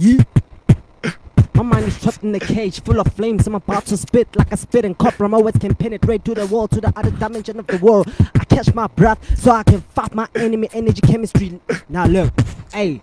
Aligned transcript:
Yeah. 0.00 0.24
My 1.52 1.62
mind 1.62 1.88
is 1.88 2.00
trapped 2.00 2.22
in 2.22 2.34
a 2.34 2.40
cage 2.40 2.82
full 2.82 2.98
of 2.98 3.12
flames. 3.12 3.46
I'm 3.46 3.54
about 3.54 3.84
to 3.86 3.98
spit 3.98 4.34
like 4.34 4.50
a 4.50 4.56
spitting 4.56 4.94
copper. 4.94 5.28
My 5.28 5.38
words 5.38 5.58
can 5.58 5.74
penetrate 5.74 6.24
to 6.24 6.34
the 6.34 6.46
wall, 6.46 6.68
to 6.68 6.80
the 6.80 6.90
other 6.96 7.10
dimension 7.10 7.58
of 7.58 7.66
the 7.66 7.76
world. 7.76 8.10
I 8.34 8.44
catch 8.44 8.72
my 8.72 8.86
breath 8.86 9.38
so 9.38 9.50
I 9.50 9.62
can 9.62 9.82
fight 9.82 10.14
my 10.14 10.26
enemy. 10.34 10.70
Energy 10.72 11.02
chemistry. 11.02 11.60
Now 11.90 12.06
look, 12.06 12.32
hey, 12.72 13.02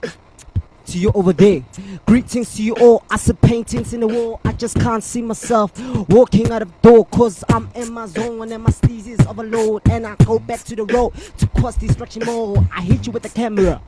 to 0.88 0.98
you 0.98 1.12
over 1.14 1.34
there. 1.34 1.64
Greetings 2.08 2.56
to 2.56 2.64
you 2.64 2.74
all. 2.78 3.04
I 3.12 3.18
see 3.18 3.34
paintings 3.34 3.94
in 3.94 4.00
the 4.00 4.08
wall. 4.08 4.42
I 4.44 4.54
just 4.54 4.80
can't 4.80 5.04
see 5.04 5.22
myself 5.22 5.80
walking 6.10 6.50
out 6.52 6.64
of 6.64 6.82
door. 6.82 7.06
Cause 7.06 7.44
I'm 7.50 7.70
in 7.76 7.94
my 7.94 8.08
zone 8.08 8.52
and 8.52 8.64
my 8.64 8.74
is 8.90 9.20
overload. 9.28 9.84
And 9.88 10.08
I 10.08 10.16
go 10.26 10.40
back 10.40 10.64
to 10.64 10.76
the 10.76 10.86
road 10.86 11.14
to 11.38 11.46
cause 11.62 11.76
destruction 11.76 12.24
more. 12.26 12.68
I 12.76 12.82
hit 12.82 13.06
you 13.06 13.12
with 13.12 13.22
the 13.22 13.30
camera. 13.30 13.84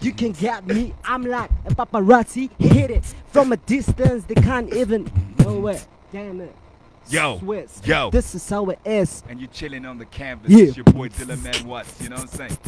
You 0.00 0.12
can 0.12 0.32
get 0.32 0.66
me. 0.66 0.94
I'm 1.04 1.24
like 1.24 1.50
a 1.66 1.74
paparazzi. 1.74 2.50
Hit 2.58 2.90
it 2.90 3.04
from 3.28 3.52
a 3.52 3.56
distance. 3.56 4.24
They 4.24 4.34
can't 4.34 4.72
even 4.72 5.10
know 5.38 5.66
it. 5.68 5.86
Damn 6.12 6.40
it. 6.40 6.54
Yo, 7.10 7.38
Swiss. 7.38 7.80
yo. 7.84 8.10
This 8.10 8.34
is 8.34 8.48
how 8.48 8.66
it 8.66 8.78
is. 8.84 9.22
And 9.28 9.40
you're 9.40 9.48
chilling 9.48 9.86
on 9.86 9.98
the 9.98 10.04
canvas. 10.04 10.50
Yeah. 10.50 10.64
It's 10.66 10.76
your 10.76 10.84
boy 10.84 11.08
Dylan 11.08 11.42
Man 11.42 11.66
Watts. 11.66 12.00
You 12.02 12.10
know 12.10 12.16
what 12.16 12.40
I'm 12.40 12.48
saying? 12.48 12.58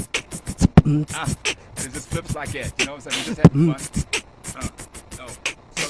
Ah, 1.15 1.27
and 1.77 1.87
it 1.87 1.93
just 1.93 2.09
flips 2.09 2.35
like 2.35 2.53
that. 2.53 2.73
You 2.79 2.87
know 2.87 2.95
what 2.97 3.05
I'm 3.07 3.13
saying? 3.13 3.51
We 3.55 3.73
just 3.73 3.87
having 3.93 4.15
fun. 4.55 4.63
Uh, 4.63 4.69
no. 5.19 5.27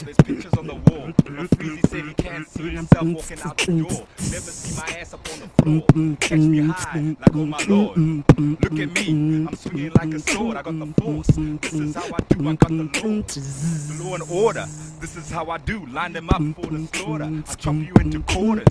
There's 0.05 0.17
pictures 0.17 0.55
on 0.55 0.67
the 0.67 0.75
wall. 0.75 1.13
Freezy 1.57 1.89
said 1.89 2.05
he 2.05 2.15
can't 2.15 2.49
see 2.49 2.71
himself 2.71 3.05
walking 3.05 3.41
out 3.43 3.59
the 3.59 3.67
door. 3.67 4.07
Never 4.31 4.51
see 4.51 4.77
my 4.77 4.99
ass 4.99 5.15
up 5.15 5.29
on 5.33 5.41
the 5.41 5.49
floor. 5.63 6.17
Catch 6.21 6.39
me 6.39 6.61
high, 6.61 7.17
like 7.21 7.35
oh 7.35 7.47
my 7.47 7.59
lord. 7.69 7.97
Look 7.99 8.79
at 8.79 8.95
me, 8.95 9.47
I'm 9.47 9.55
swinging 9.57 9.93
like 9.99 10.15
a 10.15 10.19
sword. 10.21 10.57
I 10.57 10.63
got 10.63 10.79
the 10.79 10.87
force. 11.01 11.27
This 11.27 11.75
is 11.75 11.95
how 11.95 12.05
I 12.15 12.21
do. 12.29 12.49
I 12.49 12.55
got 12.55 12.71
the 12.71 12.85
law. 13.03 14.05
Law 14.05 14.15
and 14.15 14.31
order. 14.31 14.67
This 15.01 15.17
is 15.17 15.31
how 15.31 15.51
I 15.51 15.59
do. 15.59 15.85
Line 15.87 16.13
them 16.15 16.31
up 16.31 16.43
for 16.57 16.71
the 16.71 16.89
slaughter. 16.95 17.25
I 17.25 17.55
chop 17.55 17.75
you 17.75 17.93
into 18.01 18.21
quarters. 18.21 18.67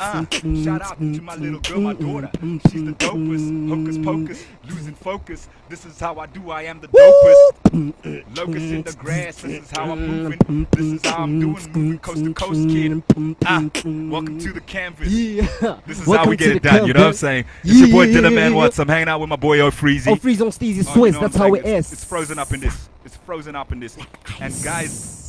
Uh, 0.00 0.24
shout 0.64 0.82
out 0.82 0.98
to 0.98 1.22
my 1.22 1.36
little 1.36 1.60
girl, 1.60 1.80
my 1.80 1.92
daughter. 1.94 2.30
She's 2.70 2.84
the 2.84 2.92
dopest. 2.92 3.68
Hocus 3.68 3.98
pocus, 3.98 4.44
losing 4.68 4.94
focus. 4.94 5.48
This 5.68 5.84
is 5.84 5.98
how 5.98 6.18
I 6.18 6.26
do. 6.26 6.50
I 6.50 6.62
am 6.62 6.80
the 6.80 6.88
dopest. 6.88 8.36
Locust 8.36 8.56
in 8.56 8.82
the 8.82 8.92
grass. 8.92 9.42
This 9.42 9.64
is 9.64 9.70
how 9.70 9.90
I'm 9.90 10.06
moving. 10.06 10.66
This 10.72 10.84
is 10.84 11.04
how 11.10 11.24
I'm 11.24 11.40
doing. 11.40 11.52
Moving 11.72 11.98
coast 11.98 12.24
to 12.24 12.34
coast, 12.34 12.68
kid. 12.68 13.02
Ah, 13.44 13.68
welcome 13.84 14.38
to 14.38 14.52
the 14.52 14.60
canvas. 14.60 15.08
Yeah. 15.08 15.46
This 15.86 16.00
is 16.00 16.06
Welcome 16.06 16.24
how 16.24 16.30
we 16.30 16.36
get 16.36 16.56
it 16.56 16.62
done. 16.62 16.86
You 16.86 16.92
know 16.92 17.00
what 17.00 17.06
I'm 17.08 17.12
saying? 17.14 17.44
It's 17.64 17.78
your 17.80 17.88
boy 17.88 18.04
Yeah, 18.04 18.20
Dylan 18.20 18.34
Man 18.34 18.52
yeah, 18.52 18.56
Watts. 18.56 18.78
I'm 18.78 18.88
hanging 18.88 19.08
out 19.08 19.20
with 19.20 19.28
my 19.28 19.36
boy 19.36 19.60
O 19.60 19.70
Freezy. 19.70 20.08
Oh, 20.08 20.16
freeze 20.16 20.40
on 20.40 20.48
Steezy 20.48 20.60
Oh, 20.60 20.76
you 20.76 20.82
Swiss. 20.82 21.14
know 21.14 21.20
That's 21.20 21.36
how 21.36 21.54
it 21.54 21.64
is. 21.64 21.92
It's 21.92 22.04
frozen 22.04 22.38
up 22.38 22.52
in 22.52 22.60
this. 22.60 22.88
It's 23.04 23.16
frozen 23.18 23.56
up 23.56 23.72
in 23.72 23.80
this. 23.80 23.96
And 24.40 24.54
guys, 24.62 25.25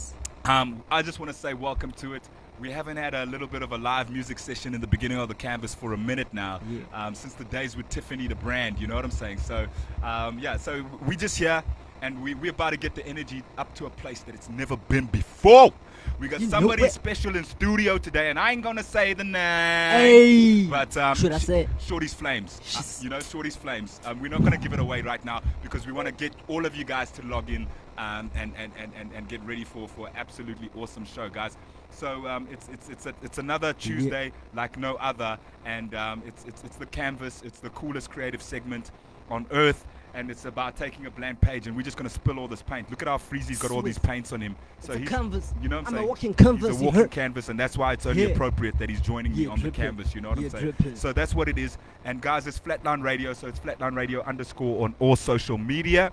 um, 0.48 0.84
I 0.90 1.02
just 1.02 1.20
want 1.20 1.32
to 1.32 1.38
say 1.38 1.54
welcome 1.54 1.92
to 1.94 2.14
it. 2.14 2.24
We 2.60 2.72
haven't 2.72 2.98
had 2.98 3.14
a 3.14 3.26
little 3.26 3.48
bit 3.48 3.62
of 3.62 3.72
a 3.72 3.78
live 3.78 4.10
music 4.10 4.40
session 4.40 4.74
in 4.74 4.82
the 4.82 4.88
beginning 4.88 5.20
of 5.20 5.28
the 5.28 5.36
canvas 5.36 5.76
for 5.76 5.94
a 5.94 5.98
minute 5.98 6.28
now, 6.34 6.60
um, 6.94 7.14
since 7.14 7.34
the 7.34 7.44
days 7.46 7.78
with 7.78 7.88
Tiffany 7.90 8.28
the 8.28 8.36
brand. 8.36 8.80
You 8.80 8.88
know 8.88 8.96
what 8.96 9.06
I'm 9.06 9.12
saying? 9.12 9.38
So, 9.40 9.68
um, 10.02 10.40
yeah. 10.40 10.58
So 10.58 10.84
we 11.06 11.16
just 11.16 11.38
here, 11.38 11.64
and 12.02 12.22
we 12.24 12.34
we're 12.34 12.52
about 12.52 12.72
to 12.72 12.78
get 12.78 12.96
the 12.96 13.06
energy 13.06 13.44
up 13.58 13.76
to 13.76 13.86
a 13.86 13.90
place 13.92 14.22
that 14.22 14.34
it's 14.34 14.50
never 14.50 14.76
been 14.76 15.06
before. 15.06 15.72
We 16.20 16.28
got 16.28 16.40
You 16.40 16.50
somebody 16.50 16.90
special 16.90 17.36
in 17.36 17.44
studio 17.44 18.00
today, 18.00 18.32
and 18.32 18.40
I 18.40 18.52
ain't 18.52 18.64
gonna 18.64 18.84
say 18.84 19.14
the 19.14 19.24
name. 19.24 20.00
Hey. 20.00 20.66
But 20.68 20.98
um, 20.98 21.16
Should 21.16 21.34
I 21.34 21.38
say 21.38 21.62
it? 21.62 21.70
Shorty's 21.80 22.14
Flames. 22.14 22.60
Uh, 22.76 23.04
you 23.04 23.10
know, 23.10 23.20
Shorty's 23.20 23.56
Flames. 23.56 24.02
Um, 24.06 24.20
we're 24.20 24.32
not 24.32 24.40
going 24.40 24.54
to 24.54 24.58
give 24.58 24.74
it 24.74 24.80
away 24.80 25.02
right 25.02 25.24
now 25.24 25.42
because 25.62 25.86
we 25.86 25.94
want 25.94 26.08
to 26.08 26.12
get 26.12 26.34
all 26.48 26.66
of 26.66 26.76
you 26.76 26.86
guys 26.86 27.12
to 27.12 27.22
log 27.24 27.50
in 27.50 27.68
um, 27.98 28.30
and, 28.36 28.54
and, 28.58 28.72
and, 28.78 28.92
and, 29.00 29.12
and 29.14 29.28
get 29.28 29.42
ready 29.44 29.64
for 29.64 29.88
for 29.88 30.10
absolutely 30.16 30.70
awesome 30.76 31.06
show, 31.06 31.30
guys. 31.30 31.58
So 31.90 32.28
um, 32.28 32.48
it's 32.52 32.68
it's 32.70 32.90
it's 32.90 33.06
a, 33.06 33.14
it's 33.24 33.38
another 33.38 33.74
Tuesday 33.74 34.32
like 34.54 34.78
no 34.78 34.96
other, 34.96 35.38
and 35.66 35.94
um, 35.96 36.22
it's 36.26 36.44
it's 36.46 36.64
it's 36.64 36.76
the 36.78 36.86
canvas. 36.86 37.42
It's 37.46 37.60
the 37.60 37.70
coolest 37.72 38.10
creative 38.10 38.42
segment 38.42 38.92
on 39.30 39.46
earth. 39.52 39.86
And 40.14 40.32
it's 40.32 40.46
about 40.46 40.76
taking 40.76 41.06
a 41.06 41.12
blank 41.12 41.42
page, 41.42 41.68
and 41.68 41.76
we're 41.76 41.84
just 41.84 41.96
gonna 41.96 42.10
spill 42.10 42.40
all 42.40 42.48
this 42.48 42.64
paint. 42.64 42.90
Look 42.90 43.04
at 43.04 43.08
how 43.08 43.18
Freezy's 43.20 43.60
got 43.60 43.70
all 43.70 43.84
these 43.84 44.00
paints 44.00 44.34
on 44.34 44.42
him. 44.42 44.56
So 44.80 44.94
a 44.94 44.98
he's, 44.98 45.08
canvas. 45.10 45.54
you 45.62 45.70
know 45.70 45.78
what 45.78 45.88
I'm, 45.90 45.90
I'm 45.90 45.94
a 45.94 45.98
saying? 45.98 46.10
walking 46.10 46.34
canvas, 46.34 46.70
He's 46.72 46.82
a 46.82 46.86
walking 46.86 47.10
canvas, 47.10 47.50
and 47.50 47.60
that's 47.60 47.78
why 47.78 47.94
it's 47.94 48.06
only 48.08 48.24
Yeah. 48.24 48.30
appropriate 48.30 48.80
that 48.80 48.90
he's 48.90 49.02
joining 49.02 49.36
me 49.36 49.46
on 49.46 49.60
the 49.62 49.70
canvas. 49.70 50.16
You 50.16 50.22
know 50.22 50.30
what 50.30 50.40
Yeah, 50.40 50.46
I'm 50.46 50.52
saying? 50.52 50.64
dripping. 50.64 50.96
So 50.96 51.14
that's 51.14 51.36
what 51.36 51.48
it 51.50 51.60
is. 51.60 51.78
And 52.04 52.20
guys, 52.20 52.48
it's 52.48 52.58
Flatline 52.58 53.04
Radio. 53.04 53.34
So 53.34 53.46
it's 53.48 53.60
Flatline 53.60 53.96
Radio 53.96 54.24
underscore 54.24 54.84
on 54.86 54.96
all 55.00 55.16
social 55.16 55.58
media. 55.60 56.12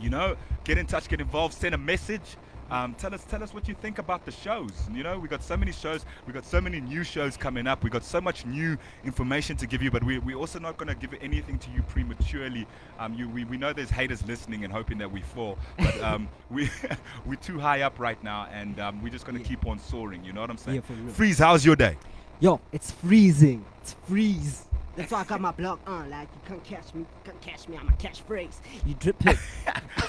You 0.00 0.10
know, 0.10 0.36
get 0.64 0.78
in 0.78 0.86
touch, 0.86 1.08
get 1.08 1.20
involved, 1.20 1.54
send 1.54 1.74
a 1.74 1.78
message. 1.78 2.36
Um, 2.68 2.94
tell 2.94 3.14
us, 3.14 3.22
tell 3.24 3.44
us 3.44 3.54
what 3.54 3.68
you 3.68 3.74
think 3.74 3.98
about 3.98 4.24
the 4.24 4.32
shows. 4.32 4.72
You 4.92 5.04
know, 5.04 5.20
we 5.20 5.28
got 5.28 5.40
so 5.44 5.56
many 5.56 5.70
shows, 5.70 6.04
we 6.26 6.32
got 6.32 6.44
so 6.44 6.60
many 6.60 6.80
new 6.80 7.04
shows 7.04 7.36
coming 7.36 7.68
up, 7.68 7.84
we 7.84 7.90
got 7.90 8.02
so 8.02 8.20
much 8.20 8.44
new 8.44 8.76
information 9.04 9.56
to 9.58 9.68
give 9.68 9.82
you, 9.82 9.92
but 9.92 10.02
we 10.02 10.18
we 10.18 10.34
also 10.34 10.58
not 10.58 10.76
going 10.76 10.88
to 10.88 10.96
give 10.96 11.14
anything 11.22 11.60
to 11.60 11.70
you 11.70 11.82
prematurely. 11.82 12.66
Um, 12.98 13.14
you, 13.14 13.28
we, 13.28 13.44
we 13.44 13.56
know 13.56 13.72
there's 13.72 13.88
haters 13.90 14.26
listening 14.26 14.64
and 14.64 14.72
hoping 14.72 14.98
that 14.98 15.12
we 15.12 15.20
fall, 15.20 15.58
but 15.78 15.96
um, 16.02 16.28
we 16.50 16.68
we're 17.24 17.36
too 17.36 17.60
high 17.60 17.82
up 17.82 18.00
right 18.00 18.20
now, 18.24 18.48
and 18.52 18.80
um, 18.80 19.00
we're 19.00 19.10
just 19.10 19.26
going 19.26 19.36
to 19.36 19.42
Yeah. 19.42 19.48
keep 19.48 19.64
on 19.66 19.78
soaring. 19.78 20.24
You 20.24 20.32
know 20.32 20.40
what 20.40 20.50
I'm 20.50 20.56
saying? 20.58 20.74
Yeah, 20.76 20.80
for 20.80 20.94
real. 20.94 21.12
Freeze, 21.14 21.38
how's 21.38 21.64
your 21.64 21.76
day? 21.76 21.96
Yo, 22.40 22.60
it's 22.72 22.90
freezing. 22.90 23.64
It's 23.80 23.94
freeze. 24.08 24.64
That's 24.96 25.12
why 25.12 25.20
I 25.20 25.24
got 25.24 25.40
my 25.42 25.50
block 25.52 25.78
on. 25.86 26.08
Like, 26.08 26.28
you 26.32 26.40
can't 26.48 26.64
catch 26.64 26.94
me. 26.94 27.00
You 27.00 27.06
can't 27.24 27.40
catch 27.42 27.68
me. 27.68 27.76
I'm 27.76 27.88
a 27.88 27.92
catchphrase. 27.92 28.56
You 28.86 28.94
dripping. 28.94 29.38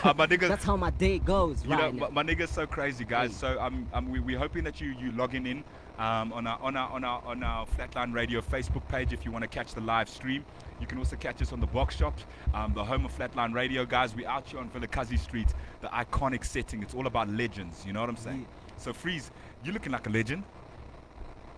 Uh, 0.03 0.13
my 0.15 0.27
nigga, 0.27 0.47
That's 0.47 0.63
how 0.63 0.77
my 0.77 0.91
day 0.91 1.17
goes 1.17 1.63
You 1.63 1.69
know, 1.69 1.75
right 1.77 1.93
my, 1.93 2.07
now. 2.07 2.09
my 2.11 2.23
nigga's 2.23 2.51
so 2.51 2.67
crazy, 2.67 3.03
guys. 3.03 3.35
So 3.35 3.59
um, 3.59 3.87
um, 3.93 4.09
we, 4.11 4.19
we're 4.19 4.37
hoping 4.37 4.63
that 4.65 4.79
you 4.79 4.89
you 4.99 5.11
logging 5.13 5.47
in 5.47 5.63
um, 5.97 6.31
on 6.33 6.45
our 6.45 6.59
on 6.61 6.77
our 6.77 6.89
on 6.91 7.03
our 7.03 7.21
on 7.25 7.41
our 7.43 7.65
Flatline 7.65 8.13
Radio 8.13 8.39
Facebook 8.39 8.87
page 8.87 9.11
if 9.11 9.25
you 9.25 9.31
want 9.31 9.41
to 9.41 9.47
catch 9.47 9.73
the 9.73 9.81
live 9.81 10.07
stream. 10.07 10.45
You 10.79 10.85
can 10.85 10.99
also 10.99 11.15
catch 11.15 11.41
us 11.41 11.51
on 11.51 11.59
the 11.59 11.65
box 11.67 11.95
shop, 11.95 12.15
um, 12.53 12.73
the 12.75 12.83
home 12.85 13.05
of 13.05 13.17
Flatline 13.17 13.53
Radio, 13.55 13.85
guys. 13.85 14.15
We're 14.15 14.29
out 14.29 14.47
here 14.47 14.59
on 14.59 14.69
Vilakazi 14.69 15.17
Street, 15.17 15.47
the 15.81 15.87
iconic 15.87 16.45
setting. 16.45 16.83
It's 16.83 16.93
all 16.93 17.07
about 17.07 17.27
legends. 17.29 17.83
You 17.85 17.93
know 17.93 18.01
what 18.01 18.09
I'm 18.09 18.17
saying? 18.17 18.45
So 18.77 18.93
Freeze, 18.93 19.31
you 19.63 19.71
looking 19.71 19.91
like 19.91 20.05
a 20.05 20.11
legend. 20.11 20.43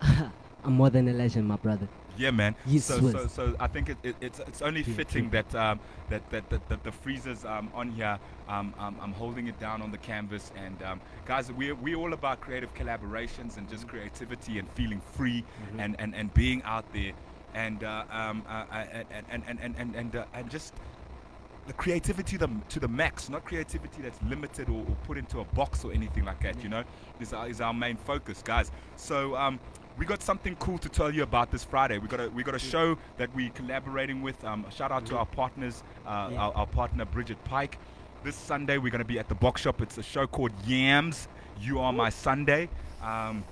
I'm 0.00 0.72
more 0.72 0.88
than 0.88 1.08
a 1.08 1.12
legend, 1.12 1.46
my 1.46 1.56
brother. 1.56 1.88
Yeah, 2.20 2.30
man. 2.32 2.54
Yes, 2.66 2.84
so, 2.84 3.00
so, 3.10 3.26
so 3.26 3.56
I 3.58 3.66
think 3.66 3.88
it, 3.88 3.96
it, 4.02 4.16
it's 4.20 4.40
it's 4.40 4.60
only 4.60 4.82
fitting 4.82 5.30
that 5.30 5.54
um, 5.54 5.80
that, 6.10 6.28
that, 6.30 6.50
that, 6.50 6.68
that 6.68 6.84
the 6.84 6.92
freezers 6.92 7.46
um, 7.46 7.70
on 7.74 7.90
here, 7.92 8.18
um, 8.46 8.74
um, 8.78 8.96
I'm 9.00 9.12
holding 9.12 9.46
it 9.46 9.58
down 9.58 9.80
on 9.80 9.90
the 9.90 9.98
canvas, 9.98 10.52
and 10.54 10.82
um, 10.82 11.00
guys, 11.24 11.50
we're 11.50 11.74
we 11.74 11.94
all 11.94 12.12
about 12.12 12.40
creative 12.40 12.74
collaborations 12.74 13.56
and 13.56 13.70
just 13.70 13.88
creativity 13.88 14.58
and 14.58 14.68
feeling 14.72 15.00
free 15.16 15.30
Mm-hmm. 15.40 15.80
and, 15.80 15.96
and, 15.98 16.14
and 16.14 16.34
being 16.34 16.62
out 16.64 16.84
there, 16.92 17.12
and 17.54 17.82
uh, 17.84 18.04
um, 18.10 18.42
uh, 18.48 18.64
uh, 18.70 18.84
and 19.10 19.24
and 19.30 19.42
and 19.46 19.58
and 19.60 19.74
and, 19.78 19.94
and, 19.96 20.16
uh, 20.16 20.24
and 20.34 20.50
just 20.50 20.74
the 21.66 21.72
creativity 21.74 22.36
to 22.36 22.46
the, 22.46 22.60
to 22.68 22.80
the 22.80 22.88
max, 22.88 23.28
not 23.28 23.44
creativity 23.44 24.02
that's 24.02 24.18
limited 24.28 24.68
or, 24.68 24.80
or 24.80 24.96
put 25.06 25.16
into 25.16 25.40
a 25.40 25.44
box 25.44 25.84
or 25.84 25.92
anything 25.92 26.24
like 26.24 26.42
that. 26.42 26.62
You 26.62 26.68
know, 26.68 26.84
is 27.20 27.32
our, 27.32 27.48
is 27.48 27.60
our 27.60 27.72
main 27.72 27.96
focus, 27.96 28.42
guys. 28.42 28.70
So 28.96 29.36
um, 29.36 29.60
we 30.00 30.06
got 30.06 30.22
something 30.22 30.56
cool 30.56 30.78
to 30.78 30.88
tell 30.88 31.14
you 31.14 31.22
about 31.22 31.50
this 31.52 31.62
Friday. 31.62 31.98
We 31.98 32.08
got 32.08 32.20
a 32.20 32.30
we 32.30 32.42
got 32.42 32.54
a 32.54 32.58
show 32.58 32.96
that 33.18 33.32
we're 33.34 33.50
collaborating 33.50 34.22
with. 34.22 34.42
Um, 34.44 34.64
shout 34.74 34.90
out 34.90 35.04
to 35.06 35.18
our 35.18 35.26
partners, 35.26 35.84
uh, 36.06 36.30
Yeah. 36.32 36.40
our, 36.40 36.52
our 36.54 36.66
partner 36.66 37.04
Bridget 37.04 37.42
Pike. 37.44 37.78
This 38.24 38.34
Sunday 38.34 38.78
we're 38.78 38.90
going 38.90 39.00
to 39.00 39.12
be 39.14 39.18
at 39.18 39.28
the 39.28 39.34
box 39.34 39.60
shop. 39.60 39.80
It's 39.82 39.98
a 39.98 40.02
show 40.02 40.26
called 40.26 40.52
Yams. 40.66 41.28
You 41.60 41.80
are 41.80 41.92
my 41.92 42.08
Sunday. 42.08 42.70
Um, 43.02 43.44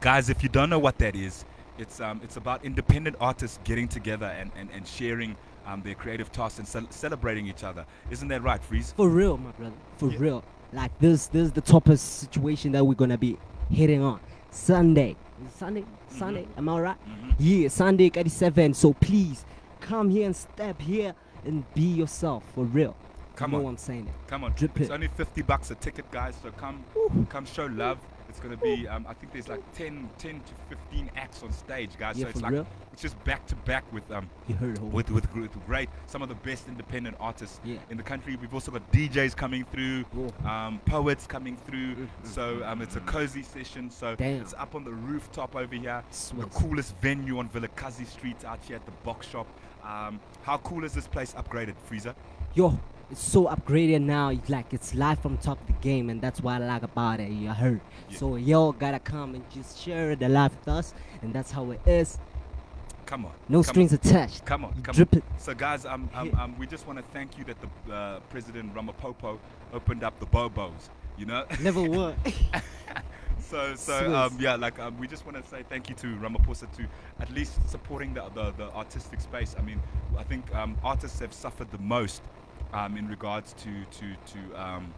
guys 0.00 0.28
if 0.30 0.42
you 0.42 0.48
don't 0.50 0.68
know 0.68 0.78
what 0.78 0.98
that 0.98 1.16
is 1.16 1.46
it's 1.78 1.98
um, 1.98 2.20
it's 2.22 2.36
about 2.36 2.62
independent 2.64 3.16
artists 3.20 3.58
getting 3.64 3.88
together 3.88 4.26
and, 4.26 4.50
and, 4.54 4.68
and 4.74 4.86
sharing 4.86 5.34
um, 5.66 5.80
their 5.82 5.94
creative 5.94 6.30
tasks 6.30 6.58
and 6.58 6.68
cel- 6.68 6.86
celebrating 6.90 7.46
each 7.46 7.64
other 7.64 7.86
isn't 8.10 8.28
that 8.28 8.42
right 8.42 8.62
freeze 8.62 8.92
For 8.96 9.08
real, 9.08 9.38
my 9.38 9.50
brother. 9.52 9.74
For 9.96 10.10
Yeah. 10.10 10.18
real. 10.18 10.44
Like 10.74 10.96
this, 10.98 11.26
this 11.28 11.46
is 11.46 11.52
the 11.52 11.62
toughest 11.62 12.18
situation 12.18 12.72
that 12.72 12.84
we're 12.84 12.94
gonna 12.94 13.16
be 13.18 13.38
hitting 13.70 14.02
on. 14.02 14.20
Sunday. 14.54 15.16
Sunday? 15.56 15.80
Mm-hmm. 15.82 16.18
Sunday. 16.18 16.46
Am 16.56 16.68
I 16.68 16.80
right? 16.80 16.96
Yeah, 17.38 17.68
Sunday 17.68 18.10
87. 18.14 18.74
So 18.74 18.92
please 18.94 19.44
come 19.80 20.08
here 20.08 20.26
and 20.26 20.34
step 20.34 20.80
here 20.80 21.14
and 21.44 21.64
be 21.74 21.82
yourself 21.82 22.44
for 22.54 22.64
real. 22.64 22.96
Come 23.34 23.52
you 23.52 23.58
know 23.58 23.64
on. 23.66 23.72
I'm 23.72 23.76
saying? 23.78 24.06
It. 24.06 24.14
Come 24.28 24.44
on 24.44 24.52
Drip 24.52 24.80
it's 24.80 24.90
it. 24.90 24.92
only 24.92 25.08
50 25.08 25.42
bucks 25.42 25.72
a 25.72 25.74
ticket 25.74 26.08
guys 26.12 26.36
so 26.40 26.52
come 26.52 26.84
come 27.28 27.44
show 27.44 27.66
love 27.66 27.98
it's 28.34 28.40
going 28.44 28.56
to 28.56 28.62
be 28.62 28.88
um, 28.88 29.06
i 29.08 29.14
think 29.14 29.32
there's 29.32 29.48
like 29.48 29.62
10 29.74 30.10
10 30.18 30.40
to 30.40 30.76
15 30.76 31.08
acts 31.16 31.42
on 31.44 31.52
stage 31.52 31.90
guys 31.96 32.16
Yeah, 32.18 32.24
so 32.24 32.30
it's 32.30 32.42
like 32.42 32.50
real? 32.52 32.66
it's 32.92 33.00
just 33.00 33.22
back 33.22 33.46
to 33.46 33.54
back 33.56 33.90
with 33.92 34.10
um 34.10 34.28
You 34.48 34.56
heard 34.56 34.78
who? 34.78 34.86
with, 34.86 35.08
with, 35.10 35.32
with 35.36 35.66
great 35.66 35.88
some 36.06 36.20
of 36.20 36.28
the 36.28 36.34
best 36.36 36.66
independent 36.66 37.16
artists 37.20 37.60
Yeah. 37.64 37.76
in 37.90 37.96
the 37.96 38.02
country. 38.02 38.36
We've 38.36 38.52
also 38.52 38.72
got 38.72 38.90
DJs 38.92 39.36
coming 39.36 39.64
through, 39.64 40.04
um, 40.44 40.80
poets 40.84 41.26
coming 41.26 41.56
through. 41.56 41.94
Mm, 41.94 42.08
So 42.24 42.62
um, 42.64 42.82
it's 42.82 42.96
a 42.96 43.00
cozy 43.00 43.42
session. 43.42 43.90
So 43.90 44.14
Damn. 44.16 44.42
it's 44.42 44.54
up 44.54 44.74
on 44.74 44.84
the 44.84 44.90
rooftop 44.92 45.56
over 45.56 45.74
here. 45.74 46.02
The 46.36 46.46
coolest 46.46 46.96
venue 47.00 47.38
on 47.38 47.48
Vilakazi 47.48 48.06
Street 48.06 48.44
out 48.44 48.62
here 48.64 48.76
at 48.76 48.84
the 48.84 48.92
box 49.02 49.26
shop. 49.28 49.46
Um, 49.84 50.20
how 50.42 50.58
cool 50.58 50.84
is 50.84 50.92
this 50.92 51.06
place 51.06 51.32
upgraded, 51.34 51.74
Freezer? 51.84 52.14
Yo, 52.54 52.78
it's 53.14 53.22
so 53.22 53.44
upgraded 53.46 54.02
now. 54.02 54.30
It's 54.30 54.50
like 54.50 54.74
it's 54.74 54.92
live 54.92 55.20
from 55.20 55.38
top 55.38 55.60
of 55.60 55.66
the 55.68 55.72
game, 55.74 56.10
and 56.10 56.20
that's 56.20 56.40
what 56.40 56.60
I 56.60 56.66
like 56.66 56.82
about 56.82 57.20
it. 57.20 57.30
You 57.30 57.50
heard? 57.50 57.80
Yeah. 58.10 58.18
So 58.18 58.34
y'all 58.34 58.72
gotta 58.72 58.98
come 58.98 59.36
and 59.36 59.50
just 59.50 59.80
share 59.80 60.16
the 60.16 60.28
life 60.28 60.50
with 60.58 60.66
us, 60.66 60.94
and 61.22 61.32
that's 61.32 61.52
how 61.52 61.70
it 61.70 61.80
is. 61.86 62.18
Come 63.06 63.26
on. 63.26 63.32
No 63.48 63.58
come 63.58 63.72
strings 63.72 63.92
attached. 63.92 64.44
Come 64.44 64.64
on. 64.64 64.82
Come 64.82 64.96
drip 64.96 65.12
on. 65.12 65.18
it. 65.18 65.24
So, 65.38 65.54
guys, 65.54 65.86
um, 65.86 66.10
um, 66.12 66.34
um, 66.40 66.58
we 66.58 66.66
just 66.66 66.88
want 66.88 66.98
to 66.98 67.04
thank 67.12 67.38
you 67.38 67.44
that 67.44 67.56
the 67.60 67.94
uh, 67.94 68.20
President 68.30 68.74
Ramapopo 68.74 69.38
opened 69.72 70.02
up 70.02 70.18
the 70.18 70.26
Bobos. 70.26 70.88
You 71.16 71.26
know. 71.26 71.44
Never 71.60 71.82
would. 71.82 72.16
So, 73.40 73.74
so 73.74 74.14
um, 74.14 74.36
yeah, 74.40 74.56
like 74.56 74.78
um, 74.78 74.98
we 74.98 75.06
just 75.06 75.26
want 75.26 75.36
to 75.36 75.48
say 75.48 75.62
thank 75.68 75.90
you 75.90 75.94
to 75.96 76.06
Ramaphosa 76.16 76.74
to 76.76 76.86
at 77.20 77.30
least 77.30 77.68
supporting 77.68 78.14
the, 78.14 78.22
the, 78.34 78.52
the 78.52 78.72
artistic 78.72 79.20
space. 79.20 79.54
I 79.58 79.62
mean, 79.62 79.80
I 80.18 80.24
think 80.24 80.52
um, 80.54 80.76
artists 80.82 81.20
have 81.20 81.32
suffered 81.32 81.70
the 81.70 81.78
most 81.78 82.22
um, 82.74 82.96
in 82.96 83.08
regards 83.08 83.52
to 83.54 83.70
to 83.98 84.06
to 84.32 84.60
um, 84.62 84.92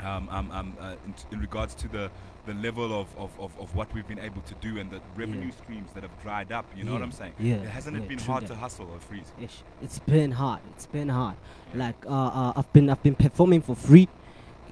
um, 0.00 0.28
um, 0.30 0.50
um, 0.52 0.76
uh, 0.80 0.94
in, 1.06 1.14
in 1.32 1.40
regards 1.40 1.74
to 1.74 1.88
the 1.88 2.10
the 2.46 2.54
level 2.54 2.98
of, 2.98 3.08
of, 3.18 3.30
of, 3.38 3.52
of 3.60 3.74
what 3.76 3.92
we've 3.92 4.08
been 4.08 4.18
able 4.18 4.40
to 4.42 4.54
do 4.54 4.78
and 4.78 4.90
the 4.90 5.00
revenue 5.16 5.50
streams 5.52 5.92
that 5.92 6.02
have 6.02 6.22
dried 6.22 6.50
up. 6.50 6.64
You 6.74 6.84
know 6.84 6.94
what 6.94 7.02
I'm 7.02 7.12
saying? 7.12 7.34
yeah, 7.38 7.56
Hasn't 7.58 7.94
yeah, 7.94 8.02
it 8.02 8.08
been 8.08 8.18
hard 8.18 8.44
that. 8.44 8.48
to 8.48 8.54
hustle 8.54 8.88
or 8.90 8.98
freeze? 9.00 9.30
Ish. 9.38 9.58
It's 9.82 9.98
been 9.98 10.30
hard. 10.30 10.60
It's 10.74 10.86
been 10.86 11.10
hard. 11.10 11.36
Like 11.74 11.96
uh, 12.06 12.10
uh, 12.10 12.52
I've 12.56 12.72
been 12.72 12.88
I've 12.88 13.02
been 13.02 13.16
performing 13.16 13.60
for 13.60 13.74
free. 13.76 14.08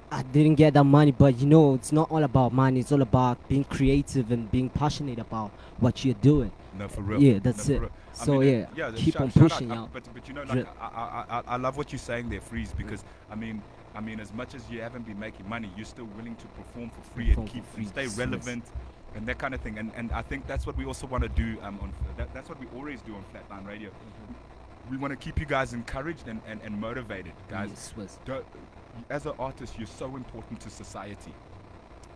I 0.09 0.23
didn't 0.23 0.55
get 0.55 0.73
that 0.73 0.85
money, 0.85 1.11
but 1.11 1.37
you 1.37 1.45
know 1.45 1.75
it's 1.75 1.91
not 1.91 2.09
all 2.09 2.23
about 2.23 2.53
money. 2.53 2.79
It's 2.79 2.91
all 2.91 3.01
about 3.01 3.47
being 3.49 3.65
creative 3.65 4.31
and 4.31 4.49
being 4.49 4.69
passionate 4.69 5.19
about 5.19 5.51
what 5.79 6.03
you're 6.05 6.15
doing. 6.15 6.51
No, 6.79 6.87
for 6.87 7.01
real. 7.01 7.21
Yeah, 7.21 7.33
No, 7.33 7.39
that's 7.39 7.67
for 7.67 7.83
it. 7.85 7.91
I 8.19 8.25
So, 8.25 8.39
mean, 8.39 8.67
yeah, 8.75 8.89
yeah. 8.89 8.91
keep 8.95 9.19
on 9.19 9.31
pushing 9.31 9.71
uh, 9.71 9.81
out. 9.81 9.93
But 9.93 10.03
but 10.13 10.27
you 10.27 10.33
know, 10.33 10.43
like 10.43 10.67
I, 10.79 11.25
I, 11.29 11.41
I, 11.47 11.57
love 11.57 11.77
what 11.77 11.91
you're 11.91 11.99
saying 11.99 12.29
there, 12.29 12.41
Freeze, 12.41 12.73
because 12.73 13.03
I 13.31 13.35
mean. 13.35 13.61
I 13.95 13.99
mean, 13.99 14.19
as 14.19 14.31
much 14.31 14.53
as 14.53 14.61
you 14.69 14.79
haven't 14.79 15.07
been 15.07 15.17
making 15.17 15.49
money, 15.49 15.71
you're 15.75 15.83
still 15.83 16.05
willing 16.05 16.35
to 16.35 16.45
perform 16.49 16.91
for 16.91 17.01
free 17.15 17.29
Perform 17.29 17.47
and 17.47 17.53
keep 17.55 17.65
free, 17.65 17.83
and 17.83 17.89
stay 17.89 18.05
relevant 18.21 18.63
and 19.15 19.25
that 19.25 19.39
kind 19.39 19.55
of 19.55 19.61
thing. 19.61 19.79
And 19.79 19.91
and 19.95 20.11
I 20.11 20.21
think 20.21 20.45
that's 20.45 20.67
what 20.67 20.77
we 20.77 20.85
also 20.85 21.07
want 21.07 21.23
to 21.23 21.29
do. 21.29 21.57
Um, 21.63 21.79
on 21.81 21.93
that, 22.17 22.31
that's 22.31 22.47
what 22.47 22.59
we 22.59 22.67
always 22.77 23.01
do 23.01 23.15
on 23.15 23.23
Flatline 23.33 23.67
Radio. 23.67 23.89
We 24.91 24.97
want 24.97 25.11
to 25.11 25.17
keep 25.17 25.39
you 25.39 25.47
guys 25.47 25.73
encouraged 25.73 26.27
and, 26.27 26.39
and, 26.47 26.61
and 26.61 26.79
motivated, 26.79 27.33
guys. 27.49 27.91
Yes, 27.97 28.19
as 29.09 29.25
an 29.25 29.33
artist, 29.37 29.77
you're 29.77 29.87
so 29.87 30.15
important 30.15 30.59
to 30.61 30.69
society. 30.69 31.33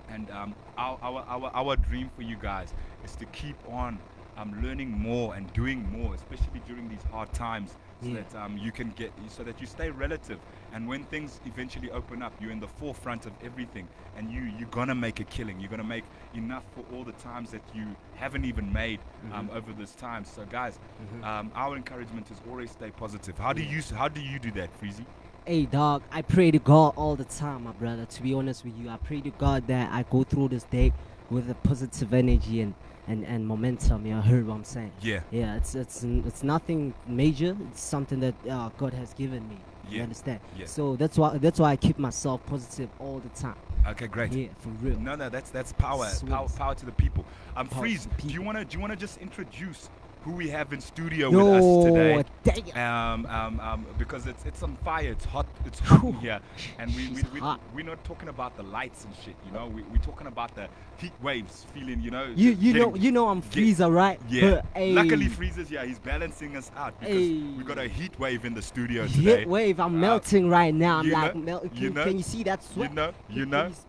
And 0.10 0.30
um, 0.32 0.56
our, 0.78 0.98
our, 1.02 1.22
our, 1.28 1.52
our 1.54 1.76
dream 1.76 2.10
for 2.16 2.22
you 2.22 2.36
guys 2.36 2.74
is 3.04 3.16
to 3.18 3.26
keep 3.28 3.56
on 3.70 4.00
um, 4.38 4.62
learning 4.64 4.92
more 4.92 5.36
and 5.36 5.52
doing 5.54 5.90
more, 5.92 6.16
especially 6.16 6.62
during 6.68 6.90
these 6.90 7.04
hard 7.12 7.32
times, 7.34 7.76
so 8.02 8.08
Yeah. 8.10 8.22
that 8.22 8.36
um, 8.44 8.58
you 8.58 8.72
can 8.72 8.90
get, 8.92 9.12
so 9.28 9.44
that 9.44 9.60
you 9.62 9.68
stay 9.68 9.90
relative. 9.92 10.40
And 10.74 10.88
when 10.88 11.04
things 11.06 11.40
eventually 11.46 11.92
open 11.92 12.22
up, 12.22 12.34
you're 12.42 12.52
in 12.52 12.60
the 12.60 12.68
forefront 12.68 13.26
of 13.26 13.34
everything, 13.44 13.88
and 14.18 14.32
you 14.32 14.42
you're 14.58 14.70
gonna 14.70 14.96
make 14.96 15.20
a 15.20 15.24
killing. 15.26 15.60
You're 15.60 15.70
gonna 15.70 15.84
make 15.84 16.06
enough 16.34 16.64
for 16.74 16.84
all 16.96 17.04
the 17.04 17.12
times 17.14 17.52
that 17.52 17.62
you 17.74 17.96
haven't 18.16 18.46
even 18.46 18.72
made 18.72 19.00
um, 19.34 19.50
over 19.54 19.72
this 19.74 19.94
time. 19.94 20.26
So, 20.26 20.46
guys, 20.46 20.80
um, 21.24 21.52
our 21.56 21.76
encouragement 21.76 22.32
is 22.32 22.38
always 22.50 22.72
stay 22.72 22.92
positive. 22.92 23.38
How 23.38 23.54
do 23.54 23.62
you 23.64 23.82
how 23.96 24.08
do 24.08 24.22
you 24.22 24.40
do 24.40 24.52
that, 24.52 24.70
Freezy? 24.80 25.06
Hey 25.46 25.66
dog, 25.66 26.04
I 26.12 26.22
pray 26.22 26.52
to 26.52 26.60
God 26.60 26.94
all 26.96 27.16
the 27.16 27.24
time, 27.24 27.64
my 27.64 27.72
brother. 27.72 28.06
To 28.06 28.22
be 28.22 28.32
honest 28.34 28.64
with 28.64 28.78
you, 28.78 28.90
I 28.90 28.98
pray 28.98 29.22
to 29.22 29.32
God 29.32 29.66
that 29.68 29.92
I 29.92 30.04
go 30.04 30.24
through 30.24 30.50
this 30.50 30.64
day 30.66 30.94
with 31.32 31.50
a 31.50 31.56
positive 31.56 32.14
energy 32.14 32.62
and 32.62 32.74
and, 33.08 33.26
and 33.26 33.48
momentum. 33.48 34.06
You 34.06 34.16
heard 34.16 34.48
what 34.48 34.56
I'm 34.56 34.64
saying? 34.64 34.92
Yeah. 35.02 35.22
Yeah, 35.32 35.56
it's 35.56 35.74
it's 35.74 36.04
it's 36.04 36.44
nothing 36.44 36.94
major. 37.08 37.58
It's 37.72 37.82
something 37.82 38.20
that 38.20 38.36
uh, 38.50 38.70
God 38.78 38.94
has 38.94 39.14
given 39.14 39.48
me. 39.50 39.58
You 39.90 40.04
understand? 40.04 40.40
yeah. 40.58 40.68
So 40.68 40.96
that's 40.96 41.18
why 41.18 41.38
that's 41.38 41.60
why 41.60 41.72
I 41.72 41.76
keep 41.76 41.98
myself 41.98 42.46
positive 42.46 42.90
all 43.00 43.20
the 43.20 43.30
time. 43.30 43.56
Okay, 43.88 44.08
great. 44.08 44.32
Yeah, 44.32 44.48
for 44.60 44.70
real. 44.82 44.98
No, 45.00 45.16
no, 45.16 45.28
that's 45.28 45.50
that's 45.50 45.74
power, 45.74 46.08
power, 46.28 46.48
power 46.48 46.76
to 46.76 46.86
the 46.86 46.92
people. 46.94 47.26
I'm 47.58 47.68
to 47.68 47.76
Freeze, 47.76 48.08
do 48.18 48.30
you 48.30 48.42
wanna 48.42 48.64
do 48.64 48.78
you 48.78 48.82
wanna 48.82 48.96
just 48.96 49.18
introduce 49.18 49.90
who 50.24 50.32
we 50.32 50.48
have 50.50 50.72
in 50.72 50.80
studio 50.82 51.32
Yo, 51.32 51.46
with 51.46 51.64
us 51.64 52.24
today? 52.46 52.72
Um, 52.80 53.26
um, 53.26 53.60
um, 53.60 53.86
because 53.98 54.28
it's 54.28 54.46
it's 54.46 54.62
on 54.62 54.76
fire. 54.86 55.12
It's 55.12 55.26
hot. 55.26 55.48
It's 55.66 55.80
hot 55.80 56.04
in 56.04 56.14
here, 56.16 56.40
and 56.80 56.94
we 56.96 57.08
we 57.10 57.24
we 57.34 57.42
we're 57.74 57.86
not 57.86 58.04
talking 58.04 58.30
about 58.30 58.56
the 58.56 58.64
lights 58.64 59.06
and 59.06 59.16
shit. 59.24 59.36
You 59.46 59.52
know, 59.52 59.68
we 59.68 59.82
we're 59.84 59.98
talking 59.98 60.28
about 60.28 60.54
the 60.56 60.68
heat 60.98 61.14
waves, 61.22 61.66
feeling. 61.74 62.02
You 62.02 62.12
know, 62.12 62.32
You 62.36 62.52
you 62.52 62.74
know 62.74 62.96
you 62.96 63.12
know 63.12 63.30
I'm 63.30 63.40
get- 63.42 63.52
freezer, 63.54 63.90
right? 63.90 64.20
Yeah. 64.30 64.62
But, 64.74 64.84
Luckily, 64.90 65.28
Freezer's 65.28 65.70
here. 65.70 65.86
He's 65.86 66.00
balancing 66.00 66.56
us 66.56 66.72
out 66.76 67.00
because 67.00 67.16
we 67.18 67.64
got 67.66 67.78
a 67.80 67.88
heat 67.88 68.18
wave 68.20 68.46
in 68.46 68.54
the 68.54 68.62
studio 68.62 69.08
today. 69.08 69.40
Heat 69.40 69.48
wave, 69.48 69.80
I'm 69.80 69.96
Uh, 69.96 70.00
melting 70.00 70.50
right 70.50 70.74
now. 70.74 71.00
I'm 71.00 71.10
like, 71.10 71.36
know- 71.36 71.42
mel- 71.42 71.64
you 71.74 71.88
can, 71.90 71.94
know- 71.96 72.04
can 72.06 72.18
you 72.18 72.24
see 72.24 72.44
that 72.44 72.64
sweat? 72.64 72.90
you 72.90 72.96
know, 72.96 73.12
you 73.30 73.54
s- 73.54 73.86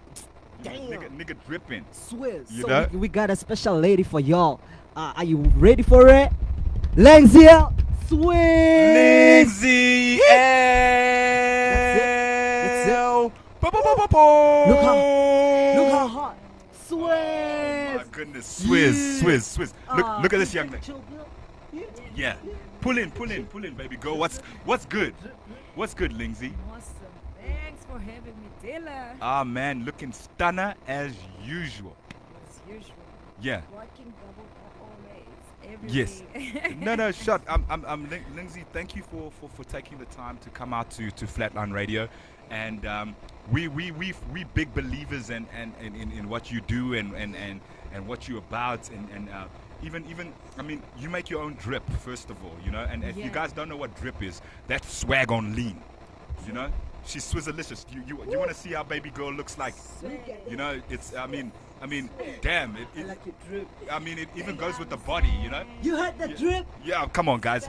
Damn. 0.63 0.75
nigga, 0.83 1.09
nigga 1.17 1.37
dripping. 1.47 1.85
Swiss. 1.91 2.51
You 2.51 2.63
so 2.63 2.69
know? 2.69 2.89
we, 2.93 2.99
we 3.01 3.09
got 3.09 3.31
a 3.31 3.37
special 3.37 3.79
lady 3.79 4.03
for 4.05 4.21
y'all. 4.21 4.61
Uh, 4.95 5.13
are 5.17 5.25
you 5.25 5.39
ready 5.57 5.83
for 5.83 6.09
it? 6.09 6.31
Lenzia 6.97 7.73
Swiss. 8.09 8.29
Lindsay 8.35 10.19
That's 10.19 11.99
it. 12.89 12.93
L. 12.93 13.33
Bo-bo-bo-bo-bo. 13.61 14.65
Look 14.69 14.81
how- 14.83 15.77
Look 15.77 15.91
how 15.93 16.07
hot. 16.09 16.37
Oh 16.95 17.95
my 17.97 18.05
goodness, 18.13 18.61
Swizz, 18.67 19.23
Yeah. 19.23 19.23
Swizz, 19.23 19.57
Swizz. 19.57 19.73
Look, 19.97 20.07
Ah, 20.07 20.21
look 20.23 20.33
at 20.35 20.39
this 20.39 20.53
young 20.53 20.67
you 20.67 20.73
lady. 20.73 20.85
chill, 20.85 21.03
Bill? 21.11 21.27
Yeah. 21.73 21.87
Yeah, 22.15 22.37
pull 22.83 22.99
in, 22.99 23.11
pull 23.11 23.31
in, 23.31 23.47
pull 23.47 23.65
in, 23.65 23.75
baby 23.75 23.97
girl. 23.97 24.19
What's 24.19 24.41
what's 24.67 24.85
good? 24.85 25.15
What's 25.75 25.95
good, 25.95 26.13
Lindsay? 26.13 26.53
Awesome. 26.71 26.93
Thanks 27.41 27.83
for 27.87 27.99
having 27.99 28.35
me, 28.43 28.49
Dilla. 28.63 29.17
Ah 29.23 29.43
man, 29.43 29.85
looking 29.87 30.13
stunner 30.13 30.75
as 30.87 31.15
usual. 31.43 31.97
As 32.47 32.61
usual. 32.69 32.95
Yeah. 33.41 33.63
Working 33.73 34.13
double 34.21 34.35
for 34.37 34.41
always. 34.41 34.52
Every 35.65 35.91
Yes. 35.91 36.23
No, 36.79 36.95
no, 36.95 37.13
shut. 37.25 37.43
I'm, 37.49 37.65
I'm, 37.69 37.85
I'm 37.87 38.09
Lindsay. 38.35 38.65
Thank 38.73 38.97
you 38.97 39.03
for, 39.03 39.31
for, 39.33 39.49
for 39.49 39.65
taking 39.65 39.99
the 39.99 40.07
time 40.07 40.39
to 40.39 40.51
come 40.51 40.73
out 40.73 40.91
to, 40.93 41.11
to 41.11 41.27
Flatline 41.27 41.73
Radio, 41.73 42.09
and 42.51 42.85
um, 42.87 43.17
we 43.51 43.69
we 43.69 43.91
we 43.93 44.15
we 44.33 44.45
big 44.45 44.75
believers 44.75 45.31
in, 45.31 45.47
in, 45.61 45.73
in, 45.81 45.95
in, 45.95 46.13
in 46.13 46.29
what 46.29 46.51
you 46.51 46.61
do 46.63 46.95
and, 46.95 47.15
and, 47.15 47.37
and, 47.37 47.61
and 47.93 48.07
what 48.07 48.29
you're 48.29 48.39
about, 48.39 48.89
and, 48.91 49.09
and 49.11 49.29
uh, 49.31 49.45
even 49.83 50.05
even 50.09 50.33
I 50.59 50.63
mean 50.63 50.83
you 50.99 51.09
make 51.09 51.31
your 51.31 51.43
own 51.43 51.55
drip 51.55 51.89
first 52.01 52.31
of 52.31 52.43
all, 52.45 52.57
you 52.65 52.71
know. 52.71 52.87
And 52.91 53.05
if 53.05 53.17
you 53.17 53.31
guys 53.31 53.53
don't 53.53 53.69
know 53.69 53.77
what 53.77 53.95
drip 54.01 54.23
is, 54.23 54.41
that's 54.67 54.93
swag 54.93 55.31
on 55.33 55.55
lean, 55.55 55.81
you 56.47 56.53
know. 56.53 56.71
She's 57.05 57.31
Swizzalicious. 57.33 57.85
You 57.93 58.03
you, 58.07 58.31
you 58.31 58.39
want 58.39 58.51
to 58.51 58.57
see 58.57 58.73
how 58.73 58.85
baby 58.85 59.11
girl 59.11 59.33
looks 59.33 59.59
like? 59.59 59.75
You 60.49 60.57
know, 60.57 60.81
it's 60.89 61.15
I 61.15 61.27
mean 61.27 61.51
I 61.83 61.87
mean, 61.87 62.09
damn 62.41 62.77
it. 62.77 62.87
I 62.97 63.03
like 63.03 63.27
your 63.27 63.35
drip. 63.49 63.69
I 63.91 63.99
mean, 63.99 64.19
it 64.19 64.29
even 64.37 64.57
goes 64.57 64.79
with 64.79 64.89
the 64.89 64.97
body, 64.97 65.29
you 65.43 65.51
know. 65.51 65.65
You 65.83 65.97
heard 65.97 66.17
the 66.19 66.29
Yeah. 66.31 66.37
drip? 66.37 66.67
Yeah, 66.85 67.09
come 67.09 67.29
on, 67.29 67.41
guys. 67.41 67.69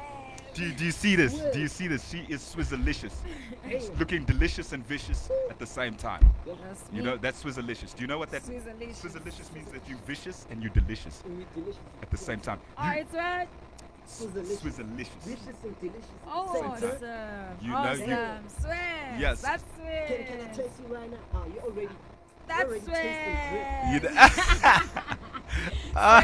Do 0.53 0.63
you, 0.63 0.71
do 0.71 0.85
you 0.85 0.91
see 0.91 1.15
this? 1.15 1.33
Do 1.51 1.59
you 1.59 1.67
see 1.67 1.87
this? 1.87 2.07
She 2.07 2.19
is 2.29 2.41
Swizzalicious. 2.43 3.13
She's 3.69 3.89
looking 3.97 4.23
delicious 4.23 4.71
and 4.71 4.85
vicious 4.85 5.31
at 5.49 5.57
the 5.57 5.65
same 5.65 5.95
time. 5.95 6.23
That's 6.45 6.83
You 6.91 6.99
me. 6.99 7.05
know, 7.09 7.17
that's 7.17 7.43
Swizzalicious. 7.43 7.95
Do 7.95 8.01
you 8.03 8.07
know 8.07 8.19
what 8.19 8.29
that 8.29 8.43
Swizzalicious. 8.43 9.01
Swizzalicious 9.01 9.51
means? 9.51 9.71
That 9.71 9.81
you're 9.89 9.97
vicious 10.05 10.45
and 10.51 10.61
you're 10.61 10.71
delicious 10.73 11.23
at 12.03 12.11
the 12.11 12.17
same 12.17 12.39
time. 12.39 12.59
Oh, 12.77 12.91
it's 12.91 13.13
right. 13.15 13.47
Swizzalicious. 14.07 14.59
Swizzalicious. 14.59 15.23
Delicious 15.23 15.63
and 15.63 15.79
delicious. 15.79 16.07
Oh, 16.27 16.53
Same 16.53 16.65
awesome. 16.71 16.99
time. 16.99 17.57
You 17.61 17.69
know 17.71 17.75
awesome. 17.77 18.09
you- 18.09 18.61
Swear. 18.61 19.17
Yes. 19.19 19.41
That's 19.41 19.63
Can, 19.79 20.25
can 20.27 20.41
I 20.41 20.47
taste 20.53 20.69
you 20.87 20.93
right 20.95 21.09
now? 21.09 21.17
Oh, 21.33 21.45
you 21.47 21.59
already. 21.61 21.89
That's 22.47 22.63
already 22.63 22.85
tasting. 22.85 23.93
You 23.93 23.99
know- 24.01 24.79
Ah, 25.95 26.23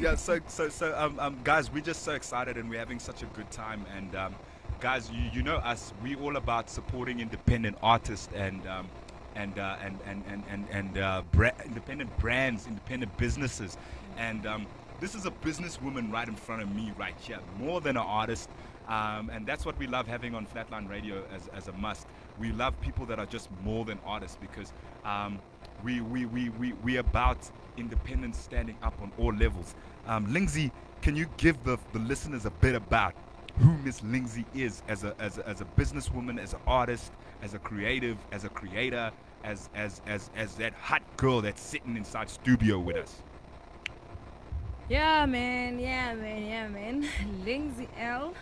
yeah, 0.00 0.14
so 0.16 0.38
so 0.46 0.68
so 0.68 0.94
um, 0.98 1.18
um 1.18 1.38
guys, 1.44 1.70
we're 1.72 1.80
just 1.82 2.02
so 2.02 2.12
excited 2.12 2.56
and 2.58 2.68
we're 2.68 2.78
having 2.78 2.98
such 2.98 3.22
a 3.22 3.26
good 3.26 3.50
time 3.50 3.86
and 3.96 4.14
um 4.14 4.34
guys, 4.80 5.10
you, 5.10 5.30
you 5.32 5.42
know 5.42 5.56
us, 5.56 5.94
we 6.02 6.14
all 6.16 6.36
about 6.36 6.68
supporting 6.68 7.20
independent 7.20 7.78
artists 7.82 8.28
and 8.34 8.66
um 8.66 8.86
and 9.34 9.58
uh, 9.58 9.76
and 9.82 9.98
and 10.06 10.22
and 10.28 10.42
and, 10.50 10.66
and 10.70 10.98
uh, 10.98 11.22
bra- 11.32 11.50
independent 11.64 12.14
brands, 12.18 12.66
independent 12.66 13.16
businesses, 13.16 13.78
and 14.18 14.44
um, 14.46 14.66
this 15.00 15.14
is 15.14 15.24
a 15.24 15.30
businesswoman 15.30 16.12
right 16.12 16.28
in 16.28 16.34
front 16.36 16.60
of 16.60 16.70
me 16.76 16.92
right 16.98 17.14
here, 17.18 17.38
more 17.58 17.80
than 17.80 17.96
an 17.96 18.02
artist, 18.06 18.50
um, 18.88 19.30
and 19.32 19.46
that's 19.46 19.64
what 19.64 19.78
we 19.78 19.86
love 19.86 20.06
having 20.06 20.34
on 20.34 20.46
Flatline 20.46 20.86
Radio 20.86 21.24
as, 21.34 21.48
as 21.48 21.68
a 21.68 21.72
must. 21.72 22.06
We 22.38 22.52
love 22.52 22.78
people 22.80 23.06
that 23.06 23.18
are 23.18 23.26
just 23.26 23.48
more 23.62 23.84
than 23.84 23.98
artists 24.04 24.38
because 24.40 24.72
um, 25.04 25.38
we 25.84 26.00
we 26.00 26.26
we 26.26 26.48
we 26.50 26.72
we 26.74 26.96
about 26.96 27.38
independence 27.76 28.38
standing 28.38 28.76
up 28.82 28.94
on 29.02 29.12
all 29.18 29.32
levels. 29.34 29.74
Um, 30.06 30.32
Lindsay, 30.32 30.72
can 31.02 31.16
you 31.16 31.26
give 31.36 31.62
the, 31.64 31.78
the 31.92 31.98
listeners 31.98 32.46
a 32.46 32.50
bit 32.50 32.74
about 32.74 33.14
who 33.58 33.76
Miss 33.78 34.02
Lindsay 34.02 34.46
is 34.54 34.82
as 34.88 35.04
a, 35.04 35.14
as 35.18 35.38
a 35.38 35.48
as 35.48 35.60
a 35.60 35.64
businesswoman, 35.64 36.40
as 36.40 36.54
an 36.54 36.60
artist, 36.66 37.12
as 37.42 37.54
a 37.54 37.58
creative, 37.58 38.16
as 38.32 38.44
a 38.44 38.48
creator, 38.48 39.10
as 39.44 39.68
as 39.74 40.00
as 40.06 40.30
as 40.36 40.54
that 40.56 40.72
hot 40.74 41.02
girl 41.16 41.40
that's 41.40 41.60
sitting 41.60 41.96
inside 41.96 42.30
studio 42.30 42.78
with 42.78 42.96
us? 42.96 43.22
Yeah, 44.88 45.26
man. 45.26 45.78
Yeah, 45.78 46.14
man. 46.14 46.44
Yeah, 46.44 46.68
man. 46.68 47.08
Lindsay 47.44 47.88
L. 47.98 48.34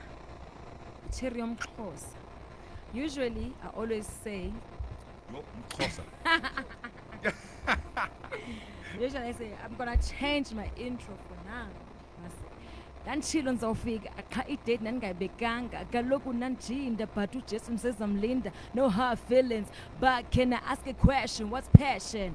Cherry 1.13 1.41
Xhosa. 1.41 2.20
Usually, 2.93 3.53
I 3.63 3.69
always 3.77 4.07
say, 4.25 4.53
Yo, 5.33 5.45
closer. 5.69 6.03
usually 9.01 9.29
I 9.29 9.33
say, 9.33 9.51
I'm 9.65 9.77
gonna 9.77 9.97
change 9.97 10.53
my 10.53 10.69
intro 10.77 11.15
for 11.29 11.49
now. 11.49 11.69
Ndanditshilo 13.07 13.53
ndizawufika 13.53 14.11
qha 14.31 14.49
idate 14.49 14.77
ndandingayibekanga 14.77 15.85
kaloku 15.85 16.33
ndandinda 16.33 17.07
but 17.07 17.35
ujesu 17.35 17.73
msezamlinda 17.73 18.53
no 18.75 18.89
hard 18.89 19.19
feelings 19.29 19.69
but 20.01 20.31
can 20.31 20.53
i 20.53 20.59
ask 20.69 20.87
a 20.87 20.93
question 20.93 21.51
what's 21.53 21.69
passion 21.69 22.35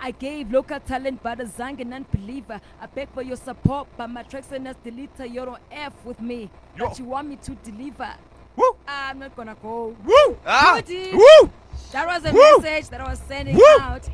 I 0.00 0.12
gave 0.12 0.52
local 0.52 0.80
talent 0.80 1.22
but 1.22 1.40
azange 1.40 1.84
non-believer 1.84 2.60
I 2.82 2.86
beg 2.94 3.08
for 3.14 3.22
your 3.22 3.36
support 3.38 3.88
but 3.96 4.10
my 4.10 4.22
tracks 4.24 4.52
and 4.52 4.68
as 4.68 4.76
deleter 4.84 5.24
you're 5.34 5.48
on 5.48 5.58
F 5.70 5.92
with 6.04 6.20
me 6.20 6.50
Yo. 6.76 6.88
but 6.88 6.98
you 6.98 7.06
want 7.06 7.28
me 7.28 7.36
to 7.36 7.54
deliver 7.54 8.14
Woo! 8.56 8.76
I'm 8.86 9.18
not 9.18 9.34
gonna 9.36 9.56
go 9.62 9.96
Woo! 10.04 10.38
Ah! 10.46 10.80
Woo! 10.88 11.50
That 11.92 12.06
was 12.06 12.24
a 12.24 12.32
Woo. 12.32 12.58
message 12.60 12.88
that 12.90 13.00
I 13.00 13.10
was 13.10 13.18
sending 13.20 13.56
Woo. 13.56 13.64
out 13.80 14.08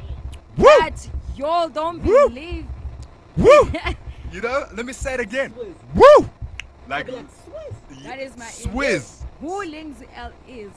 Woo! 0.56 0.66
but 0.80 1.08
y'all 1.36 1.68
don't 1.68 2.02
Woo. 2.02 2.28
believe 2.28 2.66
Woo! 3.36 3.72
You 4.32 4.40
know, 4.40 4.64
let 4.76 4.86
me 4.86 4.92
say 4.92 5.14
it 5.14 5.20
again. 5.20 5.50
Swizz. 5.50 5.74
Woo! 5.92 6.30
Like, 6.88 7.10
like, 7.10 7.26
Swizz. 7.26 8.02
That 8.04 8.20
is 8.20 8.36
my 8.36 8.44
Swizz. 8.44 9.22
who 9.40 9.64
Lindsay 9.64 10.06
L 10.14 10.30
is 10.46 10.70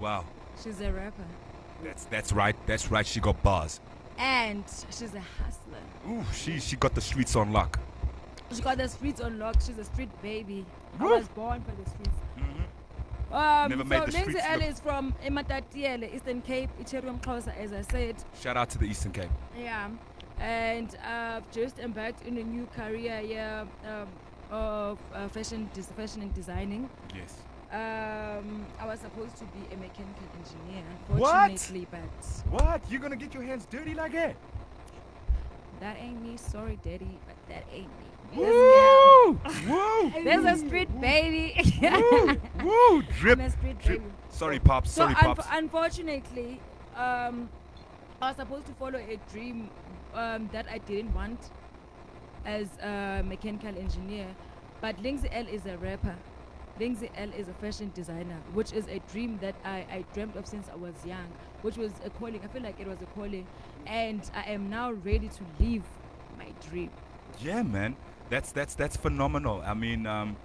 Wow. 0.00 0.24
she's 0.62 0.80
a 0.80 0.90
rapper 0.92 1.22
That's 1.84 2.04
that's 2.06 2.32
right. 2.32 2.56
That's 2.66 2.90
right. 2.90 3.06
She 3.06 3.20
got 3.20 3.40
bars. 3.42 3.80
and 4.18 4.64
she's 4.90 5.14
a 5.14 5.20
hustler 5.20 5.78
Ooh, 6.08 6.24
she 6.34 6.58
she 6.58 6.74
got 6.76 6.94
the 6.94 7.00
streets 7.00 7.36
on 7.36 7.52
lock. 7.52 7.78
She 8.54 8.62
got 8.62 8.78
the 8.78 8.88
streets 8.88 9.20
unlocked. 9.20 9.66
she's 9.66 9.78
a 9.78 9.84
street 9.84 10.10
baby 10.22 10.64
I 11.00 11.04
was 11.04 11.28
born 11.28 11.62
for 11.62 11.72
the 11.82 11.88
streets 11.90 12.18
Um, 13.32 13.68
Never 13.70 13.82
so 13.82 13.88
made 13.88 14.02
the 14.06 14.12
Lindsay 14.12 14.30
streets 14.38 14.48
look- 14.60 14.62
is 14.70 14.80
from 14.80 15.12
Ematatiele, 15.24 16.14
Eastern 16.14 16.40
Cape, 16.40 16.70
Icherium 16.80 17.20
Xhosa, 17.20 17.56
as 17.56 17.72
I 17.72 17.82
said. 17.82 18.14
Shout 18.40 18.56
out 18.56 18.70
to 18.70 18.78
the 18.78 18.84
Eastern 18.86 19.10
Cape. 19.10 19.30
Yeah, 19.58 19.88
and 20.38 20.96
I've 21.04 21.50
just 21.50 21.80
embarked 21.80 22.22
in 22.28 22.38
a 22.38 22.44
new 22.44 22.66
career 22.76 23.18
here 23.18 23.66
um, 23.88 24.08
of 24.52 24.98
uh, 25.12 25.26
fashion, 25.28 25.68
des- 25.74 25.82
fashion 25.82 26.22
and 26.22 26.32
designing. 26.32 26.88
Yes. 27.12 27.32
Um, 27.72 28.66
I 28.78 28.86
was 28.86 29.00
supposed 29.00 29.36
to 29.38 29.46
be 29.46 29.62
a 29.74 29.76
mechanical 29.78 30.26
engineer, 30.38 30.84
What? 31.08 31.50
but 31.90 32.52
What? 32.62 32.82
You're 32.88 33.00
gonna 33.00 33.16
get 33.16 33.34
your 33.34 33.42
hands 33.42 33.66
dirty 33.68 33.94
like 33.94 34.12
that? 34.12 34.36
that 35.80 35.96
ain't 35.98 36.22
me. 36.22 36.36
Sorry, 36.36 36.78
daddy, 36.84 37.18
but 37.26 37.34
that 37.48 37.64
ain't 37.72 37.88
me. 37.98 38.06
Woo! 38.36 39.38
Woo! 39.68 40.12
There's 40.24 40.44
a 40.44 40.56
street 40.66 40.88
baby. 41.00 41.54
Woo! 41.82 42.40
Woo! 42.62 43.02
Drip. 43.18 43.38
I'm 43.38 43.44
a 43.46 43.50
street 43.50 43.78
Drip. 43.78 44.00
baby. 44.00 44.12
Sorry, 44.28 44.58
pops. 44.58 44.90
So 44.90 45.02
Sorry, 45.02 45.14
unf- 45.14 45.36
pops. 45.36 45.46
unfortunately, 45.50 46.60
um, 46.96 47.48
I 48.20 48.28
was 48.28 48.36
supposed 48.36 48.66
to 48.66 48.72
follow 48.74 48.98
a 48.98 49.18
dream 49.32 49.70
um, 50.14 50.48
that 50.52 50.66
I 50.70 50.78
didn't 50.78 51.14
want 51.14 51.38
as 52.44 52.68
a 52.82 53.22
mechanical 53.24 53.68
engineer, 53.78 54.26
but 54.80 54.98
Lindsay 55.00 55.28
L 55.32 55.46
is 55.46 55.64
a 55.66 55.76
rapper. 55.78 56.16
Lindsay 56.80 57.08
L 57.16 57.30
is 57.32 57.46
a 57.48 57.54
fashion 57.54 57.92
designer, 57.94 58.36
which 58.52 58.72
is 58.72 58.86
a 58.88 58.98
dream 59.12 59.38
that 59.40 59.54
I, 59.64 59.86
I 59.90 60.04
dreamt 60.12 60.34
of 60.36 60.46
since 60.46 60.68
I 60.68 60.74
was 60.74 60.94
young, 61.06 61.26
which 61.62 61.76
was 61.76 61.92
a 62.04 62.10
calling. 62.10 62.40
I 62.42 62.48
feel 62.48 62.62
like 62.62 62.80
it 62.80 62.88
was 62.88 63.00
a 63.00 63.06
calling, 63.06 63.46
and 63.86 64.28
I 64.34 64.50
am 64.50 64.68
now 64.68 64.90
ready 64.92 65.28
to 65.28 65.42
live 65.60 65.84
my 66.36 66.48
dream. 66.68 66.90
Yeah, 67.40 67.62
man. 67.62 67.96
That's 68.30 68.52
that's 68.52 68.74
that's 68.74 68.96
phenomenal. 68.96 69.62
I 69.64 69.74
mean, 69.74 70.06
um, 70.06 70.36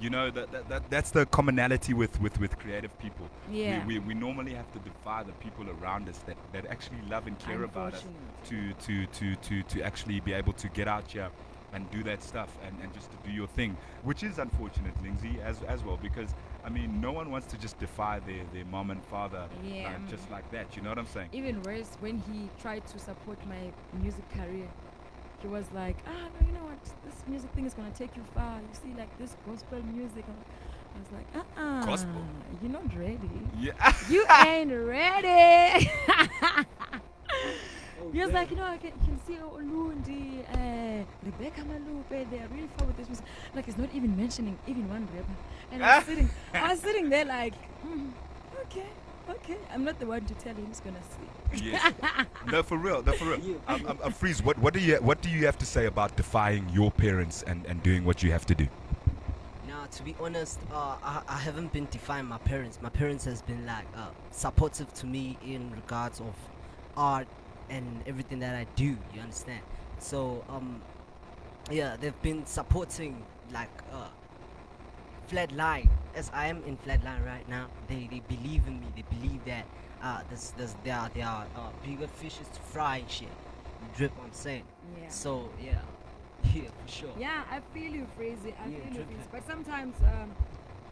you 0.00 0.10
know 0.10 0.30
that, 0.30 0.50
that, 0.52 0.68
that 0.68 0.90
that's 0.90 1.10
the 1.10 1.26
commonality 1.26 1.94
with, 1.94 2.20
with, 2.20 2.38
with 2.40 2.58
creative 2.58 2.96
people. 2.98 3.28
Yeah. 3.50 3.84
We, 3.86 3.98
we, 4.00 4.06
we 4.08 4.14
normally 4.14 4.52
have 4.54 4.70
to 4.72 4.78
defy 4.80 5.22
the 5.22 5.32
people 5.32 5.66
around 5.70 6.08
us 6.08 6.18
that, 6.26 6.36
that 6.52 6.66
actually 6.66 6.98
love 7.08 7.26
and 7.26 7.38
care 7.38 7.62
about 7.62 7.94
us 7.94 8.04
to, 8.48 8.72
to, 8.72 9.06
to, 9.06 9.36
to, 9.36 9.62
to 9.62 9.82
actually 9.82 10.18
be 10.20 10.32
able 10.32 10.52
to 10.54 10.68
get 10.68 10.88
out 10.88 11.10
here 11.10 11.30
and 11.72 11.88
do 11.90 12.02
that 12.02 12.22
stuff 12.22 12.48
and, 12.66 12.76
and 12.82 12.92
just 12.92 13.10
to 13.12 13.16
do 13.24 13.30
your 13.32 13.46
thing, 13.46 13.76
which 14.02 14.22
is 14.24 14.38
unfortunate, 14.38 14.92
Lindsay, 15.02 15.38
as, 15.42 15.62
as 15.68 15.82
well, 15.84 15.98
because 16.02 16.30
I 16.64 16.68
mean, 16.68 17.00
no 17.00 17.12
one 17.12 17.30
wants 17.30 17.46
to 17.48 17.56
just 17.58 17.78
defy 17.78 18.18
their, 18.26 18.44
their 18.52 18.64
mom 18.66 18.90
and 18.90 19.02
father 19.04 19.46
Yeah. 19.64 19.88
uh, 19.88 20.10
just 20.10 20.30
like 20.30 20.50
that. 20.50 20.76
You 20.76 20.82
know 20.82 20.90
what 20.90 20.98
I'm 20.98 21.06
saying? 21.06 21.28
Even 21.32 21.62
worse, 21.62 21.96
when 22.00 22.18
he 22.30 22.50
tried 22.60 22.86
to 22.88 22.98
support 22.98 23.38
my 23.48 23.72
music 24.02 24.28
career, 24.30 24.68
he 25.42 25.48
was 25.48 25.66
like, 25.74 25.96
ah, 26.06 26.10
no, 26.10 26.46
you 26.46 26.52
know 26.52 26.64
what? 26.64 26.82
This 27.04 27.14
music 27.26 27.50
thing 27.50 27.66
is 27.66 27.74
going 27.74 27.90
to 27.90 27.98
take 27.98 28.16
you 28.16 28.24
far. 28.34 28.60
You 28.60 28.68
see, 28.72 28.94
like 28.96 29.16
this 29.18 29.36
gospel 29.46 29.82
music. 29.82 30.24
I 30.94 30.98
was 30.98 31.10
like, 31.12 31.26
uh 31.34 31.60
uh 31.60 31.86
Gospel? 31.86 32.24
You're 32.62 32.70
not 32.72 32.94
ready. 32.96 33.18
Yeah. 33.58 33.94
You 34.08 34.24
ain't 34.46 34.72
ready. 34.72 35.90
he 38.12 38.20
was 38.20 38.32
like, 38.32 38.50
you 38.50 38.56
know, 38.56 38.64
I 38.64 38.76
can, 38.76 38.90
you 38.90 39.06
can 39.06 39.20
see 39.26 39.36
Olundi, 39.36 40.44
uh, 40.52 41.04
Rebecca 41.24 41.62
Malope, 41.62 42.30
they 42.30 42.38
are 42.38 42.48
really 42.48 42.68
far 42.76 42.86
with 42.86 42.96
this 42.98 43.08
music. 43.08 43.24
Like, 43.54 43.68
it's 43.68 43.78
not 43.78 43.88
even 43.94 44.16
mentioning 44.16 44.58
even 44.66 44.88
one 44.88 45.08
rapper. 45.14 45.32
And 45.72 45.82
I 45.82 45.96
was 45.98 46.06
sitting, 46.10 46.30
I 46.54 46.68
was 46.72 46.80
sitting 46.80 47.08
there 47.08 47.24
like, 47.24 47.54
hmm, 47.82 48.10
okay, 48.64 48.86
okay. 49.30 49.56
I'm 49.72 49.84
not 49.84 49.98
the 49.98 50.06
one 50.06 50.24
to 50.24 50.34
tell 50.34 50.54
him 50.54 50.66
he's 50.66 50.80
going 50.80 50.96
to 50.96 51.02
see. 51.58 51.70
Yes. 51.70 51.92
no, 52.50 52.62
for 52.62 52.76
real. 52.76 53.02
No, 53.02 53.12
for 53.12 53.24
real. 53.24 53.40
Yeah. 53.40 53.56
Um, 53.68 53.86
um, 53.86 53.98
um, 54.02 54.12
Freeze, 54.12 54.42
what, 54.42 54.58
what 54.58 54.74
do 54.74 54.80
you 54.80 54.96
what 54.96 55.20
do 55.22 55.28
you 55.28 55.46
have 55.46 55.58
to 55.58 55.66
say 55.66 55.86
about 55.86 56.16
defying 56.16 56.68
your 56.70 56.90
parents 56.90 57.42
and, 57.42 57.64
and 57.66 57.82
doing 57.82 58.04
what 58.04 58.22
you 58.22 58.32
have 58.32 58.46
to 58.46 58.54
do? 58.54 58.66
Now, 59.68 59.86
to 59.90 60.02
be 60.02 60.16
honest, 60.20 60.60
uh, 60.72 60.96
I, 61.02 61.22
I 61.28 61.38
haven't 61.38 61.72
been 61.72 61.88
defying 61.90 62.26
my 62.26 62.38
parents. 62.38 62.78
My 62.80 62.88
parents 62.88 63.24
has 63.24 63.42
been 63.42 63.66
like 63.66 63.86
uh, 63.96 64.08
supportive 64.30 64.92
to 64.94 65.06
me 65.06 65.38
in 65.44 65.70
regards 65.72 66.20
of 66.20 66.34
art 66.96 67.26
and 67.70 68.02
everything 68.06 68.40
that 68.40 68.54
I 68.54 68.66
do. 68.76 68.96
You 69.14 69.20
understand? 69.20 69.60
So, 69.98 70.44
um, 70.48 70.80
yeah, 71.70 71.96
they've 72.00 72.22
been 72.22 72.44
supporting 72.46 73.24
like 73.52 73.70
uh, 73.92 74.08
Flatline 75.32 75.88
as 76.14 76.30
I 76.34 76.46
am 76.48 76.62
in 76.66 76.76
Flatline 76.76 77.24
right 77.24 77.48
now. 77.48 77.68
They 77.88 78.06
they 78.10 78.20
believe 78.28 78.66
in 78.66 78.80
me. 78.80 78.86
They 78.94 79.04
believe 79.16 79.42
that 79.46 79.64
uh, 80.02 80.20
there's, 80.28 80.52
there's 80.58 80.76
there 80.84 80.96
are 80.96 81.08
there 81.14 81.26
are 81.26 81.46
uh, 81.56 81.70
bigger 81.84 82.06
fishes 82.06 82.46
to 82.48 82.60
fry 82.60 82.98
and 82.98 83.10
shit. 83.10 83.28
You 83.82 83.88
drip 83.96 84.12
I'm 84.22 84.32
saying. 84.32 84.64
Yeah. 85.00 85.08
So 85.08 85.48
yeah, 85.62 85.80
yeah 86.54 86.68
for 86.84 86.92
sure. 86.92 87.14
Yeah, 87.18 87.44
I 87.50 87.60
feel 87.72 87.90
you, 87.92 88.06
Crazy. 88.16 88.54
I 88.62 88.68
Yeah, 88.68 88.78
feel 88.90 89.00
you. 89.00 89.18
But 89.32 89.46
sometimes 89.46 89.96
um, 90.02 90.30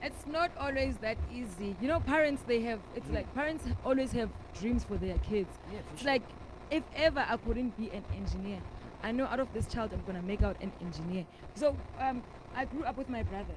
it's 0.02 0.26
not 0.26 0.50
always 0.58 0.96
that 0.98 1.18
easy. 1.30 1.76
You 1.80 1.88
know, 1.88 2.00
parents 2.00 2.42
they 2.46 2.60
have. 2.62 2.80
It's 2.96 3.08
Mm. 3.08 3.14
like 3.16 3.34
parents 3.34 3.64
always 3.84 4.12
have 4.12 4.30
dreams 4.58 4.84
for 4.84 4.96
their 4.96 5.18
kids. 5.18 5.50
Yeah, 5.70 5.80
for 5.80 5.92
It's 5.92 6.02
sure. 6.02 6.12
like 6.12 6.22
if 6.70 6.84
ever 6.96 7.24
I 7.28 7.36
couldn't 7.36 7.76
be 7.76 7.90
an 7.90 8.04
engineer, 8.16 8.60
I 9.02 9.12
know 9.12 9.26
out 9.26 9.40
of 9.40 9.52
this 9.52 9.66
child 9.66 9.92
I'm 9.92 10.02
gonna 10.06 10.22
make 10.22 10.42
out 10.42 10.56
an 10.62 10.72
engineer. 10.80 11.26
So 11.54 11.76
um, 12.00 12.22
I 12.56 12.64
grew 12.64 12.84
up 12.84 12.96
with 12.96 13.10
my 13.10 13.22
brother. 13.22 13.54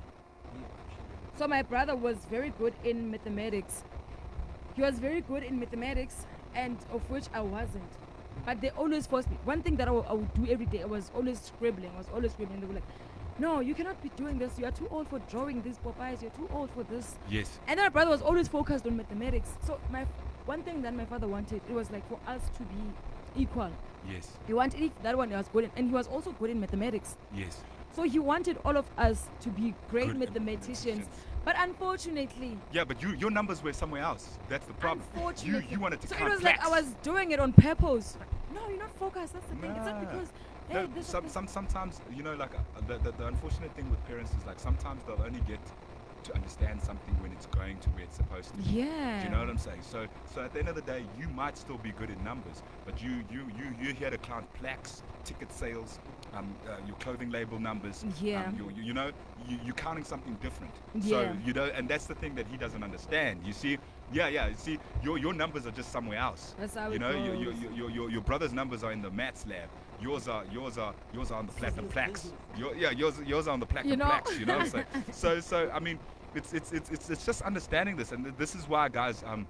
Yeah, 0.53 0.67
for 0.67 0.91
sure. 0.91 1.37
So 1.37 1.47
my 1.47 1.61
brother 1.61 1.95
was 1.95 2.17
very 2.25 2.49
good 2.57 2.73
in 2.83 3.09
mathematics. 3.11 3.83
He 4.75 4.81
was 4.81 4.99
very 4.99 5.21
good 5.21 5.43
in 5.43 5.59
mathematics, 5.59 6.25
and 6.55 6.77
of 6.91 7.07
which 7.09 7.25
I 7.33 7.41
wasn't. 7.41 7.91
But 8.45 8.61
they 8.61 8.71
always 8.71 9.05
forced 9.07 9.29
me. 9.29 9.37
One 9.45 9.61
thing 9.61 9.75
that 9.77 9.87
I 9.87 9.91
would- 9.91 10.05
I 10.07 10.13
would 10.13 10.33
do 10.33 10.51
every 10.51 10.65
day, 10.65 10.81
I 10.81 10.85
was 10.85 11.11
always 11.15 11.39
scribbling. 11.39 11.91
I 11.93 11.97
was 11.97 12.09
always 12.09 12.31
scribbling. 12.31 12.59
They 12.61 12.67
were 12.67 12.73
like, 12.73 12.83
"No, 13.39 13.59
you 13.59 13.75
cannot 13.75 14.01
be 14.01 14.09
doing 14.09 14.39
this. 14.39 14.57
You 14.59 14.65
are 14.65 14.71
too 14.71 14.87
old 14.89 15.07
for 15.07 15.19
drawing 15.29 15.61
these 15.61 15.77
Popeyes. 15.79 16.21
You're 16.21 16.31
too 16.31 16.49
old 16.53 16.69
for 16.71 16.83
this." 16.83 17.15
Yes. 17.29 17.59
And 17.67 17.77
then 17.77 17.85
my 17.85 17.89
brother 17.89 18.09
was 18.11 18.21
always 18.21 18.47
focused 18.47 18.87
on 18.87 18.97
mathematics. 18.97 19.55
So 19.65 19.79
my 19.91 20.05
one 20.45 20.63
thing 20.63 20.81
that 20.81 20.93
my 20.93 21.05
father 21.05 21.27
wanted 21.27 21.61
it 21.69 21.73
was 21.73 21.89
like 21.91 22.05
for 22.09 22.19
us 22.27 22.49
to 22.57 22.63
be 22.63 22.81
equal. 23.35 23.71
Yes. 24.09 24.37
He 24.47 24.53
wanted 24.53 24.91
that 25.03 25.15
one 25.17 25.29
was 25.29 25.47
good, 25.47 25.65
in, 25.65 25.71
and 25.77 25.87
he 25.87 25.93
was 25.93 26.07
also 26.07 26.31
good 26.33 26.49
in 26.49 26.59
mathematics. 26.59 27.15
Yes. 27.33 27.63
So 27.95 28.03
he 28.03 28.19
wanted 28.19 28.57
all 28.65 28.75
of 28.75 28.85
us 28.97 29.29
to 29.41 29.49
be 29.49 29.73
great 29.89 30.07
Good 30.07 30.19
mathematicians. 30.19 31.07
But 31.45 31.55
unfortunately, 31.59 32.57
Yeah, 32.71 32.85
but 32.85 33.01
you 33.01 33.09
your 33.15 33.29
numbers 33.29 33.61
were 33.61 33.73
somewhere 33.73 34.01
else. 34.01 34.39
That's 34.49 34.65
the 34.65 34.73
problem. 34.73 35.05
You 35.13 35.19
Unfortunately. 35.19 35.67
you 35.69 35.79
wanted 35.79 36.01
to 36.01 36.07
so 36.07 36.15
it 36.15 36.29
was 36.29 36.41
like 36.41 36.63
I 36.63 36.69
was 36.69 36.85
doing 37.03 37.31
it 37.31 37.39
on 37.39 37.53
purpose. 37.53 38.17
No, 38.55 38.67
you're 38.69 38.79
not 38.79 38.95
focused. 38.97 39.33
That's 39.33 39.47
the 39.47 39.55
thing. 39.55 39.71
It's 39.71 39.85
not 39.85 39.99
because. 39.99 40.29
Hey, 40.69 40.87
No, 40.95 41.01
some, 41.01 41.27
some, 41.27 41.47
sometimes 41.47 41.99
you 42.15 42.23
know, 42.23 42.35
like 42.35 42.55
uh, 42.55 42.81
the, 42.87 42.97
the 42.99 43.11
the 43.11 43.27
unfortunate 43.27 43.75
thing 43.75 43.89
with 43.91 44.03
parents 44.07 44.31
is 44.31 44.45
like 44.45 44.59
sometimes 44.59 45.03
they'll 45.05 45.21
only 45.21 45.41
get 45.41 45.59
to 46.23 46.33
understand 46.35 46.81
something 46.81 47.13
when 47.21 47.31
it's 47.31 47.45
going 47.47 47.77
to 47.79 47.89
where 47.91 48.03
it's 48.03 48.15
supposed 48.17 48.51
to. 48.51 48.57
be. 48.57 48.79
yeah. 48.79 49.19
Do 49.19 49.25
you 49.25 49.31
know 49.31 49.39
what 49.39 49.49
I'm 49.49 49.57
saying? 49.57 49.81
So, 49.81 50.07
so 50.33 50.41
at 50.41 50.53
the 50.53 50.59
end 50.59 50.69
of 50.69 50.75
the 50.75 50.81
day, 50.81 51.05
you 51.19 51.27
might 51.29 51.57
still 51.57 51.77
be 51.77 51.91
good 51.91 52.09
in 52.09 52.23
numbers, 52.23 52.63
but 52.85 53.01
you, 53.01 53.23
you, 53.31 53.45
you, 53.57 53.75
you're 53.81 53.93
here 53.93 54.09
to 54.09 54.17
count 54.17 54.51
plaques, 54.55 55.03
ticket 55.23 55.51
sales, 55.51 55.99
um, 56.33 56.53
uh, 56.67 56.77
your 56.87 56.95
clothing 56.97 57.29
label 57.29 57.59
numbers. 57.59 58.05
Yeah. 58.21 58.45
Um, 58.45 58.55
you, 58.57 58.71
you, 58.75 58.83
you 58.83 58.93
know, 58.93 59.11
you, 59.47 59.57
you're 59.65 59.75
counting 59.75 60.03
something 60.03 60.35
different. 60.41 60.73
So 61.01 61.21
Yeah. 61.21 61.33
you 61.45 61.53
know, 61.53 61.65
and 61.65 61.87
that's 61.87 62.05
the 62.05 62.15
thing 62.15 62.35
that 62.35 62.47
he 62.47 62.57
doesn't 62.57 62.83
understand. 62.83 63.41
You 63.45 63.53
see, 63.53 63.77
yeah, 64.11 64.27
yeah. 64.27 64.47
You 64.47 64.55
see, 64.57 64.79
your 65.03 65.17
your 65.17 65.33
numbers 65.33 65.65
are 65.65 65.71
just 65.71 65.91
somewhere 65.91 66.17
else. 66.19 66.55
That's 66.59 66.75
how 66.75 66.87
you 66.89 66.95
it 66.95 66.99
know, 67.01 67.11
your, 67.11 67.35
your, 67.35 67.53
your, 67.53 67.71
your, 67.73 67.89
your, 67.89 68.09
your 68.11 68.21
brother's 68.21 68.53
numbers 68.53 68.83
are 68.83 68.91
in 68.91 69.01
the 69.01 69.11
maths 69.11 69.45
lab. 69.47 69.69
Yours 70.03 70.27
are 70.27 70.43
yours 70.51 70.77
are 70.77 70.93
yours 71.13 71.31
are 71.31 71.39
on 71.39 71.45
the 71.47 71.53
platinum 71.53 71.87
plaques. 71.87 72.31
Your, 72.57 72.75
yeah, 72.75 72.91
yours 72.91 73.15
yours 73.25 73.47
are 73.47 73.51
on 73.51 73.59
the 73.59 73.65
platinum 73.65 73.99
know? 73.99 74.05
plaques. 74.05 74.37
You 74.37 74.45
know 74.45 74.57
what 74.57 74.65
I'm 74.65 74.71
saying? 74.71 74.85
So 75.13 75.39
so 75.39 75.71
I 75.73 75.79
mean, 75.79 75.97
it's 76.35 76.53
it's 76.53 76.71
it's 76.73 76.89
it's, 76.91 77.09
it's 77.09 77.25
just 77.25 77.41
understanding 77.43 77.95
this, 77.95 78.11
and 78.11 78.25
this 78.37 78.53
is 78.55 78.67
why, 78.67 78.89
guys. 78.89 79.23
Um, 79.25 79.47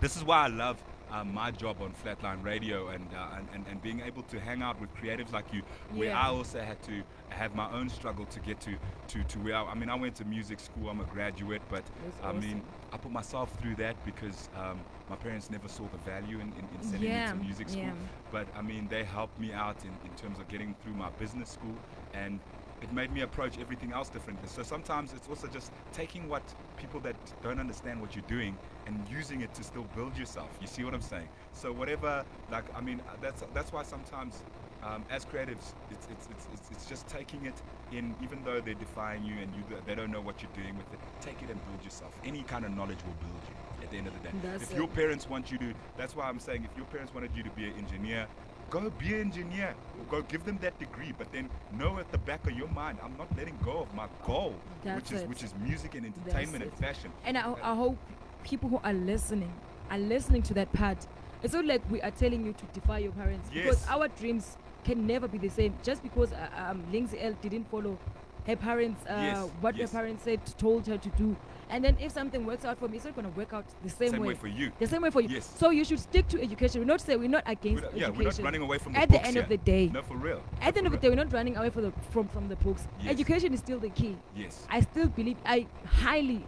this 0.00 0.16
is 0.16 0.24
why 0.24 0.44
I 0.44 0.46
love 0.46 0.82
um, 1.10 1.34
my 1.34 1.50
job 1.50 1.82
on 1.82 1.92
Flatline 1.92 2.42
Radio 2.44 2.88
and, 2.88 3.06
uh, 3.14 3.36
and, 3.36 3.48
and 3.52 3.66
and 3.70 3.82
being 3.82 4.00
able 4.00 4.22
to 4.22 4.38
hang 4.38 4.62
out 4.62 4.80
with 4.80 4.94
creatives 4.94 5.32
like 5.32 5.52
you, 5.52 5.62
where 5.94 6.10
Yeah. 6.10 6.20
I 6.20 6.28
also 6.28 6.60
had 6.60 6.80
to 6.84 7.02
have 7.30 7.54
my 7.54 7.70
own 7.72 7.88
struggle 7.88 8.24
to 8.26 8.40
get 8.40 8.60
to 8.60 8.76
to 9.08 9.24
to 9.24 9.38
where 9.40 9.56
I, 9.56 9.64
I 9.64 9.74
mean 9.74 9.90
I 9.90 9.96
went 9.96 10.14
to 10.16 10.24
music 10.24 10.60
school. 10.60 10.88
I'm 10.88 11.00
a 11.00 11.04
graduate, 11.04 11.62
but 11.68 11.84
That's 12.04 12.16
I 12.24 12.32
mean. 12.32 12.62
I 12.92 12.96
put 12.96 13.12
myself 13.12 13.48
through 13.60 13.76
that 13.76 13.96
because 14.04 14.48
um, 14.56 14.80
my 15.10 15.16
parents 15.16 15.50
never 15.50 15.68
saw 15.68 15.82
the 15.92 15.98
value 15.98 16.36
in, 16.40 16.52
in, 16.54 16.68
in 16.74 16.82
sending 16.82 17.10
Yeah, 17.10 17.32
me 17.34 17.38
to 17.40 17.44
music 17.44 17.68
school. 17.68 17.82
yeah. 17.84 17.92
But 18.30 18.46
I 18.56 18.62
mean 18.62 18.88
they 18.88 19.04
helped 19.04 19.38
me 19.38 19.52
out 19.52 19.84
in, 19.84 19.92
in 20.08 20.16
terms 20.16 20.38
of 20.38 20.48
getting 20.48 20.74
through 20.82 20.94
my 20.94 21.10
business 21.10 21.50
school 21.50 21.76
and 22.14 22.40
it 22.82 22.90
made 22.94 23.12
me 23.12 23.20
approach 23.20 23.58
everything 23.58 23.92
else 23.92 24.08
differently. 24.08 24.48
So 24.48 24.62
sometimes 24.62 25.12
it's 25.12 25.28
also 25.28 25.48
just 25.48 25.70
taking 25.92 26.28
what 26.28 26.42
people 26.76 27.00
that 27.00 27.16
don't 27.42 27.60
understand 27.60 28.00
what 28.00 28.14
you're 28.16 28.24
doing 28.26 28.56
and 28.86 29.06
using 29.10 29.42
it 29.42 29.52
to 29.54 29.62
still 29.64 29.84
build 29.94 30.16
yourself. 30.16 30.48
You 30.62 30.66
see 30.66 30.84
what 30.84 30.94
I'm 30.94 31.02
saying? 31.02 31.28
So 31.52 31.72
whatever, 31.72 32.24
like 32.50 32.64
I 32.74 32.80
mean, 32.80 33.02
that's 33.20 33.42
that's 33.52 33.72
why 33.72 33.82
sometimes 33.82 34.44
um, 34.82 35.04
as 35.10 35.26
creatives, 35.26 35.74
it's, 35.90 36.06
it's 36.10 36.26
it's 36.30 36.48
it's 36.54 36.70
it's 36.70 36.86
just 36.86 37.06
taking 37.06 37.44
it 37.44 37.60
in, 37.92 38.14
even 38.22 38.42
though 38.44 38.60
they're 38.60 38.74
defying 38.74 39.24
you 39.24 39.34
and 39.42 39.54
you 39.54 39.62
they 39.86 39.94
don't 39.94 40.10
know 40.10 40.22
what 40.22 40.40
you're 40.40 40.52
doing 40.54 40.74
with 40.76 40.90
it. 40.94 41.00
Take 41.20 41.42
it 41.42 41.50
and 41.50 41.62
build 41.66 41.84
yourself. 41.84 42.12
Any 42.24 42.42
kind 42.44 42.64
of 42.64 42.70
knowledge 42.70 43.04
will 43.04 43.16
build 43.20 43.42
you. 43.46 43.54
At 43.90 43.94
the 43.94 43.98
end 43.98 44.06
of 44.06 44.22
the 44.22 44.28
day, 44.28 44.34
That's 44.44 44.62
if 44.62 44.70
it. 44.70 44.76
your 44.76 44.86
parents 44.86 45.28
want 45.28 45.50
you 45.50 45.58
to, 45.58 45.74
that's 45.96 46.14
why 46.14 46.28
I'm 46.28 46.38
saying 46.38 46.64
if 46.70 46.76
your 46.76 46.86
parents 46.86 47.12
wanted 47.12 47.32
you 47.34 47.42
to 47.42 47.50
be 47.50 47.64
an 47.64 47.72
engineer, 47.76 48.28
go 48.70 48.88
be 48.88 49.14
an 49.14 49.20
engineer. 49.22 49.74
Go 50.08 50.22
give 50.22 50.44
them 50.44 50.58
that 50.62 50.78
degree, 50.78 51.12
but 51.18 51.32
then 51.32 51.50
know 51.76 51.98
at 51.98 52.08
the 52.12 52.18
back 52.18 52.46
of 52.46 52.56
your 52.56 52.68
mind, 52.68 52.98
I'm 53.02 53.16
not 53.18 53.26
letting 53.36 53.58
go 53.64 53.78
of 53.80 53.92
my 53.92 54.06
goal, 54.24 54.54
That's 54.84 55.02
which 55.10 55.12
is 55.12 55.22
it. 55.22 55.28
which 55.28 55.42
is 55.42 55.54
music 55.60 55.96
and 55.96 56.06
entertainment 56.06 56.62
and 56.62 56.72
fashion. 56.74 57.10
And 57.24 57.36
I, 57.36 57.52
I 57.64 57.74
hope 57.74 57.96
people 58.44 58.68
who 58.68 58.78
are 58.84 58.92
listening 58.92 59.52
are 59.90 59.98
listening 59.98 60.42
to 60.42 60.54
that 60.54 60.72
part. 60.72 61.04
It's 61.42 61.52
not 61.54 61.64
like 61.64 61.82
we 61.90 62.00
are 62.00 62.12
telling 62.12 62.46
you 62.46 62.52
to 62.52 62.64
defy 62.72 62.98
your 62.98 63.12
parents 63.12 63.50
because 63.52 63.84
our 63.88 64.06
dreams 64.06 64.56
can 64.84 65.04
never 65.04 65.26
be 65.26 65.38
the 65.38 65.48
same. 65.50 65.74
Just 65.82 66.00
because 66.04 66.32
uh, 66.32 66.48
um, 66.56 66.84
Lindsay 66.92 67.20
L 67.20 67.32
didn't 67.42 67.68
follow 67.68 67.98
her 68.46 68.54
parents, 68.54 69.02
uh, 69.10 69.14
Yes, 69.18 69.48
what 69.60 69.74
yes. 69.76 69.90
her 69.90 69.98
parents 69.98 70.22
said, 70.22 70.46
told 70.58 70.86
her 70.86 70.96
to 70.96 71.08
do, 71.10 71.36
and 71.70 71.84
then 71.84 71.96
if 72.00 72.12
something 72.12 72.44
works 72.44 72.64
out 72.64 72.78
for 72.78 72.88
me, 72.88 72.96
it's 72.96 73.04
not 73.06 73.14
going 73.14 73.30
to 73.30 73.36
work 73.38 73.52
out 73.52 73.64
the 73.82 73.88
same, 73.90 74.10
Same 74.10 74.20
way 74.24 74.34
for 74.34 74.48
you. 74.48 74.72
The 74.78 74.86
same 74.86 75.02
way 75.02 75.10
for 75.10 75.20
you. 75.20 75.28
Yes. 75.28 75.52
So 75.56 75.70
you 75.70 75.84
should 75.84 76.00
stick 76.00 76.28
to 76.28 76.42
education. 76.42 76.80
We're 76.80 76.86
not 76.86 77.00
saying 77.00 77.18
we're 77.20 77.28
not 77.28 77.44
We're 77.46 77.52
against 77.52 77.82
not- 77.84 77.96
yeah, 77.96 78.06
education. 78.08 78.18
we're 78.18 78.30
not 78.30 78.38
running 78.44 78.62
away 78.62 78.78
from 78.78 78.92
the 78.92 78.98
At 78.98 79.08
the 79.08 79.22
end 79.24 79.34
here. 79.34 79.42
of 79.42 79.48
the 79.48 79.56
day, 79.58 79.86
No, 79.92 80.02
for 80.02 80.16
real. 80.16 80.42
at 80.60 80.74
the 80.74 80.78
end 80.78 80.86
of 80.86 80.92
the 80.92 80.98
day, 80.98 81.08
we're 81.08 81.14
not 81.24 81.32
running 81.32 81.56
away 81.56 81.70
from 81.70 81.82
the 81.82 81.92
from 82.10 82.28
from 82.28 82.48
the 82.48 82.56
books. 82.56 82.86
Yes. 83.00 83.12
Education 83.12 83.54
is 83.54 83.60
still 83.60 83.78
the 83.78 83.90
key. 83.90 84.16
Yes. 84.36 84.66
I 84.68 84.80
still 84.80 85.08
believe. 85.08 85.36
I 85.46 85.66
highly 85.86 86.44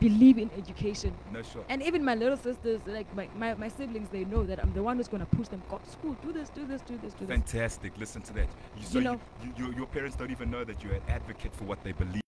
believe 0.00 0.36
in 0.38 0.50
education. 0.58 1.14
No, 1.32 1.42
sure. 1.42 1.64
And 1.68 1.80
even 1.82 2.04
my 2.04 2.16
little 2.16 2.36
sisters, 2.36 2.80
like 2.86 3.06
my, 3.14 3.28
my, 3.36 3.54
my 3.54 3.68
siblings, 3.68 4.08
they 4.08 4.24
know 4.24 4.42
that 4.44 4.58
I'm 4.60 4.72
the 4.72 4.82
one 4.82 4.96
who's 4.96 5.06
going 5.06 5.24
to 5.24 5.36
push 5.36 5.46
them. 5.46 5.62
Go 5.70 5.78
to 5.78 5.88
school, 5.90 6.16
do 6.22 6.32
this, 6.32 6.48
do 6.48 6.66
this, 6.66 6.82
do 6.82 6.98
this, 6.98 7.12
do 7.14 7.24
this. 7.24 7.28
Fantastic. 7.28 7.92
Listen 7.96 8.20
to 8.22 8.32
that. 8.32 8.48
You, 8.76 8.82
so 8.84 8.98
You 8.98 8.98
you 8.98 9.04
know- 9.12 9.20
you, 9.44 9.52
your, 9.66 9.74
your 9.76 9.86
parents 9.86 10.16
don't 10.16 10.32
even 10.32 10.50
know 10.50 10.64
that 10.64 10.82
you're 10.82 10.94
an 10.94 11.02
advocate 11.08 11.54
for 11.54 11.64
what 11.64 11.84
they 11.84 11.92
believe. 11.92 12.20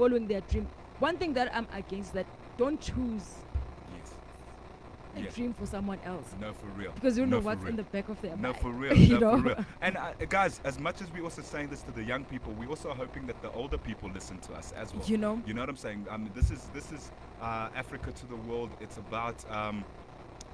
Following 0.00 0.26
their 0.28 0.40
dream. 0.40 0.66
One 0.98 1.18
thing 1.18 1.34
that 1.34 1.54
I'm 1.54 1.66
against 1.74 2.14
that 2.14 2.24
don't 2.56 2.80
choose 2.80 3.34
Yes. 3.94 4.14
a 5.14 5.20
Yes. 5.20 5.34
dream 5.34 5.52
for 5.52 5.66
someone 5.66 5.98
else 6.06 6.34
No, 6.40 6.54
for 6.54 6.68
real. 6.68 6.92
because 6.92 7.18
you 7.18 7.24
don't 7.24 7.28
No, 7.30 7.36
know 7.40 7.44
what's 7.44 7.60
real. 7.60 7.68
in 7.68 7.76
the 7.76 7.82
back 7.82 8.08
of 8.08 8.18
their 8.22 8.34
No, 8.34 8.48
mind. 8.52 8.62
for 8.62 8.70
real. 8.82 8.96
you 8.96 9.18
no, 9.18 9.36
know? 9.36 9.42
for 9.42 9.48
real. 9.48 9.64
And 9.82 9.98
uh, 9.98 10.12
guys, 10.30 10.58
as 10.64 10.78
much 10.78 11.02
as 11.02 11.12
we're 11.12 11.22
also 11.22 11.42
saying 11.42 11.68
this 11.68 11.82
to 11.82 11.90
the 11.92 12.02
young 12.02 12.24
people, 12.24 12.54
we 12.54 12.66
also 12.66 12.88
are 12.88 12.94
hoping 12.94 13.26
that 13.26 13.42
the 13.42 13.50
older 13.52 13.76
people 13.76 14.08
listen 14.10 14.38
to 14.38 14.54
us 14.54 14.72
as 14.72 14.94
well. 14.94 15.04
You 15.04 15.18
know? 15.18 15.42
You 15.44 15.52
know 15.52 15.60
what 15.60 15.68
I'm 15.68 15.76
saying? 15.76 16.06
Um, 16.08 16.30
this 16.34 16.50
is 16.50 16.62
this 16.72 16.90
is 16.92 17.10
uh, 17.42 17.68
Africa 17.76 18.10
to 18.10 18.26
the 18.26 18.36
world. 18.36 18.70
It's 18.80 18.96
about 18.96 19.36
um, 19.50 19.84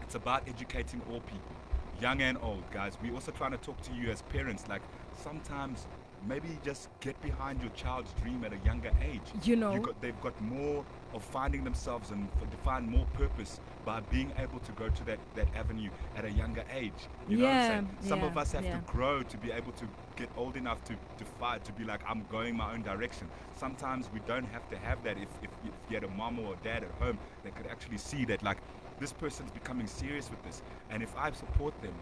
it's 0.02 0.16
about 0.16 0.42
educating 0.48 1.00
all 1.08 1.20
people, 1.20 1.54
young 2.00 2.20
and 2.20 2.36
old, 2.42 2.68
guys. 2.72 2.98
We're 3.00 3.14
also 3.14 3.30
trying 3.30 3.52
to 3.52 3.58
talk 3.58 3.80
to 3.82 3.92
you 3.94 4.10
as 4.10 4.22
parents. 4.22 4.64
Like 4.68 4.82
sometimes, 5.22 5.86
maybe 6.26 6.58
just 6.64 6.88
get 7.00 7.20
behind 7.22 7.60
your 7.60 7.70
child's 7.70 8.12
dream 8.22 8.44
at 8.44 8.52
a 8.52 8.58
younger 8.64 8.92
age. 9.02 9.22
You 9.42 9.56
know. 9.56 9.78
got, 9.78 10.00
they've 10.00 10.20
got 10.20 10.40
more 10.40 10.84
of 11.14 11.22
finding 11.22 11.64
themselves 11.64 12.10
and 12.10 12.28
find 12.64 12.88
more 12.88 13.06
purpose 13.14 13.60
by 13.84 14.00
being 14.00 14.32
able 14.38 14.58
to 14.60 14.72
go 14.72 14.88
to 14.88 15.04
that, 15.04 15.18
that 15.34 15.46
avenue 15.54 15.90
at 16.16 16.24
a 16.24 16.30
younger 16.30 16.64
age. 16.72 16.92
You 17.28 17.38
know 17.38 17.44
what 17.44 17.54
I'm 17.54 17.70
saying? 17.70 17.96
Some 18.00 18.24
of 18.24 18.36
us 18.36 18.52
have 18.52 18.64
yeah. 18.64 18.76
to 18.76 18.82
grow 18.86 19.22
to 19.22 19.36
be 19.38 19.52
able 19.52 19.72
to 19.72 19.88
get 20.16 20.28
old 20.36 20.56
enough 20.56 20.82
to, 20.84 20.94
to 20.94 21.24
fight, 21.38 21.64
to 21.64 21.72
be 21.72 21.84
like, 21.84 22.00
I'm 22.08 22.24
going 22.30 22.56
my 22.56 22.72
own 22.72 22.82
direction. 22.82 23.28
Sometimes 23.54 24.08
we 24.12 24.20
don't 24.26 24.46
have 24.46 24.68
to 24.70 24.76
have 24.78 25.02
that 25.04 25.16
if, 25.16 25.28
if, 25.42 25.50
if 25.64 25.72
you 25.88 25.94
had 25.94 26.04
a 26.04 26.08
mom 26.08 26.38
or 26.38 26.54
a 26.54 26.64
dad 26.64 26.82
at 26.82 26.90
home 27.02 27.18
that 27.44 27.54
could 27.54 27.66
actually 27.66 27.98
see 27.98 28.24
that, 28.24 28.42
like, 28.42 28.58
this 28.98 29.12
person's 29.12 29.50
becoming 29.50 29.86
serious 29.86 30.30
with 30.30 30.42
this. 30.42 30.62
And 30.90 31.02
if 31.02 31.16
I 31.16 31.30
support 31.32 31.80
them, 31.82 31.94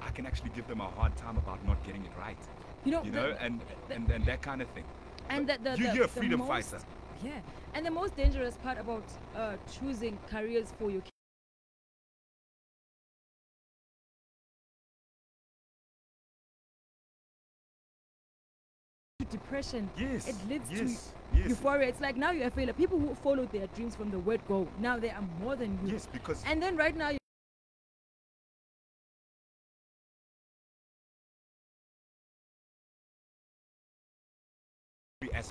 I 0.00 0.10
can 0.10 0.26
actually 0.26 0.50
give 0.50 0.66
them 0.66 0.80
a 0.80 0.88
hard 0.88 1.16
time 1.16 1.36
about 1.36 1.64
not 1.66 1.84
getting 1.84 2.04
it 2.04 2.12
right. 2.18 2.38
You 2.88 2.94
know, 2.94 3.02
You 3.04 3.10
the- 3.10 3.20
know, 3.20 3.36
and, 3.38 3.60
the- 3.60 3.94
and, 3.94 4.10
and 4.10 4.24
that 4.24 4.40
kind 4.40 4.62
of 4.62 4.68
thing. 4.70 4.84
and 5.28 5.46
the, 5.46 5.58
the, 5.62 5.76
you, 5.76 5.86
the, 5.88 5.94
you're 5.94 6.04
a 6.04 6.08
freedom 6.08 6.38
most, 6.40 6.48
fighter. 6.48 6.82
Yeah. 7.22 7.32
And 7.74 7.84
the 7.84 7.90
most 7.90 8.16
dangerous 8.16 8.56
part 8.56 8.78
about 8.78 9.04
uh, 9.36 9.56
choosing 9.70 10.18
careers 10.30 10.72
for 10.78 10.90
your 10.90 11.02
to 11.02 11.10
depression. 19.30 19.90
Yes. 19.98 20.28
It 20.28 20.36
leads 20.48 20.70
yes, 20.70 20.80
to 20.80 21.38
yes, 21.40 21.48
euphoria. 21.50 21.88
It's 21.88 22.00
like 22.00 22.16
now 22.16 22.30
you're 22.30 22.46
a 22.46 22.50
failure. 22.50 22.72
People 22.72 22.98
who 22.98 23.14
followed 23.16 23.52
their 23.52 23.66
dreams 23.68 23.94
from 23.96 24.10
the 24.10 24.18
word 24.18 24.40
go, 24.48 24.66
now 24.78 24.98
they 24.98 25.10
are 25.10 25.24
more 25.42 25.56
than 25.56 25.78
you. 25.84 25.92
Yes, 25.92 26.08
because 26.10 26.42
And 26.46 26.62
then 26.62 26.74
right 26.76 26.96
now, 26.96 27.10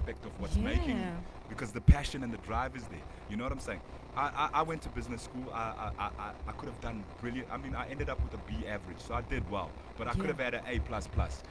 aspect 0.07 0.25
of 0.25 0.39
what's 0.41 0.55
making 0.57 0.97
you. 0.97 1.11
Because 1.49 1.71
the 1.71 1.81
passion 1.81 2.23
and 2.23 2.31
the 2.33 2.37
drive 2.39 2.75
is 2.75 2.83
there. 2.83 2.99
You 3.29 3.37
know 3.37 3.43
what 3.43 3.51
I'm 3.53 3.59
saying? 3.59 3.81
I, 4.15 4.49
I, 4.53 4.59
I 4.59 4.61
went 4.63 4.81
to 4.83 4.89
business 4.89 5.21
school. 5.21 5.45
I, 5.53 5.57
I, 5.57 5.91
I, 5.99 6.09
I- 6.19 6.31
I 6.47 6.51
could 6.53 6.67
have 6.69 6.79
done 6.81 7.03
brilliant. 7.21 7.47
I 7.51 7.57
mean, 7.57 7.75
I 7.75 7.87
ended 7.89 8.09
up 8.09 8.21
with 8.23 8.33
a 8.33 8.37
B 8.49 8.67
average, 8.67 8.97
so 8.99 9.13
I 9.13 9.21
did 9.21 9.49
well. 9.49 9.69
But 9.97 10.07
I 10.07 10.13
could 10.13 10.25
have 10.27 10.39
had 10.39 10.53
an 10.53 10.61
A 10.67 10.79
plus 10.79 11.07
plus. 11.07 11.43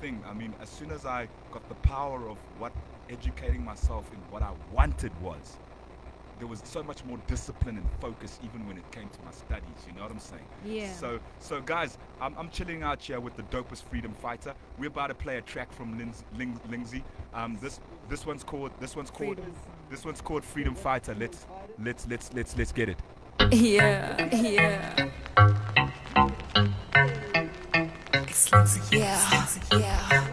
Thing. 0.00 0.22
I 0.28 0.34
mean, 0.34 0.54
as 0.60 0.68
soon 0.68 0.90
as 0.90 1.04
I 1.06 1.28
got 1.52 1.68
the 1.68 1.74
power 1.76 2.28
of 2.28 2.38
what 2.58 2.72
educating 3.10 3.64
myself 3.64 4.10
in 4.12 4.18
what 4.30 4.42
I 4.42 4.52
wanted 4.72 5.12
was, 5.20 5.58
there 6.38 6.46
was 6.46 6.62
so 6.64 6.82
much 6.82 7.04
more 7.04 7.18
discipline 7.26 7.76
and 7.76 7.86
focus 8.00 8.38
even 8.44 8.66
when 8.66 8.76
it 8.76 8.90
came 8.92 9.08
to 9.08 9.18
my 9.24 9.32
studies. 9.32 9.86
You 9.86 9.94
know 9.94 10.02
what 10.02 10.12
I'm 10.12 10.18
saying? 10.18 10.44
Yeah. 10.64 10.92
So, 10.92 11.18
so 11.40 11.60
guys, 11.60 11.98
I'm, 12.20 12.34
I'm 12.38 12.48
chilling 12.50 12.82
out 12.82 13.02
here 13.02 13.20
with 13.20 13.36
the 13.36 13.42
dopest 13.44 13.82
freedom 13.84 14.12
fighter. 14.12 14.54
We're 14.78 14.88
about 14.88 15.08
to 15.08 15.14
play 15.14 15.38
a 15.38 15.42
track 15.42 15.72
from 15.72 15.98
Linz, 15.98 16.24
Ling, 16.36 16.58
Lingsy. 16.70 17.02
Um, 17.34 17.58
this 17.60 17.80
this 18.08 18.24
one's 18.24 18.44
called 18.44 18.70
this 18.80 18.96
one's 18.96 19.10
called 19.10 19.36
Freedom. 19.36 19.54
this 19.90 20.04
one's 20.04 20.20
called 20.20 20.44
Freedom 20.44 20.74
Fighter. 20.74 21.14
Let's 21.14 21.46
let's 21.82 22.06
let's 22.08 22.32
let's 22.32 22.56
let's 22.56 22.72
get 22.72 22.88
it. 22.88 22.98
Yeah, 23.52 24.34
yeah. 24.34 25.84
Yeah, 28.92 29.46
yeah. 29.72 30.27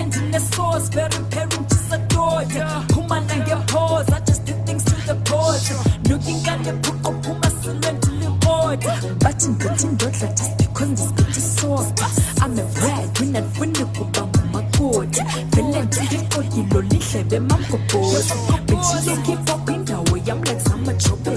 Changing 0.00 0.30
the 0.30 0.38
source, 0.38 0.88
very 0.88 1.20
parent 1.30 1.68
just 1.68 1.92
adored. 1.92 2.48
Woman 2.96 3.24
and 3.30 3.44
get 3.44 3.66
pause, 3.68 4.08
I 4.10 4.20
just 4.20 4.44
did 4.46 4.64
things 4.66 4.84
to 4.84 4.94
the 5.06 5.14
pause. 5.24 5.70
Looking 6.08 6.40
at 6.48 6.64
the 6.64 6.72
book 6.84 7.00
of 7.08 7.22
Puma 7.22 7.50
Silent 7.60 8.02
to 8.04 8.10
the 8.10 8.30
board. 8.44 8.80
But 9.20 9.44
in 9.44 9.58
getting 9.58 9.96
daughter 9.96 10.30
just 10.38 10.58
because 10.58 10.90
this 10.90 11.12
bitch 11.12 11.36
is 11.36 11.60
soft. 11.60 12.00
I'm 12.42 12.58
a 12.58 12.64
bride, 12.76 13.10
we're 13.20 13.32
not 13.32 13.58
winning 13.58 13.92
kuba 13.94 14.22
ngumakoti 14.26 15.22
vele 15.54 15.82
ndilikodilo 15.82 16.80
lihlebe 16.82 17.40
mamgobhozi 17.40 18.34
benzile 18.66 19.16
keep 19.26 19.50
up 19.54 19.68
indawo 20.20 20.26
yam 20.26 20.42
like 20.42 20.60
zamajobe 20.60 21.36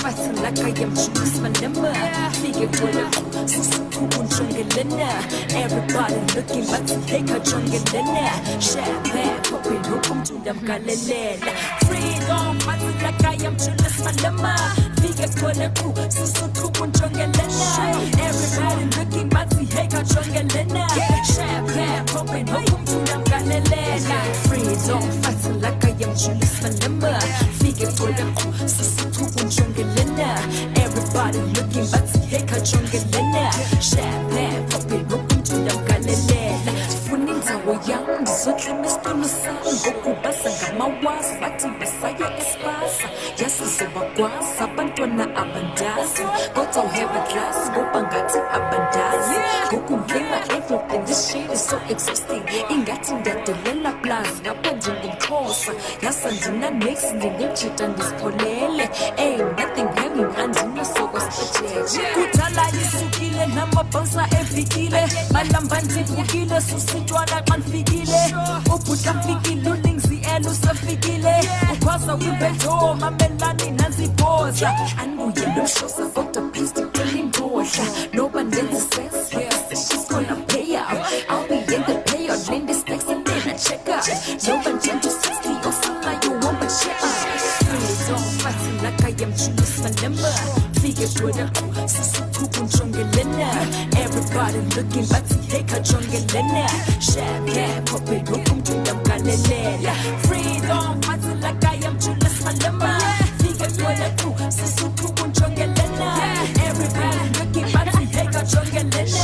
Fighting 0.00 0.42
like 0.42 0.58
I 0.58 0.82
am 0.82 0.94
Julius 0.94 1.40
Malema 1.40 1.92
Fike 2.32 2.66
kwele 2.66 3.04
sisikubu 3.46 4.22
njongelena 4.22 5.08
Everybody 5.56 6.14
looking 6.34 6.66
but 6.66 7.06
heka 7.06 7.38
jongelena 7.38 8.30
Champagne 8.60 9.40
popping 9.50 9.90
hukum 9.90 10.22
tuyamgalelela 10.22 11.52
Freedom 11.78 11.84
fighting 11.84 11.90
like 11.90 11.93
I 12.26 13.36
am 13.44 13.56
Julius 13.58 14.00
Malema 14.04 14.56
Fike 15.02 15.28
kwele 15.40 15.68
ku 15.68 15.94
sisikubu 16.08 16.86
njongelena 16.86 17.42
Everybody 18.18 18.84
looking 18.96 19.28
but 19.28 19.74
heka 19.74 20.02
jongelena 20.02 20.86
Champagne 21.34 22.04
popping 22.06 22.46
hukum 22.50 22.84
tuyamgalelela 22.84 24.18
Freedom 24.48 25.02
I 25.82 26.04
am 26.04 26.14
Julius 26.16 26.62
Malema 26.62 27.20
Fike 27.58 27.86
kwele 27.86 28.24
ku 28.34 28.68
sisikubu 28.68 29.40
njongelena 29.46 30.38
Everybody 30.76 31.38
looking 31.38 31.90
but 31.90 32.30
heka 32.30 32.60
jongelena 32.60 33.50
Champagne 33.80 34.62
popping 34.70 35.04
hukum 35.10 35.42
tuyamgalelela 35.42 36.72
Funa 37.08 37.30
indawo 37.32 37.78
yam 37.88 38.20
ndizoklima 38.22 38.84
isitulo 38.86 39.28
sam 39.28 39.56
ngokubasa 39.74 40.50
ngamawasi 40.50 41.34
bathi 41.40 41.66
basaye 42.18 42.38
espasa 42.38 43.08
yasizobakwazi 43.42 44.62
abantwana 44.64 45.24
abandazi 45.42 46.22
kodwa 46.54 46.84
uhave 46.84 47.20
class 47.30 47.70
ngoba 47.70 48.02
ngathi 48.02 48.38
abandazi 48.56 49.36
ngokungema 49.72 50.36
everything 50.56 51.04
this 51.06 51.30
shit 51.30 51.52
is 51.52 51.68
so 51.68 51.76
exhausting. 51.88 52.42
Ingathi 52.70 53.14
ndiyadelela 53.14 53.92
plus 53.92 54.28
ngapha 54.40 54.70
njengomxhosa. 54.72 55.72
Yasa 56.02 56.30
ndina 56.30 56.70
next 56.70 57.12
ndingejita 57.14 57.88
ndizipholele. 57.88 58.90
Ey 59.16 59.36
nothing 59.36 59.88
hanging 59.96 60.36
andinasoko 60.42 61.20
spejeje 61.20 62.00
kudala 62.14 62.64
isukile 62.70 63.46
namabhonsa 63.46 64.26
evikile 64.40 65.08
malamba 65.32 65.80
ndivukile 65.80 66.60
susitshwana 66.60 67.42
xa 67.42 67.56
ndifikile 67.56 68.34
ubhuta 68.74 69.14
mfikile 69.14 69.70
ulingzi 69.70 70.20
el 70.36 70.46
usefikile 70.46 71.13
ukhwaza 71.94 72.16
kwimbejo 72.16 72.94
mamelani 73.00 73.70
nanzibhoza 73.70 74.74
andibuye 74.98 75.46
lomshosa 75.56 76.06
kodwa 76.14 76.42
pisticeli 76.42 77.22
mbodla 77.22 77.84
noba 78.12 78.42
ndenze 78.42 78.80
sex 78.80 79.32
yes 79.32 79.88
she's 79.88 80.08
gonna 80.08 80.36
pay 80.46 80.76
out 80.76 80.98
I'll 81.30 81.48
be 81.48 81.54
in 81.74 81.82
the 81.86 81.94
payout 82.06 82.48
linde 82.50 82.74
stacks 82.74 83.06
and 83.08 83.24
then 83.26 83.48
I 83.48 83.56
check 83.58 83.88
out 83.88 84.08
noba 84.46 84.70
njento 84.70 85.08
60 85.08 85.68
osalayo 85.68 86.30
womba 86.42 86.66
check 86.66 86.98
Freedom 87.64 88.22
fighting 88.42 88.78
like 88.82 89.04
I 89.04 89.24
am 89.24 89.32
Julius 89.32 89.78
Malema 89.78 90.28
Fike 90.80 91.06
kwela 91.20 91.48
ku 91.48 91.88
sisikubu 91.88 92.64
njongelena 92.64 93.48
Everybody 94.02 94.58
looking 94.76 95.06
but 95.06 95.52
heka 95.52 95.80
jongelena 95.80 96.70
Champagne 97.00 97.80
popping 97.84 98.26
hukum 98.30 98.62
tuyamgalelela 98.62 99.94
Freedom 100.22 101.02
fighting 101.02 101.40
like 101.40 101.64
I 101.64 101.73
Malema 102.44 102.98
Fike 103.38 103.66
kwela 103.82 104.10
ku 104.10 104.52
sisikubu 104.52 105.24
Everybody 106.66 107.20
looking 107.38 107.68
jongelena 108.46 109.14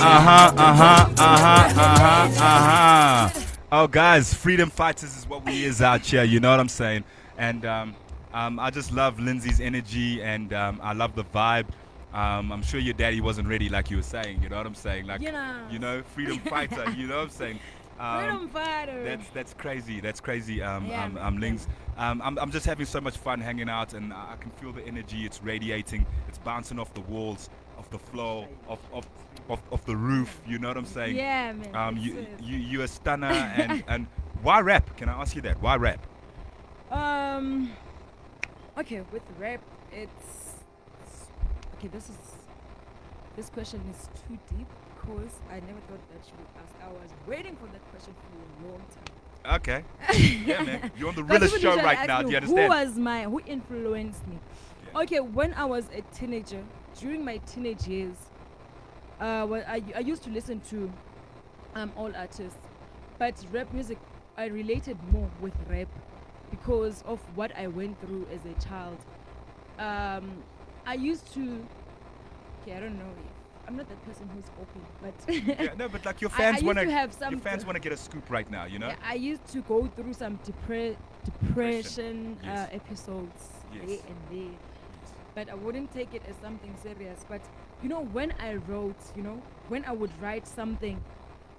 Uh 0.00 0.20
huh, 0.20 0.52
uh 0.56 0.74
huh, 0.74 1.12
uh 1.18 1.38
huh, 1.38 1.80
uh 1.80 1.98
huh, 1.98 2.42
uh 2.42 3.30
huh. 3.30 3.40
Oh, 3.70 3.86
guys, 3.86 4.34
freedom 4.34 4.70
fighters 4.70 5.16
is 5.16 5.28
what 5.28 5.44
we 5.44 5.64
is 5.64 5.80
out 5.80 6.00
here. 6.00 6.24
You 6.24 6.40
know 6.40 6.50
what 6.50 6.60
I'm 6.60 6.68
saying? 6.68 7.04
And 7.38 7.64
um, 7.64 7.94
um, 8.34 8.58
I 8.58 8.70
just 8.70 8.92
love 8.92 9.18
Lindsay's 9.20 9.60
energy, 9.60 10.22
and 10.22 10.52
um, 10.52 10.80
I 10.82 10.92
love 10.92 11.14
the 11.14 11.24
vibe. 11.24 11.66
Um, 12.12 12.52
I'm 12.52 12.62
sure 12.62 12.80
your 12.80 12.94
daddy 12.94 13.20
wasn't 13.20 13.48
ready, 13.48 13.68
like 13.68 13.90
you 13.90 13.96
were 13.96 14.02
saying. 14.02 14.42
You 14.42 14.48
know 14.48 14.56
what 14.58 14.66
I'm 14.66 14.74
saying? 14.74 15.06
Like, 15.06 15.20
You 15.22 15.32
know. 15.32 15.56
you 15.70 15.78
know, 15.78 16.02
freedom 16.14 16.38
fighter. 16.40 16.90
You 16.90 17.06
know 17.06 17.16
what 17.16 17.24
I'm 17.24 17.30
saying? 17.30 17.58
Um, 18.02 18.18
Freedom 18.18 18.48
fighter. 18.48 19.04
That's 19.04 19.28
that's 19.30 19.54
crazy. 19.54 20.00
That's 20.00 20.20
crazy. 20.20 20.60
Um, 20.60 20.86
Yeah, 20.86 21.04
um, 21.04 21.16
um, 21.18 21.38
Lings. 21.38 21.68
Um, 21.96 22.20
I'm, 22.24 22.36
I'm 22.36 22.50
just 22.50 22.66
having 22.66 22.84
so 22.86 23.00
much 23.00 23.16
fun 23.16 23.40
hanging 23.40 23.68
out, 23.68 23.94
and 23.94 24.12
I 24.12 24.34
can 24.40 24.50
feel 24.50 24.72
the 24.72 24.84
energy. 24.84 25.24
It's 25.24 25.40
radiating. 25.40 26.04
It's 26.26 26.38
bouncing 26.38 26.80
off 26.80 26.92
the 26.94 27.02
walls, 27.02 27.48
off 27.78 27.88
the 27.90 28.00
floor, 28.00 28.48
off 28.68 28.80
off 28.92 29.06
off, 29.48 29.62
off 29.70 29.84
the 29.84 29.96
roof. 29.96 30.40
You 30.48 30.58
know 30.58 30.66
what 30.68 30.76
I'm 30.76 30.84
saying? 30.84 31.14
Yeah, 31.14 31.52
man. 31.52 31.76
Um, 31.76 31.96
you 31.96 32.26
you 32.40 32.56
you're 32.56 32.84
a 32.84 32.88
stunner, 32.88 33.26
and 33.56 33.84
and 33.86 34.06
why 34.42 34.60
rap? 34.60 34.96
Can 34.96 35.08
I 35.08 35.20
ask 35.20 35.36
you 35.36 35.42
that? 35.42 35.62
Why 35.62 35.76
rap? 35.76 36.04
Um. 36.90 37.70
Okay, 38.76 39.02
with 39.12 39.22
rap, 39.38 39.60
it's 39.92 40.56
okay. 41.76 41.86
This 41.88 42.08
is 42.08 42.16
this 43.36 43.48
question 43.48 43.80
is 43.90 44.08
too 44.26 44.38
deep 44.56 44.66
because 45.02 45.32
I 45.50 45.54
never 45.60 45.80
thought 45.88 46.00
that 46.12 46.26
you 46.26 46.34
would 46.38 46.62
ask. 46.62 46.74
I 46.82 46.88
was 46.88 47.10
waiting 47.26 47.56
for 47.56 47.66
that 47.66 47.82
for 48.10 48.66
a 48.66 48.70
long 48.70 48.80
time. 48.80 49.54
Okay. 49.56 49.84
yeah, 50.46 50.62
man. 50.62 50.92
You're 50.96 51.08
on 51.08 51.14
the 51.14 51.24
realest 51.24 51.60
show 51.60 51.76
right 51.76 52.06
now. 52.06 52.18
me, 52.18 52.24
Do 52.24 52.30
you 52.30 52.36
understand? 52.36 52.72
Who 52.72 52.78
was 52.78 52.98
my 52.98 53.24
who 53.24 53.40
influenced 53.46 54.26
me? 54.28 54.38
Yeah. 54.94 55.00
Okay, 55.00 55.20
when 55.20 55.52
I 55.54 55.64
was 55.64 55.86
a 55.92 56.02
teenager, 56.14 56.62
during 56.98 57.24
my 57.24 57.38
teenage 57.38 57.86
years, 57.88 58.14
uh, 59.20 59.46
well, 59.48 59.64
I, 59.66 59.82
I 59.96 60.00
used 60.00 60.22
to 60.24 60.30
listen 60.30 60.60
to 60.70 60.92
um, 61.74 61.92
all 61.96 62.14
artists, 62.14 62.58
but 63.18 63.34
rap 63.52 63.72
music, 63.72 63.98
I 64.36 64.46
related 64.46 64.96
more 65.10 65.30
with 65.40 65.54
rap 65.68 65.88
because 66.50 67.02
of 67.02 67.20
what 67.34 67.56
I 67.56 67.66
went 67.66 68.00
through 68.00 68.26
as 68.32 68.40
a 68.44 68.54
child. 68.64 68.98
Um, 69.78 70.42
I 70.86 70.94
used 70.94 71.32
to, 71.34 71.64
okay, 72.62 72.76
I 72.76 72.80
don't 72.80 72.98
know. 72.98 73.14
I'm 73.66 73.76
not 73.76 73.88
that 73.88 74.04
person 74.04 74.28
who's 74.34 74.44
open, 74.60 74.82
but 75.00 75.58
yeah, 75.58 75.74
no, 75.78 75.88
but 75.88 76.04
like 76.04 76.20
your 76.20 76.30
fans 76.40 76.62
want 76.62 76.78
to 76.78 76.90
have 76.90 77.12
some 77.12 77.30
your 77.32 77.40
fans 77.40 77.64
want 77.64 77.76
to 77.76 77.80
get 77.80 77.92
a 77.92 77.96
scoop 77.96 78.28
right 78.30 78.50
now. 78.50 78.64
You 78.64 78.78
know? 78.78 78.88
yeah, 78.88 78.96
I 79.04 79.14
used 79.14 79.46
to 79.48 79.62
go 79.62 79.86
through 79.86 80.14
some 80.14 80.38
depre- 80.38 80.96
depression 81.24 82.36
Yes. 82.42 82.68
uh, 82.72 82.74
episodes 82.74 83.42
Yes. 83.72 83.84
here 83.88 83.98
and 84.08 84.16
there, 84.30 84.54
but 85.34 85.48
I 85.48 85.54
wouldn't 85.54 85.92
take 85.92 86.12
it 86.12 86.22
as 86.28 86.34
something 86.42 86.74
serious. 86.82 87.24
But 87.28 87.40
you 87.82 87.88
know, 87.88 88.04
when 88.06 88.34
I 88.40 88.54
wrote, 88.54 88.96
you 89.16 89.22
know, 89.22 89.40
when 89.68 89.84
I 89.84 89.92
would 89.92 90.10
write 90.20 90.46
something, 90.46 91.02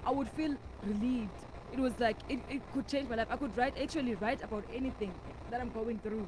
I 0.06 0.12
would 0.12 0.30
feel 0.30 0.56
relieved. 0.84 1.32
It 1.72 1.80
was 1.80 1.94
like 2.00 2.18
it, 2.30 2.40
it 2.50 2.62
could 2.74 2.88
change 2.88 3.10
my 3.10 3.16
life. 3.16 3.28
I 3.32 3.38
could 3.38 3.56
write 3.58 3.78
actually 3.82 4.16
write 4.16 4.44
about 4.44 4.64
anything 4.74 5.14
that 5.50 5.62
I'm 5.62 5.72
going 5.72 6.00
through. 6.00 6.28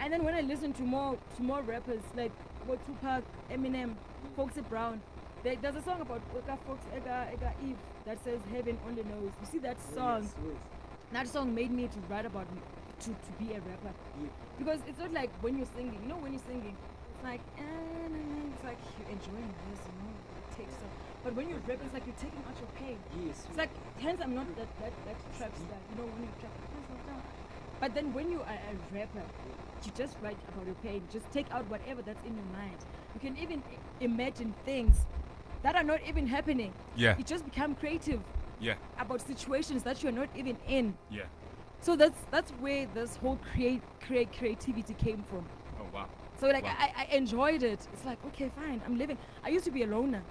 And 0.00 0.12
then 0.12 0.24
when 0.24 0.34
I 0.34 0.40
listen 0.40 0.72
to 0.72 0.82
more 0.82 1.16
to 1.36 1.42
more 1.42 1.60
rappers 1.62 2.00
like 2.16 2.32
what 2.66 2.84
Tupac, 2.86 3.22
Eminem, 3.50 3.94
Foxy 4.36 4.60
Brown, 4.62 5.00
there, 5.42 5.56
there's 5.60 5.76
a 5.76 5.82
song 5.82 6.00
about 6.00 6.20
Eka 6.34 6.58
Fox, 6.66 6.80
Eka, 6.96 7.34
Eka 7.34 7.52
Eve 7.66 7.76
that 8.06 8.22
says 8.24 8.40
Heaven 8.52 8.78
Only 8.86 9.02
Knows. 9.04 9.30
You 9.40 9.46
see 9.50 9.58
that 9.58 9.76
oh, 9.92 9.94
song? 9.96 10.30
That 11.12 11.28
song 11.28 11.54
made 11.54 11.70
me 11.70 11.88
to 11.88 11.98
write 12.08 12.24
about 12.24 12.50
me, 12.54 12.60
to, 13.00 13.10
to 13.10 13.32
be 13.38 13.52
a 13.52 13.60
rapper. 13.60 13.92
Because 14.58 14.78
it's 14.86 14.98
not 14.98 15.12
like 15.12 15.30
when 15.42 15.58
you're 15.58 15.68
singing, 15.76 15.98
you 16.02 16.08
know, 16.08 16.16
when 16.16 16.32
you're 16.32 16.46
singing, 16.48 16.76
it's 17.14 17.24
like, 17.24 17.40
ah, 17.58 17.62
nah, 17.62 18.08
nah, 18.08 18.54
it's 18.54 18.64
like 18.64 18.78
you're 18.98 19.10
enjoying 19.10 19.52
this, 19.68 19.80
you 19.84 19.94
know, 20.00 20.14
it 20.40 20.56
takes 20.56 20.74
some. 20.80 20.92
But 21.24 21.34
when 21.34 21.48
you're 21.48 21.60
rapping, 21.68 21.86
it's 21.86 21.94
like 21.94 22.06
you're 22.06 22.22
taking 22.22 22.40
out 22.48 22.56
your 22.56 22.72
pain. 22.80 22.98
Yes. 23.26 23.44
It's 23.48 23.58
like, 23.58 23.70
hence 24.00 24.20
I'm 24.22 24.34
not 24.34 24.48
that, 24.56 24.70
that, 24.80 24.92
that 25.04 25.18
trap 25.36 25.52
star, 25.54 25.80
you 25.92 25.96
know, 26.00 26.08
when 26.08 26.22
you 26.24 26.32
trap. 26.40 26.54
It's 26.56 26.88
not 26.88 27.06
down. 27.06 27.22
But 27.78 27.94
then 27.94 28.14
when 28.14 28.30
you 28.30 28.40
are 28.40 28.58
a 28.70 28.74
rapper, 28.94 29.26
you 29.86 29.92
just 29.96 30.16
write 30.22 30.38
about 30.48 30.66
your 30.66 30.74
pain. 30.76 31.02
Just 31.12 31.30
take 31.32 31.50
out 31.52 31.68
whatever 31.70 32.02
that's 32.02 32.24
in 32.26 32.34
your 32.36 32.46
mind. 32.60 32.76
You 33.14 33.20
can 33.20 33.36
even 33.38 33.62
imagine 34.00 34.54
things 34.64 34.96
that 35.62 35.74
are 35.76 35.84
not 35.84 36.00
even 36.06 36.26
happening. 36.26 36.72
Yeah. 36.96 37.16
You 37.18 37.24
just 37.24 37.44
become 37.44 37.74
creative 37.74 38.20
Yeah. 38.60 38.74
about 38.98 39.20
situations 39.20 39.82
that 39.84 40.02
you're 40.02 40.12
not 40.12 40.28
even 40.36 40.56
in. 40.68 40.96
Yeah. 41.10 41.22
So 41.80 41.96
that's 41.96 42.20
that's 42.30 42.50
where 42.52 42.86
this 42.94 43.16
whole 43.16 43.38
create 43.52 43.82
create 44.06 44.32
creativity 44.38 44.94
came 44.94 45.24
from. 45.28 45.44
Oh 45.80 45.86
wow. 45.92 46.06
So 46.40 46.46
like 46.48 46.64
Wow. 46.64 46.74
I, 46.78 47.06
I 47.10 47.14
enjoyed 47.16 47.62
it. 47.62 47.80
It's 47.92 48.04
like 48.04 48.18
okay, 48.26 48.50
fine, 48.54 48.80
I'm 48.86 48.96
living. 48.98 49.18
I 49.44 49.48
used 49.48 49.64
to 49.64 49.70
be 49.72 49.82
a 49.82 49.86
loner. 49.86 50.22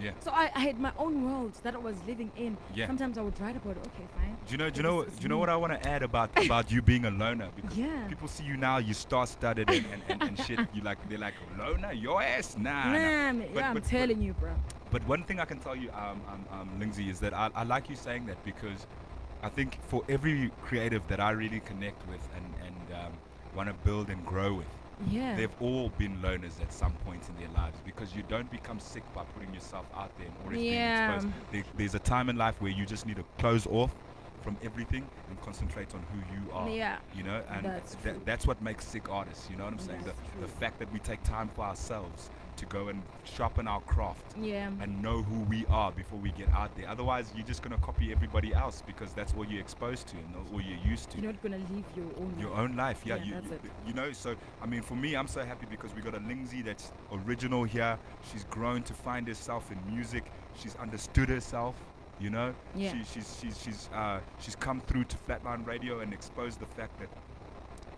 Yeah. 0.00 0.10
So 0.20 0.30
I, 0.32 0.50
I 0.54 0.60
had 0.60 0.78
my 0.80 0.92
own 0.98 1.24
world 1.24 1.52
that 1.62 1.74
I 1.74 1.78
was 1.78 1.96
living 2.06 2.30
in. 2.36 2.56
Yeah. 2.74 2.86
Sometimes 2.86 3.16
I 3.18 3.22
would 3.22 3.38
write 3.40 3.56
about 3.56 3.76
it. 3.76 3.86
Okay, 3.86 4.04
fine. 4.16 4.36
Do 4.46 4.52
you 4.52 4.58
know? 4.58 4.70
Do 4.70 4.78
you 4.78 4.82
know? 4.82 5.04
Do 5.04 5.10
you 5.22 5.28
know 5.28 5.38
what 5.38 5.48
I 5.48 5.56
want 5.56 5.72
to 5.80 5.88
add 5.88 6.02
about 6.02 6.30
about 6.44 6.70
you 6.72 6.82
being 6.82 7.04
a 7.04 7.10
loner? 7.10 7.48
Because 7.54 7.76
Yeah. 7.76 8.06
people 8.08 8.26
see 8.28 8.44
you 8.44 8.56
now, 8.56 8.78
you 8.78 8.92
star-studded 8.94 9.70
and, 9.70 9.86
and, 9.92 10.02
and, 10.08 10.22
and 10.22 10.38
shit. 10.46 10.58
You 10.74 10.82
like 10.82 10.98
they're 11.08 11.18
like 11.18 11.34
loner, 11.58 11.92
your 11.92 12.22
ass, 12.22 12.56
nah. 12.58 12.70
Nah, 12.86 12.92
nah. 12.92 12.92
man, 12.92 13.38
But- 13.38 13.54
yeah, 13.54 13.68
I'm 13.68 13.74
but- 13.74 13.82
but- 13.84 13.88
telling 13.90 14.20
you, 14.22 14.32
bro. 14.34 14.50
But 14.90 15.06
one 15.08 15.24
thing 15.24 15.40
I 15.40 15.44
can 15.44 15.58
tell 15.58 15.74
you, 15.74 15.90
um, 15.90 16.20
um, 16.28 16.44
um, 16.52 16.78
Lindsay, 16.78 17.08
is 17.10 17.18
that 17.20 17.34
I, 17.34 17.50
I 17.54 17.64
like 17.64 17.90
you 17.90 17.96
saying 17.96 18.26
that 18.26 18.42
because 18.44 18.86
I 19.42 19.48
think 19.48 19.78
for 19.88 20.02
every 20.08 20.50
creative 20.62 21.06
that 21.08 21.18
I 21.20 21.30
really 21.32 21.60
connect 21.60 22.06
with 22.08 22.20
and, 22.36 22.44
and 22.66 22.98
um, 23.06 23.12
want 23.56 23.68
to 23.68 23.74
build 23.84 24.08
and 24.08 24.24
grow 24.24 24.54
with, 24.54 24.66
Yeah. 25.10 25.36
they've 25.36 25.54
all 25.60 25.90
been 25.98 26.18
loners 26.18 26.60
at 26.62 26.72
some 26.72 26.92
point 27.06 27.22
in 27.28 27.36
their 27.36 27.52
lives 27.54 27.78
because 27.84 28.14
you 28.14 28.22
don't 28.28 28.50
become 28.50 28.78
sick 28.80 29.02
by 29.14 29.24
putting 29.24 29.52
yourself 29.54 29.86
out 29.96 30.16
there 30.18 30.26
and 30.26 30.36
always 30.44 30.62
Yeah. 30.62 31.06
being 31.06 31.16
exposed. 31.30 31.52
There, 31.52 31.64
there's 31.76 31.94
a 31.94 31.98
time 31.98 32.28
in 32.28 32.36
life 32.36 32.60
where 32.60 32.70
you 32.72 32.86
just 32.86 33.06
need 33.06 33.16
to 33.16 33.24
close 33.38 33.66
off 33.66 33.94
from 34.42 34.56
everything 34.62 35.06
and 35.30 35.40
concentrate 35.40 35.94
on 35.94 36.02
who 36.12 36.18
you 36.34 36.52
are. 36.52 36.68
Yeah. 36.68 36.98
You 37.14 37.22
know, 37.22 37.42
and 37.50 37.64
That's 37.64 37.94
tha- 37.96 38.20
that's 38.26 38.46
what 38.46 38.60
makes 38.60 38.84
sick 38.86 39.08
artists. 39.10 39.48
You 39.50 39.56
know 39.56 39.64
what 39.64 39.72
I'm 39.72 39.78
saying? 39.78 40.00
The, 40.00 40.06
That's 40.06 40.20
the 40.40 40.46
true. 40.46 40.56
fact 40.60 40.78
that 40.80 40.92
we 40.92 40.98
take 40.98 41.22
time 41.22 41.48
for 41.54 41.62
ourselves 41.64 42.28
to 42.56 42.66
go 42.66 42.88
and 42.88 43.02
sharpen 43.24 43.66
our 43.68 43.80
craft 43.82 44.24
Yeah. 44.38 44.70
and 44.80 45.02
know 45.02 45.22
who 45.22 45.40
we 45.44 45.66
are 45.66 45.92
before 45.92 46.18
we 46.18 46.30
get 46.32 46.48
out 46.50 46.74
there. 46.76 46.88
Otherwise, 46.88 47.32
you're 47.36 47.46
just 47.46 47.62
gonna 47.62 47.78
copy 47.78 48.12
everybody 48.12 48.54
else 48.54 48.82
because 48.86 49.12
that's 49.12 49.34
all 49.34 49.44
you're 49.44 49.60
exposed 49.60 50.06
to 50.08 50.16
and 50.16 50.34
all 50.52 50.60
you're 50.60 50.78
used 50.84 51.10
to. 51.10 51.18
You're 51.20 51.32
not 51.32 51.42
gonna 51.42 51.58
live 51.58 51.84
your 51.96 52.06
own 52.18 52.36
Your 52.38 52.50
life. 52.50 52.58
own 52.60 52.76
life, 52.76 53.02
yeah. 53.04 53.16
Yeah, 53.16 53.24
you, 53.24 53.34
that's 53.34 53.46
you, 53.50 53.54
it. 53.54 53.88
you 53.88 53.94
know, 53.94 54.12
so 54.12 54.34
I 54.62 54.66
mean, 54.66 54.82
for 54.82 54.94
me, 54.94 55.14
I'm 55.14 55.28
so 55.28 55.42
happy 55.44 55.66
because 55.70 55.94
we 55.94 56.02
got 56.02 56.14
a 56.14 56.20
Lindsay 56.20 56.62
that's 56.62 56.92
original 57.12 57.64
here. 57.64 57.98
She's 58.32 58.44
grown 58.44 58.82
to 58.84 58.94
find 58.94 59.26
herself 59.28 59.70
in 59.70 59.78
music. 59.94 60.24
She's 60.54 60.76
understood 60.76 61.28
herself. 61.28 61.74
You 62.20 62.30
know, 62.30 62.54
Yeah. 62.76 62.92
she, 62.92 63.02
she's 63.12 63.38
she's 63.40 63.60
she's 63.60 63.90
uh, 63.92 64.20
she's 64.38 64.54
come 64.54 64.80
through 64.80 65.04
to 65.06 65.16
Flatline 65.16 65.66
Radio 65.66 65.98
and 65.98 66.12
exposed 66.12 66.60
the 66.60 66.66
fact 66.66 66.96
that 67.00 67.08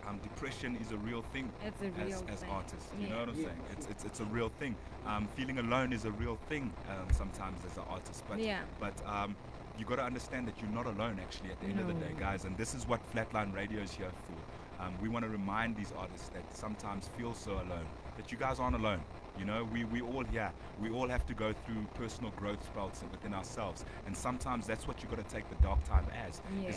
um, 0.07 0.19
depression 0.19 0.77
is 0.77 0.91
a 0.91 0.97
real 0.97 1.21
thing 1.33 1.51
It's 1.65 1.81
a 1.81 1.89
real 1.91 2.07
as, 2.07 2.23
as 2.33 2.39
thing. 2.41 2.49
artists. 2.49 2.89
You 2.99 3.09
know 3.09 3.19
what 3.19 3.29
I'm 3.29 3.35
saying? 3.35 3.61
It's, 3.71 3.87
it's 3.87 4.05
it's 4.05 4.19
a 4.19 4.25
real 4.25 4.49
thing. 4.59 4.75
Um, 5.05 5.27
feeling 5.35 5.59
alone 5.59 5.93
is 5.93 6.05
a 6.05 6.11
real 6.11 6.37
thing 6.49 6.71
um, 6.89 7.07
sometimes 7.13 7.59
as 7.69 7.77
an 7.77 7.83
artist. 7.89 8.23
But 8.29 8.39
Yeah. 8.39 8.61
but 8.79 8.93
um, 9.05 9.35
you 9.77 9.85
got 9.85 9.97
to 9.97 10.03
understand 10.03 10.47
that 10.47 10.59
you're 10.61 10.71
not 10.71 10.85
alone 10.87 11.19
actually 11.21 11.51
at 11.51 11.59
the 11.59 11.67
end 11.67 11.79
of 11.79 11.87
the 11.87 11.93
day, 11.93 12.13
guys. 12.17 12.45
And 12.45 12.57
this 12.57 12.73
is 12.73 12.87
what 12.87 12.99
Flatline 13.13 13.53
Radio 13.53 13.81
is 13.81 13.91
here 13.91 14.11
for. 14.25 14.83
Um, 14.83 14.93
we 15.01 15.09
want 15.09 15.25
to 15.25 15.29
remind 15.29 15.75
these 15.75 15.91
artists 15.97 16.29
that 16.29 16.43
sometimes 16.55 17.09
feel 17.17 17.33
so 17.33 17.53
alone 17.53 17.85
that 18.15 18.31
you 18.31 18.37
guys 18.37 18.59
aren't 18.59 18.75
alone. 18.75 19.01
You 19.37 19.45
know, 19.45 19.63
we 19.71 19.83
we 19.85 20.01
all 20.01 20.23
here. 20.23 20.51
We 20.81 20.89
all 20.89 21.07
have 21.09 21.25
to 21.27 21.33
go 21.33 21.53
through 21.53 21.85
personal 21.95 22.31
growth 22.31 22.63
spells 22.63 23.03
within 23.11 23.33
ourselves, 23.33 23.85
and 24.05 24.15
sometimes 24.15 24.65
that's 24.65 24.87
what 24.87 25.01
you've 25.01 25.11
got 25.11 25.27
to 25.27 25.35
take 25.35 25.47
the 25.49 25.55
dark 25.63 25.83
time 25.83 26.05
as. 26.27 26.41
Yeah. 26.63 26.71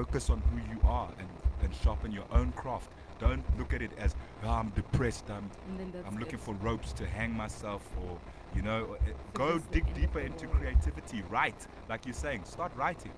Is 0.00 0.06
focus 0.06 0.30
on 0.30 0.40
who 0.50 0.58
you 0.72 0.80
are 0.84 1.08
and, 1.18 1.28
and 1.62 1.74
sharpen 1.74 2.12
your 2.12 2.24
own 2.32 2.52
craft. 2.52 2.90
Don't 3.18 3.44
look 3.58 3.72
at 3.72 3.82
it 3.82 3.92
as 3.98 4.14
"Oh, 4.42 4.48
I'm 4.50 4.70
depressed. 4.70 5.30
I'm 5.30 5.50
And 5.68 5.78
then 5.80 5.90
that's 5.92 6.06
I'm 6.06 6.18
looking 6.18 6.38
it. 6.38 6.40
for 6.40 6.54
ropes 6.54 6.92
to 6.94 7.06
hang 7.06 7.32
myself 7.36 7.82
or 8.06 8.18
you 8.54 8.62
know 8.62 8.96
uh, 9.00 9.12
go 9.34 9.58
dig 9.70 9.92
deeper 9.94 10.20
into 10.20 10.46
world. 10.48 10.58
creativity 10.60 11.22
write 11.30 11.66
like 11.88 12.04
you're 12.06 12.14
saying 12.14 12.44
start 12.44 12.72
writing 12.76 13.12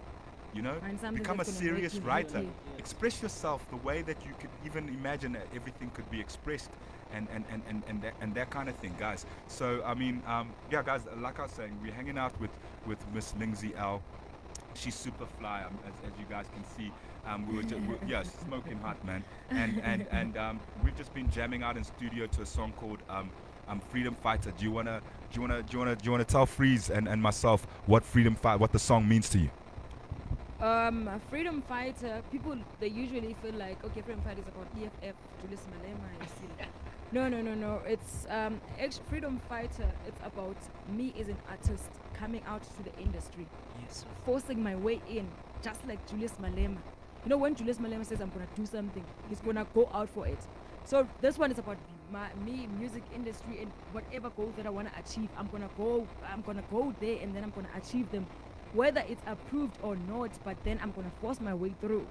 you 0.55 0.63
know 0.63 0.75
become 1.13 1.41
a 1.41 1.45
that's 1.45 1.59
gonna 1.59 1.59
serious 1.69 1.95
you 1.95 2.01
writer 2.03 2.39
happy. 2.39 2.51
express 2.79 3.21
yourself 3.23 3.69
the 3.71 3.77
way 3.79 4.03
that 4.03 4.25
you 4.25 4.33
could 4.39 4.51
even 4.65 4.89
imagine 4.91 5.33
that 5.33 5.47
everything 5.55 5.91
could 5.91 6.09
be 6.11 6.21
expressed 6.21 6.71
and 7.13 7.27
and, 7.35 7.45
and, 7.51 7.63
and, 7.69 7.83
and, 7.89 8.03
that, 8.03 8.15
and 8.21 8.35
that 8.35 8.51
kind 8.51 8.69
of 8.69 8.77
thing 8.77 8.95
guys 8.99 9.27
so 9.49 9.83
i 9.85 9.95
mean 9.95 10.23
um, 10.29 10.51
yeah 10.71 10.83
guys 10.83 11.03
like 11.19 11.41
i 11.41 11.43
was 11.43 11.53
saying 11.53 11.77
we're 11.83 11.93
hanging 11.93 12.19
out 12.19 12.39
with 12.41 12.51
with 12.87 12.99
miss 13.13 13.35
lindsay 13.39 13.73
l 13.77 14.01
she's 14.75 14.95
super 14.95 15.27
fly 15.39 15.63
um, 15.67 15.79
as, 15.87 15.93
as 16.11 16.19
you 16.19 16.25
guys 16.29 16.47
can 16.55 16.65
see 16.77 16.91
um, 17.27 17.47
we 17.49 17.57
were 17.57 17.63
just 17.63 17.81
we, 17.83 17.95
yeah 18.07 18.23
smoking 18.23 18.79
hot 18.79 19.03
man 19.05 19.25
and 19.51 19.81
and 19.85 20.07
and 20.11 20.37
um, 20.37 20.61
we've 20.83 20.97
just 20.97 21.13
been 21.15 21.31
jamming 21.31 21.63
out 21.63 21.77
in 21.77 21.85
studio 21.85 22.27
to 22.27 22.43
a 22.43 22.47
song 22.47 22.73
called 22.77 22.99
um, 23.09 23.31
um, 23.69 23.81
freedom 23.81 24.15
fighter 24.23 24.53
do 24.57 24.65
you 24.65 24.71
want 24.71 24.87
to 24.87 25.01
do 25.33 25.41
you 25.41 25.47
want 25.49 25.53
to 25.53 25.63
do 25.63 25.73
you 25.73 25.79
want 25.85 25.91
to 25.99 26.03
do 26.03 26.07
you 26.07 26.11
want 26.13 26.27
to 26.27 26.33
tell 26.33 26.47
freeze 26.47 26.91
and, 26.91 27.09
and 27.09 27.23
myself 27.23 27.67
what 27.87 28.05
freedom 28.05 28.35
fight 28.35 28.61
what 28.61 28.73
the 28.73 28.79
song 28.79 29.09
means 29.09 29.29
to 29.29 29.39
you 29.39 29.51
Um, 30.61 31.11
freedom 31.29 31.63
fighter. 31.69 32.23
People 32.33 32.57
they 32.81 32.89
usually 32.89 33.35
feel 33.43 33.55
like 33.55 33.85
okay, 33.85 34.01
freedom 34.03 34.23
fighter 34.25 34.41
is 34.41 34.49
about 34.49 34.69
EFF, 34.81 35.17
Julius 35.43 35.67
Malema. 35.73 36.09
You 37.15 37.21
see, 37.21 37.31
that. 37.31 37.31
no, 37.31 37.43
no, 37.43 37.55
no, 37.55 37.55
no. 37.55 37.83
It's 37.87 38.27
um, 38.31 38.61
freedom 39.09 39.41
fighter. 39.49 39.91
It's 40.07 40.21
about 40.25 40.57
me 40.89 41.15
as 41.21 41.29
an 41.29 41.37
artist 41.49 41.85
coming 42.15 42.43
out 42.47 42.63
to 42.63 42.83
the 42.83 42.97
industry, 43.01 43.47
Yes. 43.83 44.05
forcing 44.25 44.63
my 44.63 44.77
way 44.77 45.01
in, 45.09 45.29
just 45.63 45.87
like 45.87 46.05
Julius 46.09 46.33
Malema. 46.43 46.79
You 47.25 47.31
know, 47.31 47.37
when 47.39 47.55
Julius 47.55 47.79
Malema 47.79 48.05
says 48.05 48.21
I'm 48.21 48.31
gonna 48.31 48.49
do 48.55 48.67
something, 48.67 49.05
he's 49.29 49.41
gonna 49.41 49.67
go 49.75 49.89
out 49.93 50.09
for 50.11 50.27
it. 50.27 50.39
So 50.85 51.09
this 51.21 51.39
one 51.39 51.51
is 51.53 51.59
about 51.59 51.79
my 52.13 52.29
me, 52.45 52.69
music 52.79 53.03
industry, 53.15 53.61
and 53.63 53.73
whatever 53.93 54.31
goals 54.31 54.55
that 54.57 54.67
I 54.67 54.71
wanna 54.71 54.93
achieve. 54.99 55.29
I'm 55.39 55.49
gonna 55.49 55.71
go. 55.79 56.07
I'm 56.33 56.43
gonna 56.43 56.65
go 56.71 56.95
there, 57.01 57.19
and 57.23 57.35
then 57.35 57.45
I'm 57.45 57.51
gonna 57.51 57.71
achieve 57.77 58.11
them, 58.11 58.27
whether 58.75 59.05
it's 59.09 59.23
approved 59.27 59.79
or 59.83 59.97
not. 59.97 60.31
But 60.45 60.57
then 60.65 60.81
I'm 60.83 60.93
gonna 60.93 61.13
force 61.21 61.41
my 61.41 61.55
way 61.55 61.75
through. 61.81 62.07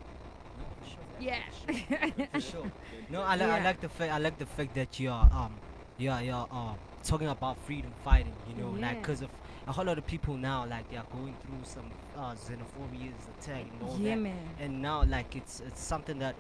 No, 1.20 1.32
for 1.66 1.74
sure. 1.74 1.86
Yeah. 1.90 2.26
For 2.34 2.40
sure. 2.42 2.72
No, 3.10 3.22
I, 3.22 3.36
li- 3.36 3.44
I 3.44 3.58
Yeah. 3.58 3.64
like 3.64 3.80
the 3.82 3.90
fact. 3.90 4.12
I 4.14 4.18
like 4.18 4.38
the 4.38 4.46
fact 4.46 4.74
that 4.76 5.00
you 5.00 5.10
are 5.12 5.30
um, 5.32 5.62
you 5.98 6.10
are 6.12 6.22
you 6.24 6.34
are 6.34 6.48
uh, 6.52 6.76
talking 7.04 7.28
about 7.28 7.58
freedom 7.60 7.94
fighting. 8.04 8.36
You 8.48 8.56
know, 8.56 8.72
like 8.72 8.96
Yeah. 8.96 9.00
because 9.02 9.22
of 9.22 9.30
a 9.68 9.72
whole 9.72 9.86
lot 9.86 9.98
of 9.98 10.06
people 10.06 10.36
now, 10.38 10.66
like 10.66 10.90
they 10.90 10.98
are 10.98 11.06
going 11.12 11.36
through 11.46 11.64
some 11.64 11.92
uh, 12.16 12.34
xenophobia 12.36 13.12
attack 13.40 13.66
and 13.72 13.82
all 13.82 13.98
yeah, 14.00 14.16
that. 14.16 14.22
man. 14.22 14.50
and 14.60 14.82
now 14.82 15.04
like 15.04 15.36
it's 15.36 15.62
it's 15.62 15.82
something 15.82 16.20
that 16.20 16.36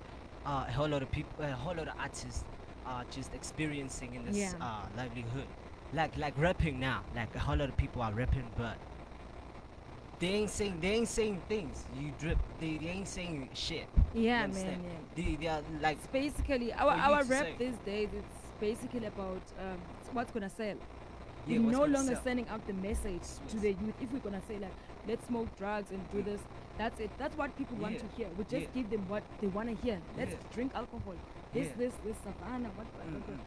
uh, 0.45 0.65
a 0.67 0.71
whole 0.71 0.87
lot 0.89 1.01
of 1.01 1.11
people, 1.11 1.43
a 1.45 1.51
whole 1.51 1.75
lot 1.75 1.87
of 1.87 1.93
artists 1.99 2.43
are 2.85 3.05
just 3.09 3.33
experiencing 3.33 4.13
in 4.15 4.25
this 4.25 4.35
Yeah. 4.37 4.53
uh, 4.59 4.85
livelihood. 4.97 5.47
Like 5.93 6.17
like 6.17 6.33
rapping 6.37 6.79
now, 6.79 7.03
like 7.15 7.33
a 7.35 7.39
whole 7.39 7.55
lot 7.55 7.69
of 7.69 7.77
people 7.77 8.01
are 8.01 8.11
rapping, 8.13 8.49
but 8.57 8.77
they 10.19 10.27
ain't 10.27 10.49
saying 10.49 10.77
they 10.81 10.91
ain't 10.91 11.07
saying 11.07 11.41
things. 11.49 11.85
You 11.99 12.11
drip, 12.19 12.37
they, 12.59 12.77
they 12.77 12.87
ain't 12.87 13.07
saying 13.07 13.49
shit. 13.53 13.87
Yeah, 14.13 14.47
man. 14.47 14.81
Yeah. 14.83 14.89
They, 15.15 15.35
they 15.35 15.47
are 15.47 15.61
like 15.81 15.97
It's 15.97 16.07
basically 16.07 16.71
our 16.73 16.91
our 16.91 17.23
rap 17.23 17.45
say. 17.45 17.55
these 17.59 17.77
days. 17.85 18.09
It's 18.13 18.37
basically 18.59 19.05
about 19.07 19.41
um, 19.59 19.77
what's 20.13 20.31
gonna 20.31 20.49
sell. 20.49 20.75
yeah, 21.47 21.59
we're 21.59 21.71
no 21.71 21.85
longer 21.85 22.13
sell. 22.15 22.23
sending 22.23 22.47
out 22.49 22.65
the 22.67 22.73
message 22.73 23.23
to 23.49 23.57
the 23.57 23.69
youth. 23.69 23.95
If 24.01 24.11
we're 24.13 24.19
gonna 24.19 24.41
say 24.47 24.59
like, 24.59 24.71
let's 25.07 25.25
smoke 25.27 25.49
drugs 25.57 25.91
and 25.91 25.99
do 26.13 26.21
this, 26.23 26.39
that's 26.77 26.99
it. 27.01 27.09
That's 27.17 27.35
what 27.37 27.55
people 27.57 27.75
want 27.77 27.95
Yeah. 27.95 27.99
to 28.01 28.07
hear. 28.15 28.27
We 28.37 28.43
just 28.45 28.53
Yeah. 28.67 28.67
give 28.81 28.89
them 28.91 29.05
what 29.09 29.23
they 29.41 29.47
want 29.47 29.69
to 29.69 29.75
hear. 29.85 29.99
Let's 30.17 30.31
Yeah. 30.31 30.37
drink 30.53 30.71
alcohol. 30.75 31.15
This, 31.53 31.67
Yeah. 31.67 31.73
this, 31.77 31.93
this 32.05 32.15
savannah. 32.23 32.69
What? 32.75 32.87
what, 32.95 33.05
what, 33.05 33.07
Mm, 33.07 33.27
what. 33.27 33.37
mm. 33.37 33.39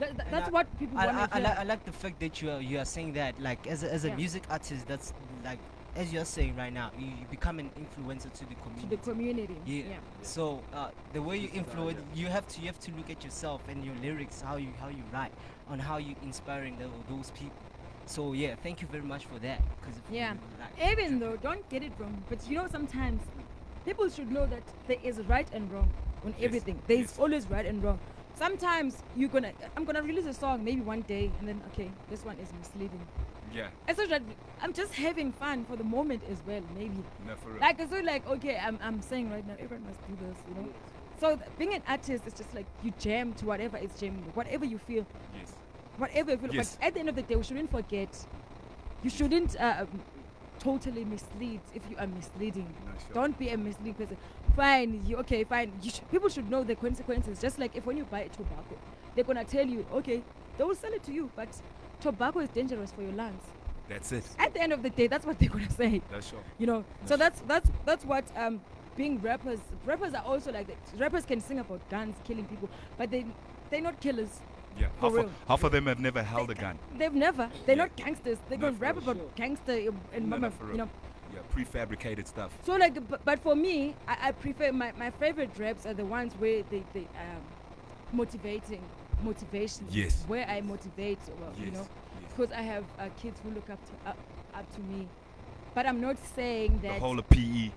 That, 0.00 0.16
that- 0.16 0.30
that's 0.30 0.48
I- 0.48 0.50
what 0.52 0.78
people 0.78 0.98
I, 0.98 1.06
want 1.06 1.18
I, 1.18 1.26
to 1.26 1.34
I, 1.34 1.36
hear. 1.38 1.44
like, 1.48 1.58
I 1.58 1.62
like 1.64 1.84
the 1.84 1.92
fact 1.92 2.20
that 2.20 2.42
you 2.42 2.50
are 2.50 2.60
you 2.60 2.78
are 2.78 2.84
saying 2.84 3.12
that 3.14 3.40
like 3.40 3.66
as 3.66 3.82
a, 3.84 3.92
as 3.92 4.04
a 4.04 4.08
Yeah. 4.08 4.16
music 4.16 4.42
artist 4.50 4.86
that's 4.88 5.12
like 5.44 5.58
as 5.96 6.12
you're 6.12 6.24
saying 6.24 6.54
right 6.56 6.72
now 6.72 6.90
you, 6.98 7.06
you 7.06 7.26
become 7.30 7.58
an 7.58 7.70
influencer 7.78 8.32
to 8.32 8.44
the 8.48 8.54
community. 8.56 8.82
to 8.82 8.96
the 8.96 9.10
community. 9.10 9.56
yeah. 9.66 9.84
yeah. 9.84 9.96
So 10.22 10.62
uh, 10.74 10.90
the 11.12 11.22
way 11.22 11.36
you 11.38 11.50
influence, 11.52 11.98
you 12.14 12.26
have 12.26 12.46
to 12.48 12.60
you 12.60 12.66
have 12.66 12.78
to 12.80 12.90
look 12.92 13.10
at 13.10 13.24
yourself 13.24 13.62
and 13.68 13.84
your 13.84 13.94
lyrics, 14.02 14.40
how 14.40 14.56
you 14.56 14.68
how 14.80 14.88
you 14.88 15.02
write, 15.12 15.32
on 15.68 15.78
how 15.78 15.96
you 15.98 16.14
inspiring 16.22 16.76
tho- 16.78 17.04
those 17.14 17.30
people. 17.32 17.56
So 18.06 18.32
yeah, 18.32 18.54
thank 18.62 18.80
you 18.80 18.88
very 18.88 19.04
much 19.04 19.26
for 19.26 19.38
that. 19.40 19.60
Cause 19.82 19.94
Yeah. 20.10 20.34
like, 20.60 20.92
Even 20.92 21.18
though, 21.18 21.36
don't 21.36 21.68
get 21.68 21.82
it 21.82 21.92
wrong, 21.98 22.22
but 22.28 22.38
you 22.48 22.56
know, 22.56 22.66
sometimes 22.68 23.20
people 23.84 24.08
should 24.08 24.30
know 24.30 24.46
that 24.46 24.62
there 24.86 24.98
is 25.02 25.18
right 25.28 25.48
and 25.52 25.70
wrong 25.72 25.90
on 26.24 26.34
Yes, 26.38 26.46
everything. 26.46 26.80
There 26.86 26.96
is 26.98 27.10
yes. 27.10 27.18
always 27.18 27.46
right 27.50 27.66
and 27.66 27.82
wrong. 27.82 27.98
Sometimes 28.34 29.02
you're 29.16 29.28
gonna, 29.28 29.52
I'm 29.76 29.84
gonna 29.84 30.02
release 30.02 30.26
a 30.26 30.32
song 30.34 30.62
maybe 30.64 30.80
one 30.80 31.02
day, 31.02 31.30
and 31.40 31.48
then 31.48 31.60
okay, 31.72 31.90
this 32.08 32.24
one 32.24 32.36
is 32.38 32.48
misleading. 32.58 33.04
Yeah 33.54 33.68
It's 33.88 33.98
not 33.98 34.08
that 34.10 34.22
I'm 34.60 34.72
just 34.72 34.92
having 34.94 35.32
fun 35.32 35.64
for 35.64 35.76
the 35.76 35.84
moment 35.84 36.22
as 36.30 36.38
well, 36.46 36.62
maybe. 36.76 37.02
no 37.26 37.36
for 37.36 37.50
real 37.50 37.60
Like 37.60 37.80
it's 37.80 37.92
not 37.92 38.04
like 38.04 38.28
okay, 38.28 38.56
I'm 38.58 38.78
I'm 38.82 39.00
saying 39.02 39.30
right 39.30 39.46
now, 39.46 39.54
everyone 39.58 39.86
must 39.86 40.00
do 40.08 40.16
this, 40.26 40.36
you 40.48 40.54
know. 40.62 40.68
So 41.20 41.36
th- 41.36 41.48
being 41.58 41.74
an 41.74 41.82
artist 41.88 42.26
is 42.26 42.32
just 42.34 42.54
like 42.54 42.66
you 42.82 42.92
jam 42.98 43.32
to 43.34 43.46
whatever 43.46 43.76
is 43.76 43.90
jamming, 44.00 44.24
whatever 44.34 44.64
you 44.64 44.78
feel, 44.78 45.06
yes 45.38 45.52
whatever 45.98 46.30
you 46.32 46.38
feel. 46.38 46.54
Yes. 46.54 46.76
But 46.80 46.86
at 46.86 46.94
the 46.94 47.00
end 47.00 47.08
of 47.08 47.16
the 47.16 47.22
day, 47.22 47.36
we 47.36 47.42
shouldn't 47.42 47.70
forget. 47.70 48.08
You 49.02 49.10
shouldn't 49.10 49.60
uh, 49.60 49.76
um, 49.80 50.00
totally 50.58 51.04
mislead 51.04 51.60
if 51.74 51.82
you 51.90 51.96
are 51.98 52.06
misleading. 52.06 52.72
no, 52.86 52.92
sure. 52.92 53.14
Don't 53.14 53.38
be 53.38 53.48
a 53.50 53.56
misleading 53.56 53.94
person. 53.94 54.16
Fine, 54.56 55.02
you 55.06 55.16
okay? 55.18 55.44
Fine. 55.44 55.72
You 55.82 55.90
sh- 55.90 56.00
people 56.10 56.28
should 56.28 56.50
know 56.50 56.64
the 56.64 56.74
consequences. 56.74 57.40
Just 57.40 57.58
like 57.58 57.76
if 57.76 57.86
when 57.86 57.96
you 57.96 58.04
buy 58.04 58.22
tobacco, 58.28 58.76
they're 59.14 59.24
gonna 59.24 59.44
tell 59.44 59.66
you, 59.66 59.86
okay, 59.92 60.22
they 60.56 60.64
will 60.64 60.74
sell 60.74 60.92
it 60.92 61.02
to 61.04 61.12
you, 61.12 61.30
but 61.36 61.48
tobacco 62.00 62.40
is 62.40 62.48
dangerous 62.50 62.92
for 62.92 63.02
your 63.02 63.12
lungs. 63.12 63.42
that's 63.88 64.12
it 64.12 64.24
At 64.38 64.52
the 64.54 64.60
end 64.60 64.72
of 64.72 64.82
the 64.82 64.90
day, 64.90 65.06
that's 65.06 65.24
what 65.26 65.38
they're 65.38 65.48
gonna 65.48 65.70
say. 65.70 66.02
that's 66.10 66.28
sure 66.30 66.42
You 66.58 66.66
know. 66.66 66.84
So 67.06 67.16
that's 67.16 67.40
that's 67.46 67.70
that's 67.84 68.04
what 68.04 68.24
um 68.36 68.60
being 68.96 69.20
rappers. 69.20 69.60
Rappers 69.86 70.12
are 70.14 70.24
also 70.24 70.50
like 70.52 70.66
that. 70.66 70.76
Rappers 70.98 71.24
can 71.24 71.40
sing 71.40 71.60
about 71.60 71.80
guns, 71.88 72.16
killing 72.24 72.44
people, 72.46 72.68
but 72.96 73.10
they 73.10 73.24
they're 73.70 73.80
not 73.80 74.00
killers. 74.00 74.40
Yeah. 74.78 74.88
Half 75.00 75.14
of, 75.14 75.30
half 75.48 75.64
of 75.64 75.72
them 75.72 75.86
have 75.86 76.00
never 76.00 76.22
held 76.22 76.50
a 76.50 76.54
gun. 76.54 76.78
They've 76.96 77.12
never. 77.12 77.48
They're 77.66 77.76
Yeah. 77.76 77.84
not 77.84 77.96
gangsters. 77.96 78.38
They 78.48 78.56
can 78.56 78.74
for 78.74 78.80
rap 78.84 78.96
about 78.96 79.34
gangster 79.36 79.72
and- 79.72 80.00
and 80.12 80.28
No, 80.28 80.36
no, 80.36 80.40
mama, 80.42 80.50
for 80.50 80.64
you 80.64 80.68
real. 80.70 80.78
know. 80.78 80.88
Yeah, 81.34 81.40
prefabricated 81.54 82.26
stuff. 82.26 82.50
So 82.64 82.74
like, 82.76 82.94
but, 83.08 83.24
but 83.24 83.38
for 83.40 83.54
me, 83.54 83.94
I, 84.06 84.28
I 84.28 84.32
prefer 84.32 84.72
my, 84.72 84.92
my 84.98 85.10
favorite 85.10 85.50
raps 85.58 85.84
are 85.86 85.94
the 85.94 86.04
ones 86.04 86.32
where 86.38 86.62
they 86.70 86.82
they 86.94 87.06
um 87.24 87.42
motivating 88.12 88.82
motivation. 89.22 89.86
Yes. 89.90 90.24
Where 90.26 90.46
I 90.48 90.60
motivate, 90.60 91.18
well, 91.40 91.52
Yes. 91.56 91.66
you 91.66 91.72
know, 91.72 91.86
yes. 92.20 92.32
because 92.36 92.52
I 92.52 92.62
have 92.62 92.84
uh, 92.98 93.08
kids 93.20 93.40
who 93.42 93.50
look 93.50 93.68
up 93.70 93.78
to 93.86 94.10
up, 94.10 94.18
up 94.54 94.74
to 94.74 94.80
me. 94.82 95.08
But 95.74 95.86
I'm 95.86 96.00
not 96.00 96.16
saying 96.34 96.80
that. 96.82 96.94
The 96.94 97.00
whole 97.00 97.18
of 97.18 97.28
PE. 97.28 97.70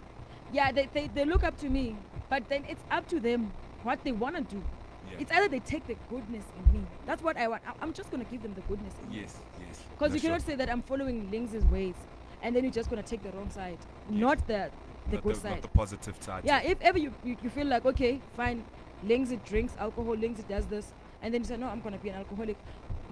yeah, 0.54 0.72
they, 0.72 0.88
they 0.94 1.08
they 1.08 1.26
look 1.26 1.44
up 1.44 1.58
to 1.60 1.70
me, 1.70 1.96
but 2.30 2.48
then 2.50 2.66
it's 2.68 2.84
up 2.90 3.08
to 3.10 3.20
them 3.20 3.52
what 3.84 4.04
they 4.04 4.12
want 4.12 4.36
to 4.38 4.56
do. 4.56 4.64
Yeah. 5.12 5.18
It's 5.20 5.32
either 5.32 5.48
they 5.48 5.60
take 5.60 5.86
the 5.88 5.96
goodness 6.10 6.46
in 6.58 6.74
me. 6.74 6.86
That's 7.06 7.22
what 7.22 7.38
I 7.38 7.48
want. 7.48 7.64
I'm 7.82 7.94
just 7.94 8.12
gonna 8.12 8.24
give 8.26 8.42
them 8.44 8.54
the 8.54 8.62
goodness 8.62 8.94
in 9.04 9.10
me. 9.10 9.22
Yes, 9.22 9.36
yes. 9.60 9.80
Because 9.98 10.14
you 10.14 10.20
sure. 10.20 10.30
cannot 10.30 10.46
say 10.46 10.56
that 10.56 10.70
I'm 10.70 10.82
following 10.82 11.30
Links's 11.32 11.66
ways, 11.66 11.96
and 12.42 12.56
then 12.56 12.64
you're 12.64 12.74
just 12.74 12.90
gonna 12.90 13.04
take 13.04 13.24
the 13.24 13.32
wrong 13.32 13.50
side, 13.50 13.78
not 14.10 14.46
the 14.48 14.72
the 15.10 15.16
not 15.18 15.24
good 15.24 15.36
the, 15.36 15.40
side. 15.40 15.62
The 15.62 15.68
positive 15.68 16.16
side. 16.22 16.44
Yeah, 16.46 16.62
if 16.62 16.80
ever 16.82 16.98
you, 16.98 17.14
you, 17.24 17.36
you 17.42 17.50
feel 17.50 17.68
like, 17.68 17.86
okay, 17.86 18.22
fine, 18.38 18.64
Linksy 19.06 19.44
drinks 19.46 19.74
alcohol, 19.80 20.16
Linksy 20.16 20.48
does 20.48 20.66
this, 20.68 20.94
and 21.22 21.34
then 21.34 21.42
you 21.42 21.48
said, 21.48 21.60
no, 21.60 21.68
I'm 21.68 21.82
going 21.82 21.94
to 21.96 22.02
be 22.04 22.10
an 22.10 22.16
alcoholic. 22.16 22.58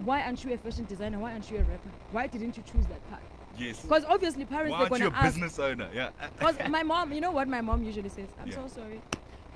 Why 0.04 0.22
aren't 0.22 0.44
you 0.44 0.54
a 0.54 0.58
fashion 0.58 0.86
designer? 0.86 1.20
Why 1.20 1.34
aren't 1.34 1.50
you 1.52 1.58
a 1.58 1.62
rapper? 1.62 1.90
Why 2.12 2.28
didn't 2.28 2.58
you 2.58 2.64
choose 2.64 2.86
that 2.88 3.10
path? 3.10 3.22
Yes. 3.58 3.82
Because 3.82 4.06
obviously 4.06 4.46
parents, 4.46 4.72
Why 4.72 4.78
they're 4.78 4.82
aren't 4.84 4.90
going 4.90 5.02
you 5.04 5.10
to 5.10 5.16
a 5.16 5.20
ask. 5.20 5.34
business 5.36 5.60
owner? 5.60 5.90
Yeah. 5.94 6.10
Because 6.40 6.56
my 6.70 6.84
mom, 6.84 7.12
you 7.12 7.22
know 7.22 7.32
what 7.32 7.48
my 7.48 7.62
mom 7.62 7.84
usually 7.84 8.10
says? 8.10 8.30
I'm 8.42 8.48
Yeah. 8.48 8.56
so 8.56 8.68
sorry. 8.68 9.02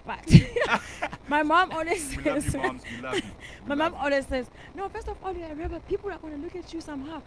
But 0.06 0.20
my 1.30 1.44
mom 1.44 1.72
always 1.72 2.16
we 2.18 2.24
love 2.24 2.44
says, 2.44 2.54
you, 2.54 2.62
moms. 2.62 2.84
We 2.84 3.02
love 3.02 3.16
you. 3.16 3.22
We 3.64 3.70
my 3.70 3.76
love 3.76 3.94
mom 3.94 4.02
always 4.04 4.28
says, 4.28 4.50
no, 4.76 4.90
first 4.90 5.08
of 5.08 5.16
all, 5.24 5.34
you're 5.34 5.48
a 5.50 5.56
rapper. 5.56 5.80
People 5.88 6.12
are 6.12 6.18
going 6.18 6.36
to 6.36 6.42
look 6.42 6.56
at 6.56 6.74
you 6.74 6.82
somehow. 6.82 7.22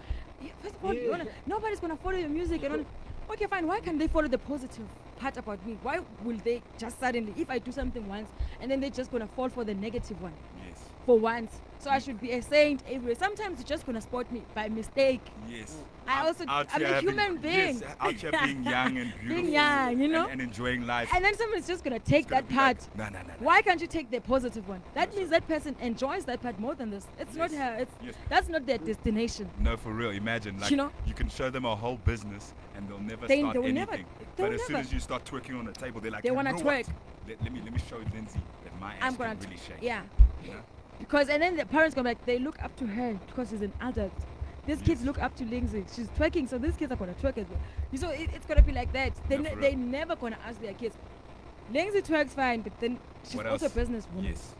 First 0.62 0.74
of 0.74 0.84
all, 0.84 0.92
you 0.92 1.10
wanna, 1.10 1.26
nobody's 1.46 1.80
going 1.80 1.96
to 1.96 2.02
follow 2.02 2.16
your 2.16 2.28
music. 2.28 2.62
And 2.64 2.74
all. 2.74 2.84
Okay, 3.32 3.46
fine. 3.46 3.66
Why 3.66 3.80
can't 3.80 3.98
they 3.98 4.06
follow 4.08 4.28
the 4.28 4.38
positive 4.38 4.86
part 5.16 5.36
about 5.38 5.64
me? 5.66 5.78
Why 5.82 6.00
will 6.22 6.36
they 6.44 6.62
just 6.78 7.00
suddenly, 7.00 7.32
if 7.38 7.48
I 7.50 7.58
do 7.58 7.72
something 7.72 8.06
once, 8.06 8.28
and 8.60 8.70
then 8.70 8.80
they're 8.80 8.90
just 8.90 9.10
going 9.10 9.22
to 9.26 9.32
fall 9.34 9.48
for 9.48 9.64
the 9.64 9.74
negative 9.74 10.20
one 10.20 10.32
you. 10.32 10.55
Yes. 10.55 10.55
For 11.06 11.18
once? 11.18 11.60
So 11.78 11.90
I 11.90 11.98
should 11.98 12.20
be 12.20 12.32
a 12.32 12.42
saint 12.42 12.82
everywhere. 12.88 13.14
Sometimes 13.14 13.58
you're 13.58 13.66
just 13.66 13.86
to 13.94 14.00
spot 14.00 14.30
me 14.32 14.42
by 14.54 14.68
mistake. 14.68 15.20
Yes. 15.48 15.76
I 16.08 16.26
also- 16.26 16.44
out 16.48 16.66
I'm 16.72 16.82
a 16.84 17.00
human 17.00 17.36
being. 17.36 17.78
Yes, 17.80 17.96
out 18.00 18.14
here 18.14 18.30
being 18.44 18.64
young 18.74 18.96
and 18.96 19.12
beautiful. 19.20 19.28
being 19.42 19.52
young, 19.52 20.00
you 20.00 20.08
know? 20.08 20.26
And, 20.26 20.40
enjoying 20.40 20.86
life. 20.86 21.08
And 21.14 21.24
then 21.24 21.36
someone's 21.36 21.66
just 21.66 21.84
to 21.98 22.04
take 22.04 22.28
gonna 22.28 22.42
that 22.42 22.48
part. 22.48 22.78
Like, 22.96 23.12
no, 23.12 23.18
no, 23.18 23.22
no, 23.26 23.28
no. 23.28 23.34
Why 23.40 23.60
can't 23.62 23.80
you 23.80 23.86
take 23.86 24.10
the 24.10 24.20
positive 24.20 24.68
one? 24.68 24.82
That 24.94 25.14
means 25.16 25.30
that 25.30 25.46
person 25.46 25.76
enjoys 25.80 26.24
that 26.24 26.42
part 26.42 26.58
more 26.58 26.74
than 26.74 26.90
this. 26.90 27.06
It's 27.18 27.34
not 27.34 27.50
Yes. 27.52 27.60
her. 27.60 27.76
It's 27.82 27.92
Yes. 28.02 28.14
that's 28.28 28.48
not 28.48 28.66
their 28.66 28.78
destination. 28.78 29.50
No, 29.60 29.76
for 29.76 29.92
real. 29.92 30.10
Imagine, 30.10 30.58
like, 30.58 30.70
You 30.70 30.76
know? 30.78 30.90
you 31.06 31.14
can 31.14 31.28
show 31.28 31.50
them 31.50 31.64
a 31.66 31.76
whole 31.76 31.96
business 31.98 32.54
and 32.76 32.88
they'll 32.88 32.98
never 33.00 33.26
They- 33.26 33.40
start 33.40 33.52
they 33.54 33.58
will 33.60 33.66
anything. 33.68 33.90
never- 33.90 34.04
but 34.18 34.36
they'll 34.36 34.52
as 34.54 34.62
soon 34.66 34.76
as 34.76 34.92
you 34.92 35.00
start 35.00 35.24
twerking 35.24 35.58
on 35.58 35.66
the 35.66 35.72
table, 35.72 36.00
they're 36.00 36.10
like, 36.10 36.22
They 36.22 36.30
wanna 36.30 36.54
twerk. 36.54 36.88
Let, 37.28 37.42
let 37.42 37.52
me 37.52 37.60
let 37.62 37.72
me 37.72 37.80
show 37.90 37.98
Lindsay 38.14 38.40
that 38.64 38.80
my 38.80 38.94
ass 38.94 38.98
I'm 39.02 39.14
gonna 39.16 39.34
really 39.42 39.56
shake. 39.56 39.82
yeah. 39.82 40.02
Know? 40.46 40.54
Because 40.98 41.28
and 41.28 41.42
then 41.42 41.56
the 41.56 41.66
parents 41.66 41.94
go 41.94 42.02
back. 42.02 42.24
They 42.24 42.38
look 42.38 42.62
up 42.62 42.74
to 42.76 42.86
her 42.86 43.14
because 43.26 43.50
she's 43.50 43.62
an 43.62 43.72
adult. 43.80 44.12
These 44.66 44.82
kids 44.82 45.04
look 45.04 45.22
up 45.22 45.36
to 45.36 45.44
Lindsay. 45.44 45.84
She's 45.94 46.08
twerking, 46.08 46.48
so 46.48 46.58
these 46.58 46.74
kids 46.76 46.90
are 46.90 46.96
gonna 46.96 47.14
twerk 47.14 47.38
as 47.38 47.46
well. 47.48 47.60
You 47.92 47.98
so 47.98 48.10
it, 48.10 48.30
it's 48.34 48.46
gonna 48.46 48.62
be 48.62 48.72
like 48.72 48.92
that. 48.94 49.12
They 49.28 49.38
ne- 49.38 49.54
they 49.60 49.74
never 49.76 50.16
gonna 50.16 50.38
ask 50.44 50.60
their 50.60 50.74
kids. 50.74 50.96
Lindsay 51.72 52.02
twerks 52.02 52.30
fine, 52.30 52.62
but 52.62 52.78
then 52.80 52.98
she's 53.24 53.36
What 53.36 53.46
also 53.46 53.66
a 53.66 53.68
else? 53.68 53.76
businesswoman. 53.78 54.24
Yes. 54.24 54.54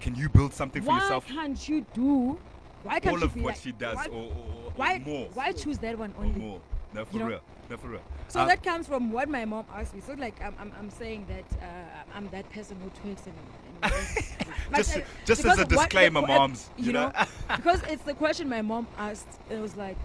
Can 0.00 0.14
you 0.16 0.28
build 0.28 0.52
something 0.52 0.82
for 0.82 0.92
yourself? 0.92 1.24
Why 1.28 1.34
yourself? 1.34 1.46
can't 1.46 1.68
you 1.68 1.86
do? 1.94 2.38
Why 2.82 3.00
can't 3.00 3.14
All 3.14 3.20
you 3.20 3.26
of 3.26 3.34
be 3.34 3.40
what 3.40 3.54
like- 3.54 3.60
she 3.62 3.72
does, 3.72 3.96
Why, 3.96 4.06
or, 4.06 4.14
or, 4.14 4.22
or 4.24 4.72
why, 4.76 4.98
more. 5.06 5.28
why 5.34 5.52
choose 5.52 5.78
that 5.78 5.98
one 5.98 6.12
or 6.18 6.24
only? 6.24 6.40
more. 6.40 6.60
No, 6.94 7.04
for 7.04 7.12
You 7.14 7.18
know? 7.20 7.26
real. 7.26 7.40
No, 7.70 7.76
for 7.76 7.88
real. 7.88 8.00
So 8.28 8.40
Uh, 8.40 8.46
that 8.46 8.62
comes 8.62 8.86
from 8.86 9.10
what 9.12 9.28
my 9.28 9.44
mom 9.44 9.64
asked 9.74 9.94
me. 9.94 10.00
So 10.06 10.12
like 10.14 10.40
I'm, 10.42 10.54
I'm, 10.60 10.72
I'm 10.78 10.90
saying 10.90 11.26
that 11.28 11.62
uh, 11.62 12.14
I'm 12.14 12.28
that 12.30 12.48
person 12.50 12.76
who 12.82 12.90
twerks 12.90 13.26
and. 13.26 13.34
and 13.82 14.76
Just- 14.76 14.96
uh, 14.96 15.00
just 15.24 15.44
as 15.44 15.58
a 15.58 15.60
what- 15.62 15.68
disclaimer, 15.68 16.22
moms, 16.22 16.70
You, 16.76 16.86
you 16.86 16.92
know, 16.92 17.08
know? 17.10 17.24
because 17.56 17.82
it's 17.88 18.02
the 18.04 18.14
question 18.14 18.48
my 18.48 18.62
mom 18.62 18.86
asked. 18.98 19.28
It 19.50 19.58
was 19.60 19.76
like, 19.76 19.98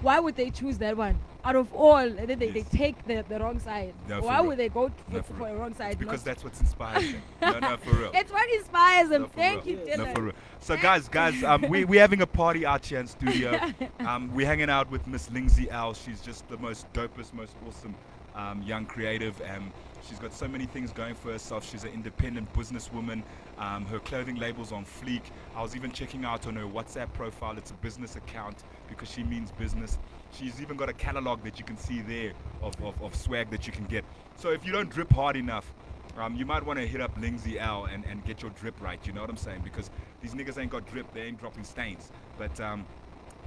why 0.00 0.20
would 0.20 0.36
they 0.36 0.50
choose 0.50 0.78
that 0.78 0.96
one 0.96 1.18
out 1.48 1.56
of 1.56 1.72
all? 1.72 1.96
And 1.96 2.18
then 2.18 2.38
they, 2.38 2.50
Yes. 2.50 2.68
they 2.68 2.76
take 2.78 3.06
the, 3.06 3.24
the 3.28 3.38
wrong 3.40 3.58
side. 3.58 3.94
No, 4.08 4.20
why 4.20 4.40
would 4.40 4.58
they 4.58 4.68
go 4.68 4.88
No, 5.10 5.22
for, 5.22 5.22
for 5.22 5.34
for 5.38 5.48
a 5.48 5.54
wrong 5.56 5.74
side? 5.74 5.98
because 5.98 6.22
that's 6.22 6.44
what's 6.44 6.60
inspiring 6.60 7.12
them. 7.12 7.22
No, 7.40 7.58
no, 7.70 7.76
for 7.78 7.94
real. 7.96 8.10
it's 8.14 8.30
what 8.32 8.48
inspires 8.50 9.08
them. 9.08 9.22
No, 9.22 9.28
Thank 9.28 9.64
real. 9.64 9.78
you, 9.78 9.84
Dylan. 9.86 9.98
No, 9.98 10.14
for 10.14 10.22
real. 10.22 10.32
So, 10.60 10.76
guys, 10.76 11.08
guys, 11.08 11.42
um, 11.44 11.62
we, 11.68 11.84
we're 11.84 12.00
having 12.00 12.20
a 12.22 12.26
party 12.26 12.66
out 12.66 12.84
here 12.84 13.00
in 13.00 13.06
studio. 13.18 13.58
Um, 14.00 14.32
we're 14.34 14.46
hanging 14.46 14.70
out 14.70 14.90
with 14.90 15.06
Miss 15.06 15.30
Lindsay 15.30 15.70
L. 15.70 15.94
She's 15.94 16.20
just 16.20 16.46
the 16.48 16.58
most 16.58 16.92
dopest, 16.92 17.32
most 17.32 17.54
awesome 17.66 17.94
um, 18.34 18.62
young 18.62 18.84
creative. 18.86 19.40
and 19.42 19.70
she's 20.06 20.18
got 20.18 20.32
so 20.34 20.46
many 20.48 20.66
things 20.66 20.92
going 20.92 21.14
for 21.14 21.32
herself. 21.32 21.68
She's 21.68 21.84
an 21.84 21.92
independent 21.92 22.52
businesswoman. 22.52 23.22
Um, 23.58 23.84
her 23.86 23.98
clothing 23.98 24.36
label's 24.36 24.72
on 24.72 24.84
fleek. 24.84 25.22
I 25.56 25.62
was 25.62 25.74
even 25.74 25.90
checking 25.90 26.24
out 26.24 26.46
on 26.46 26.54
her 26.56 26.64
WhatsApp 26.64 27.12
profile. 27.12 27.58
It's 27.58 27.70
a 27.70 27.74
business 27.74 28.16
account 28.16 28.62
because 28.88 29.10
she 29.10 29.22
means 29.24 29.50
business. 29.52 29.98
She's 30.32 30.60
even 30.60 30.76
got 30.76 30.88
a 30.88 30.92
catalog 30.92 31.42
that 31.44 31.58
you 31.58 31.64
can 31.64 31.76
see 31.76 32.00
there 32.00 32.32
of, 32.62 32.74
of, 32.82 33.00
of 33.02 33.14
swag 33.14 33.50
that 33.50 33.66
you 33.66 33.72
can 33.72 33.84
get. 33.86 34.04
So 34.36 34.50
if 34.50 34.64
you 34.64 34.72
don't 34.72 34.90
drip 34.90 35.12
hard 35.12 35.36
enough, 35.36 35.72
um, 36.16 36.34
you 36.36 36.46
might 36.46 36.64
want 36.64 36.78
to 36.78 36.86
hit 36.86 37.00
up 37.00 37.16
Lindsay 37.20 37.58
L 37.58 37.86
and, 37.86 38.04
and 38.04 38.24
get 38.24 38.42
your 38.42 38.50
drip 38.52 38.80
right. 38.80 39.04
You 39.06 39.12
know 39.12 39.20
what 39.20 39.30
I'm 39.30 39.36
saying? 39.36 39.60
Because 39.62 39.90
these 40.20 40.34
niggas 40.34 40.58
ain't 40.58 40.70
got 40.70 40.86
drip, 40.86 41.12
they 41.12 41.22
ain't 41.22 41.38
dropping 41.38 41.64
stains. 41.64 42.10
But 42.36 42.60
um, 42.60 42.86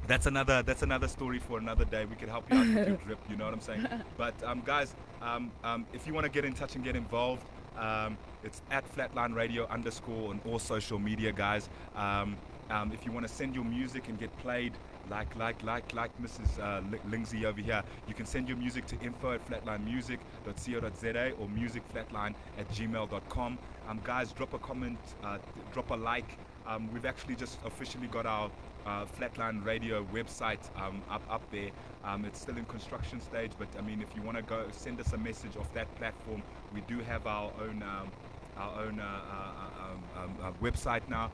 that's 0.07 0.25
another 0.25 0.63
that's 0.63 0.81
another 0.81 1.07
story 1.07 1.39
for 1.39 1.57
another 1.57 1.85
day. 1.85 2.05
We 2.05 2.15
can 2.15 2.29
help 2.29 2.51
you 2.51 2.57
out 2.57 2.67
with 2.67 2.87
your 2.87 2.97
drip. 3.05 3.19
You 3.29 3.37
know 3.37 3.45
what 3.45 3.53
I'm 3.53 3.61
saying? 3.61 3.87
But 4.17 4.41
um, 4.43 4.61
guys, 4.65 4.95
um, 5.21 5.51
um, 5.63 5.85
if 5.93 6.07
you 6.07 6.13
want 6.13 6.25
to 6.25 6.31
get 6.31 6.45
in 6.45 6.53
touch 6.53 6.75
and 6.75 6.83
get 6.83 6.95
involved, 6.95 7.43
um, 7.77 8.17
it's 8.43 8.61
at 8.71 8.83
Flatline 8.95 9.35
Radio 9.35 9.67
underscore 9.67 10.29
on 10.29 10.41
all 10.45 10.59
social 10.59 10.99
media, 10.99 11.31
guys. 11.31 11.69
Um, 11.95 12.37
um, 12.69 12.91
if 12.93 13.05
you 13.05 13.11
want 13.11 13.27
to 13.27 13.33
send 13.33 13.53
your 13.53 13.65
music 13.65 14.07
and 14.07 14.17
get 14.17 14.35
played, 14.37 14.73
like 15.09 15.35
like 15.35 15.61
like 15.63 15.93
like 15.93 16.11
Mrs. 16.21 16.57
Uh, 16.59 17.47
over 17.47 17.61
here, 17.61 17.83
you 18.07 18.13
can 18.13 18.25
send 18.25 18.47
your 18.47 18.57
music 18.57 18.85
to 18.87 18.99
info 19.01 19.33
at 19.33 19.45
flatlinemusic.co.za 19.47 21.31
or 21.31 21.47
musicflatline 21.47 22.33
at 22.57 22.69
gmail.com. 22.69 23.57
Um, 23.89 23.99
guys, 24.03 24.31
drop 24.31 24.53
a 24.53 24.59
comment, 24.59 24.99
uh, 25.23 25.37
drop 25.73 25.91
a 25.91 25.95
like. 25.95 26.37
Um, 26.67 26.91
we've 26.93 27.05
actually 27.05 27.35
just 27.35 27.59
officially 27.65 28.07
got 28.07 28.25
our 28.25 28.49
uh, 28.85 29.05
Flatline 29.05 29.63
Radio 29.65 30.05
website 30.05 30.59
um, 30.79 31.01
up 31.09 31.21
up 31.29 31.49
there. 31.51 31.69
Um, 32.03 32.25
it's 32.25 32.41
still 32.41 32.57
in 32.57 32.65
construction 32.65 33.21
stage, 33.21 33.51
but 33.57 33.67
I 33.77 33.81
mean, 33.81 34.01
if 34.01 34.15
you 34.15 34.21
want 34.21 34.37
to 34.37 34.43
go, 34.43 34.65
send 34.71 34.99
us 34.99 35.13
a 35.13 35.17
message 35.17 35.55
off 35.57 35.71
that 35.73 35.93
platform. 35.95 36.41
We 36.73 36.81
do 36.81 36.99
have 36.99 37.27
our 37.27 37.51
own 37.61 37.83
um, 37.83 38.11
our 38.57 38.81
own 38.83 38.99
uh, 38.99 39.03
uh, 39.03 39.83
um, 39.83 40.03
um, 40.23 40.35
uh, 40.43 40.51
website 40.63 41.07
now. 41.09 41.31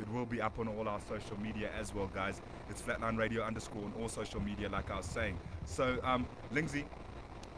It 0.00 0.08
will 0.12 0.26
be 0.26 0.40
up 0.40 0.58
on 0.58 0.68
all 0.68 0.88
our 0.88 1.00
social 1.08 1.38
media 1.40 1.68
as 1.78 1.92
well, 1.94 2.06
guys. 2.14 2.40
It's 2.70 2.80
Flatline 2.80 3.18
Radio 3.18 3.42
underscore 3.42 3.84
on 3.84 3.92
all 4.00 4.08
social 4.08 4.40
media, 4.40 4.68
like 4.68 4.90
I 4.90 4.98
was 4.98 5.06
saying. 5.06 5.36
So, 5.64 5.98
um, 6.04 6.26
Lindsay, 6.52 6.84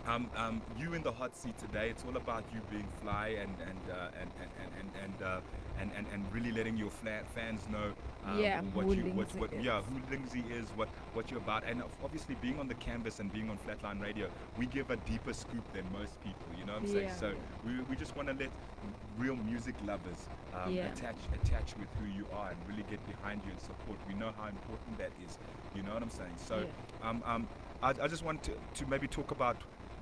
um, 0.06 0.30
um, 0.36 0.62
you 0.78 0.94
in 0.94 1.02
the 1.02 1.12
hot 1.12 1.36
seat 1.36 1.58
today. 1.58 1.90
It's 1.90 2.04
all 2.04 2.16
about 2.16 2.44
you 2.54 2.60
being 2.70 2.86
fly 3.02 3.36
and 3.40 3.54
and 3.60 3.80
uh, 3.90 4.08
and 4.20 4.30
and 4.40 4.70
and 4.80 4.90
and, 5.04 5.22
uh, 5.22 5.40
and, 5.80 5.90
and 5.96 6.06
and 6.12 6.24
really 6.32 6.52
letting 6.52 6.76
your 6.76 6.90
fans 6.90 7.60
know 7.68 7.92
um, 8.24 8.38
Yeah, 8.40 8.60
what 8.72 8.86
who 8.86 8.92
you 8.94 9.04
what, 9.06 9.16
Lindsay 9.16 9.38
what 9.38 9.52
is. 9.52 9.64
yeah 9.64 9.82
who 9.82 10.00
Lindsay 10.10 10.44
is, 10.50 10.68
what 10.76 10.88
what 11.14 11.30
you're 11.30 11.40
about, 11.40 11.64
and 11.64 11.82
obviously 12.02 12.34
being 12.36 12.58
on 12.58 12.68
the 12.68 12.74
canvas 12.74 13.20
and 13.20 13.32
being 13.32 13.50
on 13.50 13.58
Flatline 13.58 14.00
Radio, 14.00 14.28
we 14.58 14.66
give 14.66 14.90
a 14.90 14.96
deeper 14.96 15.32
scoop 15.32 15.64
than 15.72 15.84
most 15.92 16.20
people. 16.22 16.46
You 16.58 16.64
know 16.64 16.74
what 16.74 16.82
I'm 16.82 16.88
saying? 16.88 17.08
Yeah. 17.08 17.16
So 17.16 17.32
we, 17.64 17.80
we 17.88 17.96
just 17.96 18.16
want 18.16 18.28
to 18.28 18.34
let 18.34 18.50
real 19.18 19.36
music 19.36 19.74
lovers 19.86 20.28
um, 20.54 20.72
Yeah. 20.72 20.86
attach 20.92 21.16
attach 21.34 21.76
with 21.76 21.88
who 22.00 22.06
you 22.06 22.26
are 22.32 22.50
and 22.50 22.58
really 22.68 22.84
get 22.90 23.04
behind 23.06 23.42
you 23.44 23.50
and 23.52 23.60
support. 23.60 23.98
We 24.08 24.14
know 24.14 24.32
how 24.36 24.48
important 24.48 24.98
that 24.98 25.10
is. 25.24 25.38
You 25.74 25.82
know 25.82 25.94
what 25.94 26.02
I'm 26.02 26.10
saying? 26.10 26.34
So 26.36 26.66
um, 27.02 27.22
um, 27.26 27.46
I, 27.82 27.90
I 27.90 28.08
just 28.08 28.24
want 28.24 28.42
to, 28.44 28.52
to 28.74 28.86
maybe 28.86 29.06
talk 29.06 29.30
about 29.30 29.56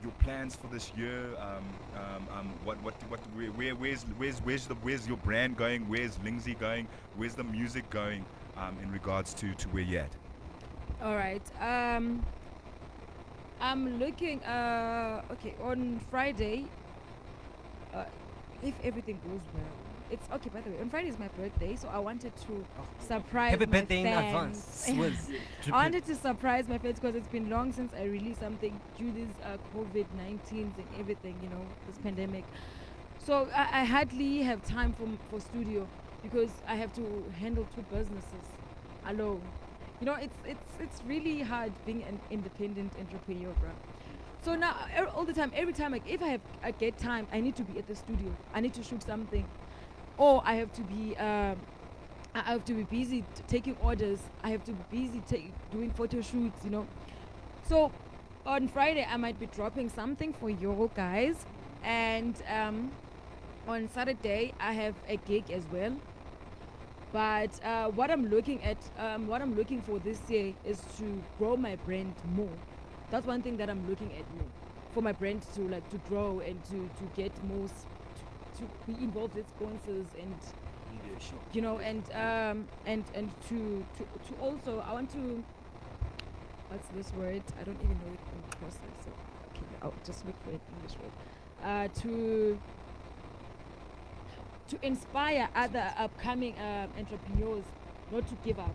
your 0.05 0.13
plans 0.21 0.55
for 0.55 0.69
this 0.69 0.93
year. 0.97 1.31
Um, 1.39 1.65
um, 1.97 2.29
um, 2.39 2.53
what, 2.63 2.81
what, 2.83 2.95
what, 3.09 3.21
where, 3.35 3.49
where, 3.49 3.75
where's, 3.75 4.03
where's, 4.19 4.39
where's 4.41 4.67
the, 4.67 4.75
where's 4.77 5.09
your 5.09 5.17
brand 5.17 5.57
going? 5.57 5.89
Where's 5.89 6.19
Lindsay 6.23 6.55
going? 6.55 6.87
Where's 7.17 7.35
the 7.35 7.45
music 7.45 7.89
going? 7.91 8.25
Um, 8.57 8.77
in 8.81 8.93
regards 8.93 9.35
to, 9.35 9.53
to 9.53 9.69
where 9.71 9.83
you're 9.83 10.03
at. 10.03 10.13
All 11.03 11.17
right. 11.17 11.43
Um, 11.61 12.25
I'm 13.61 13.99
looking. 13.99 14.41
Uh, 14.45 15.23
okay, 15.33 15.55
on 15.61 16.01
Friday. 16.09 16.67
Uh, 17.93 18.05
if 18.63 18.75
everything 18.85 19.19
goes 19.27 19.41
well, 19.53 19.65
it's 20.15 20.29
okay. 20.33 20.51
By 20.53 20.61
the 20.63 20.71
way, 20.71 20.81
on 20.81 20.91
Friday 20.91 21.09
is 21.09 21.19
my 21.19 21.29
birthday, 21.29 21.77
so 21.77 21.89
I 21.89 21.99
wanted 21.99 22.33
to 22.47 22.65
surprise 23.07 23.51
Happy 23.53 23.67
my 23.67 23.81
birthday 23.81 24.01
in 24.01 24.07
advance. 24.07 24.87
I 25.73 25.85
wanted 25.85 26.05
to 26.07 26.15
surprise 26.15 26.69
my 26.69 26.79
fans 26.79 26.99
because 26.99 27.15
it's 27.17 27.29
been 27.29 27.51
long 27.51 27.73
since 27.73 27.93
I 27.95 28.05
released 28.05 28.41
something 28.41 28.81
due 28.99 29.13
to 29.13 29.19
this 29.21 29.29
uh, 29.45 29.57
COVID 29.75 30.07
19 30.17 30.75
and 30.77 31.01
everything, 31.01 31.37
you 31.43 31.49
know, 31.51 31.65
this 31.87 31.99
pandemic. 31.99 32.45
So 33.27 33.49
I, 33.55 33.81
I 33.81 33.85
hardly 33.85 34.43
have 34.43 34.65
time 34.65 34.93
for, 34.95 35.07
for 35.31 35.41
studio. 35.41 35.87
because 36.25 36.51
I 36.67 36.75
have 36.77 36.93
to 36.95 37.25
handle 37.39 37.67
two 37.77 37.83
businesses 37.83 38.47
alone. 39.07 39.43
You 40.01 40.07
know, 40.07 40.15
it's 40.15 40.37
it's 40.45 40.73
it's 40.81 41.03
really 41.07 41.43
hard 41.43 41.73
being 41.87 42.03
an 42.03 42.19
independent 42.31 42.93
entrepreneur, 42.99 43.53
bro. 43.61 43.71
So 44.43 44.55
now 44.57 44.75
all 45.15 45.25
the 45.25 45.33
time, 45.33 45.53
every 45.55 45.73
time, 45.73 45.93
like 45.93 46.09
if 46.09 46.23
I 46.23 46.29
have 46.29 46.41
I 46.63 46.71
get 46.73 46.99
time, 46.99 47.29
I 47.33 47.41
need 47.41 47.55
to 47.57 47.63
be 47.63 47.79
at 47.79 47.87
the 47.87 47.95
studio. 47.95 48.35
I 48.55 48.61
need 48.61 48.75
to 48.75 48.83
shoot 48.83 49.03
something, 49.03 49.47
or 50.17 50.43
I 50.45 50.55
have 50.57 50.73
to 50.75 50.83
be. 50.83 51.17
Um, 51.17 51.57
I 52.37 52.41
have 52.51 52.65
to 52.65 52.75
be 52.75 52.83
busy 52.83 53.25
taking 53.47 53.77
orders. 53.81 54.19
I 54.43 54.51
have 54.51 54.65
to 54.65 54.73
be 54.73 54.85
busy 54.91 55.23
doing 55.71 55.93
photo 55.93 56.21
shoots. 56.21 56.65
You 56.65 56.71
know, 56.71 56.87
so 57.63 57.93
on 58.45 58.69
Friday 58.69 59.07
I 59.09 59.17
might 59.17 59.39
be 59.39 59.47
dropping 59.47 59.89
something 59.89 60.33
for 60.35 60.51
you 60.51 60.91
guys, 60.95 61.47
and 61.83 62.35
um, 62.49 62.93
on 63.67 63.89
Saturday 63.89 64.53
I 64.59 64.73
have 64.73 64.95
a 65.09 65.17
gig 65.17 65.51
as 65.51 65.65
well. 65.69 65.97
But 67.13 67.65
uh, 67.65 67.91
what 67.91 68.11
I'm 68.11 68.27
looking 68.29 68.65
at, 68.65 68.79
um, 68.99 69.29
what 69.29 69.41
I'm 69.41 69.55
looking 69.55 69.81
for 69.81 70.01
this 70.01 70.19
year 70.29 70.53
is 70.65 70.81
to 70.99 71.23
grow 71.39 71.57
my 71.57 71.77
brand 71.77 72.15
more. 72.25 72.59
That's 73.11 73.27
one 73.27 73.43
thing 73.43 73.57
that 73.59 73.71
I'm 73.71 73.89
looking 73.89 74.13
at 74.15 74.29
more, 74.35 74.51
for 74.93 75.03
my 75.03 75.13
brand 75.13 75.43
to 75.55 75.69
like 75.69 75.89
to 75.91 75.99
grow 75.99 76.41
and 76.41 76.63
to 76.65 76.91
to 76.99 77.05
get 77.15 77.33
more, 77.45 77.69
to 78.59 78.63
be 78.87 79.03
involved 79.03 79.35
with 79.35 79.49
sponsors 79.49 80.07
and 80.21 80.35
Yeah, 81.07 81.19
sure. 81.19 81.39
you 81.53 81.61
know 81.63 81.79
and 81.79 82.03
um 82.15 82.67
and 82.87 83.05
and 83.15 83.31
to 83.49 83.85
to 83.97 84.03
to 84.29 84.41
also 84.41 84.81
I 84.87 84.93
want 84.93 85.11
to. 85.13 85.43
What's 86.69 86.89
this 86.89 87.13
word? 87.15 87.43
I 87.61 87.63
don't 87.65 87.79
even 87.83 87.97
know 87.99 88.13
it 88.15 88.21
in 88.35 88.59
process. 88.59 88.95
So 89.05 89.11
okay, 89.51 89.67
I'll 89.83 89.95
just 90.05 90.25
look 90.27 90.35
for 90.45 90.51
an 90.51 90.61
English 90.77 90.97
word. 90.99 91.13
Uh, 91.63 91.89
to 92.03 92.59
to 94.69 94.79
inspire 94.83 95.49
other 95.55 95.93
upcoming 95.99 96.55
um, 96.59 96.89
entrepreneurs 96.99 97.65
not 98.11 98.27
to 98.29 98.35
give 98.45 98.59
up 98.59 98.75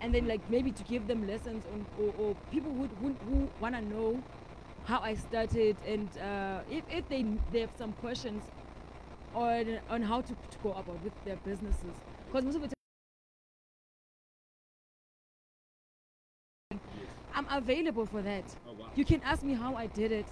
and 0.00 0.14
then 0.14 0.26
like 0.26 0.40
maybe 0.50 0.72
to 0.72 0.82
give 0.84 1.06
them 1.06 1.26
lessons 1.26 1.64
on 1.72 1.86
or, 2.00 2.12
or 2.18 2.34
people 2.50 2.72
who, 2.72 2.88
who, 3.00 3.14
who 3.28 3.48
want 3.60 3.74
to 3.74 3.80
know 3.82 4.22
how 4.84 5.00
i 5.00 5.14
started 5.14 5.76
and 5.86 6.08
uh, 6.18 6.60
if, 6.70 6.84
if 6.90 7.08
they 7.08 7.24
they 7.52 7.60
have 7.60 7.70
some 7.78 7.92
questions 7.94 8.42
on 9.36 9.78
on 9.90 10.02
how 10.02 10.20
to, 10.22 10.32
to 10.32 10.58
go 10.62 10.70
about 10.72 11.02
with 11.04 11.12
their 11.24 11.36
businesses. 11.36 11.94
Because 12.26 12.44
most 12.44 12.56
of 12.56 12.62
the 12.62 12.68
time 12.68 12.72
i'm 17.34 17.46
available 17.50 18.06
for 18.06 18.22
that. 18.22 18.44
You 18.94 19.04
can 19.04 19.22
ask 19.22 19.42
me 19.42 19.54
how 19.54 19.74
i 19.74 19.86
did 19.86 20.12
it 20.12 20.26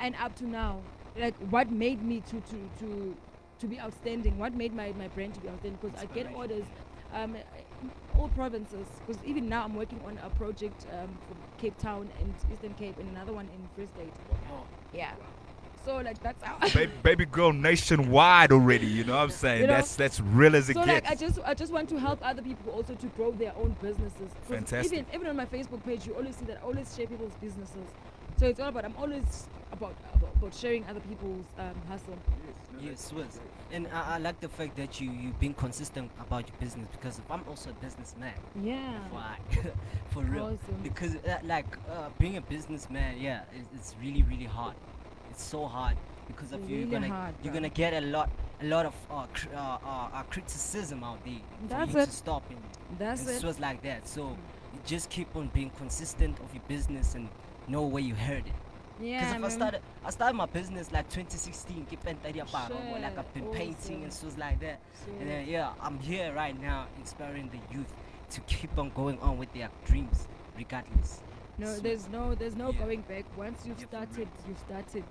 and 0.00 0.14
up 0.16 0.34
to 0.36 0.46
now 0.46 0.80
like 1.16 1.34
what 1.50 1.70
made 1.70 2.02
me 2.02 2.20
to 2.20 2.40
to 2.40 2.56
to 2.80 3.16
to 3.60 3.66
be 3.68 3.78
outstanding? 3.80 4.38
What 4.38 4.54
made 4.54 4.74
my 4.74 4.92
my 4.92 5.08
brand 5.08 5.34
to 5.34 5.40
be 5.40 5.48
outstanding? 5.48 5.78
Because 5.80 5.98
i 6.00 6.06
get 6.06 6.32
orders 6.34 6.64
um 7.14 7.36
all 8.18 8.28
provinces. 8.28 8.86
Because 9.06 9.22
even 9.24 9.48
now 9.48 9.64
i'm 9.64 9.74
working 9.74 10.00
on 10.06 10.18
a 10.24 10.30
project 10.30 10.86
um 10.92 11.08
from 11.26 11.36
cape 11.58 11.78
town 11.78 12.08
and 12.20 12.34
eastern 12.52 12.74
cape 12.74 12.98
and 12.98 13.08
another 13.10 13.32
one 13.32 13.48
in 13.54 13.68
free 13.74 13.86
state. 13.86 14.12
Yeah 14.92 15.12
so 15.84 15.96
like 15.96 16.22
that's 16.22 16.42
how 16.42 16.58
baby, 16.74 16.92
baby 17.02 17.24
girl 17.24 17.52
nationwide 17.52 18.52
already. 18.52 18.86
You 18.86 19.04
know 19.04 19.14
what 19.14 19.22
I'm 19.22 19.30
saying? 19.30 19.62
You 19.62 19.66
know? 19.66 19.74
that's 19.74 19.96
that's 19.96 20.20
real 20.20 20.54
as 20.54 20.70
it 20.70 20.74
so 20.74 20.84
gets. 20.84 21.04
like 21.04 21.10
I 21.10 21.14
just 21.14 21.38
I 21.44 21.54
just 21.54 21.72
want 21.72 21.88
to 21.90 21.98
help 21.98 22.18
other 22.22 22.42
people 22.42 22.72
also 22.72 22.94
to 22.94 23.06
grow 23.08 23.32
their 23.32 23.52
own 23.56 23.76
businesses. 23.82 24.30
Fantastic. 24.48 24.92
Even 24.92 25.06
even 25.14 25.26
on 25.28 25.36
my 25.36 25.46
Facebook 25.46 25.84
page, 25.84 26.06
you 26.06 26.14
always 26.14 26.36
see 26.36 26.44
that 26.46 26.58
I 26.62 26.66
always 26.66 26.94
share 26.96 27.06
people's 27.06 27.34
businesses. 27.40 27.88
So 28.38 28.46
it's 28.46 28.60
all 28.60 28.68
about 28.68 28.84
I'm 28.84 28.96
always 28.96 29.48
about 29.72 29.94
about, 30.14 30.34
about 30.36 30.54
sharing 30.54 30.84
other 30.86 31.00
people's 31.00 31.46
um, 31.58 31.74
hustle. 31.88 32.18
Yes, 32.80 33.12
yes, 33.16 33.38
And 33.70 33.86
I, 33.92 34.14
I 34.14 34.18
like 34.18 34.40
the 34.40 34.48
fact 34.48 34.76
that 34.76 35.00
you 35.00 35.10
you've 35.10 35.38
been 35.38 35.54
consistent 35.54 36.10
about 36.20 36.48
your 36.48 36.56
business 36.58 36.88
because 36.90 37.20
I'm 37.30 37.42
also 37.48 37.70
a 37.70 37.74
businessman. 37.74 38.34
Yeah. 38.62 38.98
Why? 39.10 39.38
For 40.10 40.22
real. 40.22 40.44
Awesome. 40.44 40.80
Because 40.82 41.16
uh, 41.16 41.38
like 41.44 41.66
uh, 41.90 42.08
being 42.18 42.36
a 42.36 42.40
businessman, 42.40 43.20
yeah, 43.20 43.42
it's, 43.54 43.68
it's 43.74 43.94
really 44.00 44.22
really 44.22 44.44
hard. 44.44 44.74
It's 45.32 45.42
so 45.42 45.64
hard 45.66 45.96
because 46.26 46.52
of 46.52 46.68
you. 46.68 46.76
You're 46.80 46.86
Really 46.88 47.08
gonna 47.08 47.08
hard, 47.08 47.34
you're 47.42 47.54
gonna 47.54 47.70
get 47.70 47.94
a 47.94 48.02
lot 48.02 48.28
a 48.60 48.66
lot 48.66 48.84
of 48.84 48.94
uh, 49.10 49.24
cr- 49.32 49.48
uh, 49.54 49.58
uh, 49.58 50.08
uh, 50.12 50.22
criticism 50.24 51.02
out 51.02 51.24
there 51.24 51.40
for 51.62 51.68
That's 51.68 51.92
you 51.94 52.00
it. 52.00 52.04
to 52.06 52.12
stop 52.12 52.42
and, 52.50 52.58
That's 52.98 53.22
and 53.22 53.30
it. 53.30 53.42
was 53.44 53.58
like 53.58 53.82
that. 53.82 54.06
So 54.06 54.36
you 54.74 54.78
just 54.84 55.08
keep 55.08 55.34
on 55.34 55.48
being 55.54 55.70
consistent 55.70 56.38
of 56.40 56.52
your 56.54 56.62
business 56.68 57.14
and 57.14 57.30
know 57.66 57.82
where 57.86 58.02
you 58.02 58.14
heard 58.14 58.46
it. 58.46 58.52
Because 58.98 59.08
Yeah. 59.08 59.30
if 59.30 59.34
I 59.36 59.38
man. 59.38 59.50
started, 59.50 59.80
I 60.04 60.10
started 60.10 60.36
my 60.36 60.44
business 60.46 60.92
like 60.92 61.08
2016, 61.08 61.86
keep 61.88 62.06
on 62.06 62.16
studying 62.20 62.46
about 62.46 62.70
or 62.72 62.98
like 63.00 63.16
I've 63.16 63.32
been 63.32 63.46
painting 63.46 64.02
and 64.04 64.12
awesome. 64.12 64.30
stuff 64.30 64.38
like 64.38 64.60
that. 64.60 64.80
And 65.18 65.28
then 65.30 65.48
yeah, 65.48 65.72
I'm 65.80 65.98
here 65.98 66.32
right 66.34 66.60
now, 66.60 66.88
inspiring 66.98 67.48
the 67.50 67.74
youth 67.74 67.90
to 68.30 68.40
keep 68.42 68.76
on 68.78 68.90
going 68.90 69.18
on 69.20 69.38
with 69.38 69.50
their 69.54 69.70
dreams, 69.86 70.28
regardless. 70.58 71.22
No, 71.58 71.76
there's 71.78 72.08
no 72.08 72.34
there's 72.34 72.56
no 72.56 72.70
Yeah. 72.70 72.78
going 72.78 73.00
back. 73.02 73.24
Once 73.36 73.64
you've 73.66 73.80
started, 73.80 74.28
you've 74.48 74.58
started. 74.58 75.04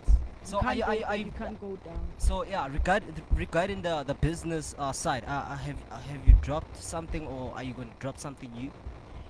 So 0.44 0.58
you 0.58 0.62
can't 0.64 0.78
you- 0.78 0.84
go 0.84 0.92
are 0.92 0.96
back, 1.02 1.20
you- 1.26 1.32
can't 1.32 1.62
go 1.62 1.76
down. 1.86 2.00
So 2.18 2.44
yeah, 2.44 2.68
regard 2.68 3.04
regarding 3.36 3.82
the 3.84 4.04
the 4.04 4.16
business 4.16 4.74
uh, 4.80 4.92
side, 4.92 5.24
uh, 5.28 5.32
uh, 5.32 5.56
have 5.58 5.78
uh, 5.92 5.98
have 5.98 6.28
you 6.28 6.34
dropped 6.42 6.76
something 6.78 7.28
or 7.28 7.54
are 7.56 7.64
you 7.64 7.74
going 7.74 7.90
to 7.90 7.96
drop 8.00 8.18
something 8.18 8.52
new? 8.54 8.72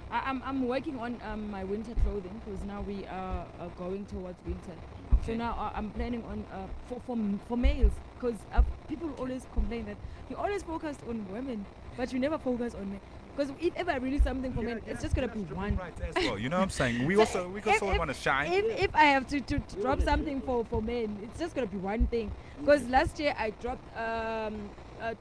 I, 0.09 0.21
I'm 0.29 0.41
I'm 0.43 0.67
working 0.67 0.99
on 0.99 1.19
um, 1.29 1.51
my 1.51 1.63
winter 1.63 1.93
clothing 2.03 2.39
because 2.45 2.63
now 2.63 2.81
we 2.81 3.05
are 3.07 3.45
uh, 3.59 3.67
going 3.77 4.05
towards 4.05 4.39
winter. 4.45 4.75
Okay. 5.13 5.33
So 5.33 5.37
now 5.37 5.51
uh, 5.59 5.71
I'm 5.77 5.91
planning 5.91 6.23
on 6.23 6.45
uh, 6.51 6.65
for 6.87 6.99
for 7.05 7.17
for 7.47 7.57
males 7.57 7.91
because 8.15 8.39
uh, 8.53 8.63
people 8.87 9.11
always 9.19 9.45
complain 9.53 9.85
that 9.85 9.97
you 10.29 10.37
always 10.37 10.63
focus 10.63 10.97
on 11.09 11.25
women, 11.31 11.65
but 11.97 12.13
you 12.13 12.19
never 12.19 12.37
focus 12.37 12.73
on 12.73 12.89
men. 12.89 13.01
Because 13.35 13.51
if 13.61 13.75
ever 13.75 13.91
I 13.91 13.95
release 13.97 14.23
something 14.23 14.53
for 14.53 14.61
men, 14.61 14.81
it's 14.87 15.01
just 15.01 15.15
gonna 15.15 15.27
be 15.27 15.41
one. 15.53 15.77
Right 15.77 15.93
as 16.07 16.15
well. 16.25 16.37
You 16.37 16.49
know 16.49 16.57
what 16.57 16.63
I'm 16.63 16.69
saying? 16.69 17.05
We 17.07 17.15
So 17.15 17.21
also 17.21 17.47
we 17.49 17.61
also 17.61 17.89
if- 17.91 17.97
want 17.97 18.09
to 18.09 18.13
shine. 18.19 18.51
If, 18.51 18.65
if 18.83 18.95
I 18.95 19.05
have 19.05 19.27
to, 19.27 19.39
to, 19.41 19.59
to 19.59 19.75
drop 19.81 20.01
something 20.01 20.41
for, 20.41 20.65
for 20.65 20.81
men, 20.81 21.17
it's 21.23 21.39
just 21.39 21.55
gonna 21.55 21.67
be 21.67 21.77
one 21.77 22.07
thing. 22.07 22.31
Because 22.59 22.83
last 22.89 23.19
year 23.19 23.33
I 23.37 23.51
dropped 23.61 23.85
um, 23.97 24.69
uh, 25.01 25.13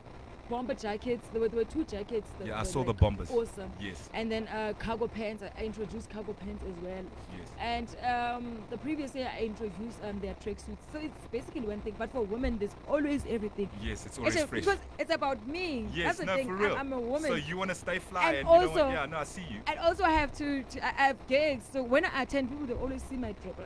bomber 0.51 0.75
jackets. 0.75 1.27
There 1.33 1.41
were, 1.41 1.49
there 1.49 1.59
were 1.61 1.65
two 1.65 1.85
jackets. 1.85 2.29
That 2.39 2.49
Yeah, 2.49 2.61
I 2.61 2.65
saw 2.65 2.83
the 2.85 2.93
bombers. 2.93 3.31
Awesome. 3.31 3.71
Yes, 3.81 4.11
And 4.13 4.31
then 4.31 4.49
uh, 4.49 4.75
cargo 4.79 5.07
pants. 5.07 5.43
I- 5.43 5.63
introduced 5.63 6.11
cargo 6.11 6.33
pants 6.33 6.63
as 6.69 6.83
well. 6.85 7.05
yes. 7.39 7.49
And 7.61 7.87
um, 8.05 8.59
the 8.71 8.77
previous 8.79 9.15
year 9.15 9.31
I 9.35 9.45
introduced 9.45 9.99
um, 10.05 10.19
their 10.21 10.35
tracksuits. 10.35 10.79
So 10.93 10.99
it's 10.99 11.27
basically 11.31 11.61
one 11.63 11.81
thing. 11.81 11.95
But 11.99 12.11
for 12.11 12.23
women, 12.23 12.59
there's 12.59 12.75
always 12.89 13.23
everything. 13.29 13.71
Yes, 13.83 14.05
it's 14.07 14.19
always 14.19 14.35
Actually, 14.37 14.49
fresh. 14.63 14.65
because 14.65 14.79
it's 14.99 15.15
about 15.15 15.47
me. 15.47 15.87
Yes, 15.95 16.07
That's 16.07 16.19
the 16.21 16.27
no, 16.27 16.37
thing. 16.37 16.47
for 16.49 16.53
I'm- 16.55 16.63
real. 16.65 16.77
I'm, 16.77 16.93
a 16.93 17.01
woman. 17.01 17.31
So 17.31 17.37
you 17.37 17.57
want 17.57 17.71
to 17.71 17.77
stay 17.77 17.99
fly, 18.01 18.29
And 18.31 18.37
and, 18.39 18.49
you 18.49 18.55
know 18.55 18.69
also- 18.69 18.85
what? 18.87 18.93
Yeah, 18.93 19.07
no, 19.07 19.19
I 19.19 19.25
see 19.25 19.43
you. 19.49 19.61
And 19.69 19.79
also, 19.79 20.03
I 20.05 20.11
have 20.13 20.33
to, 20.39 20.63
to 20.65 20.85
I 20.85 21.07
have 21.07 21.27
gigs. 21.29 21.65
So 21.73 21.83
when 21.83 22.05
I 22.05 22.23
attend, 22.23 22.51
people 22.51 22.67
they 22.67 22.75
always 22.75 23.03
see 23.05 23.17
my 23.17 23.33
drip. 23.43 23.57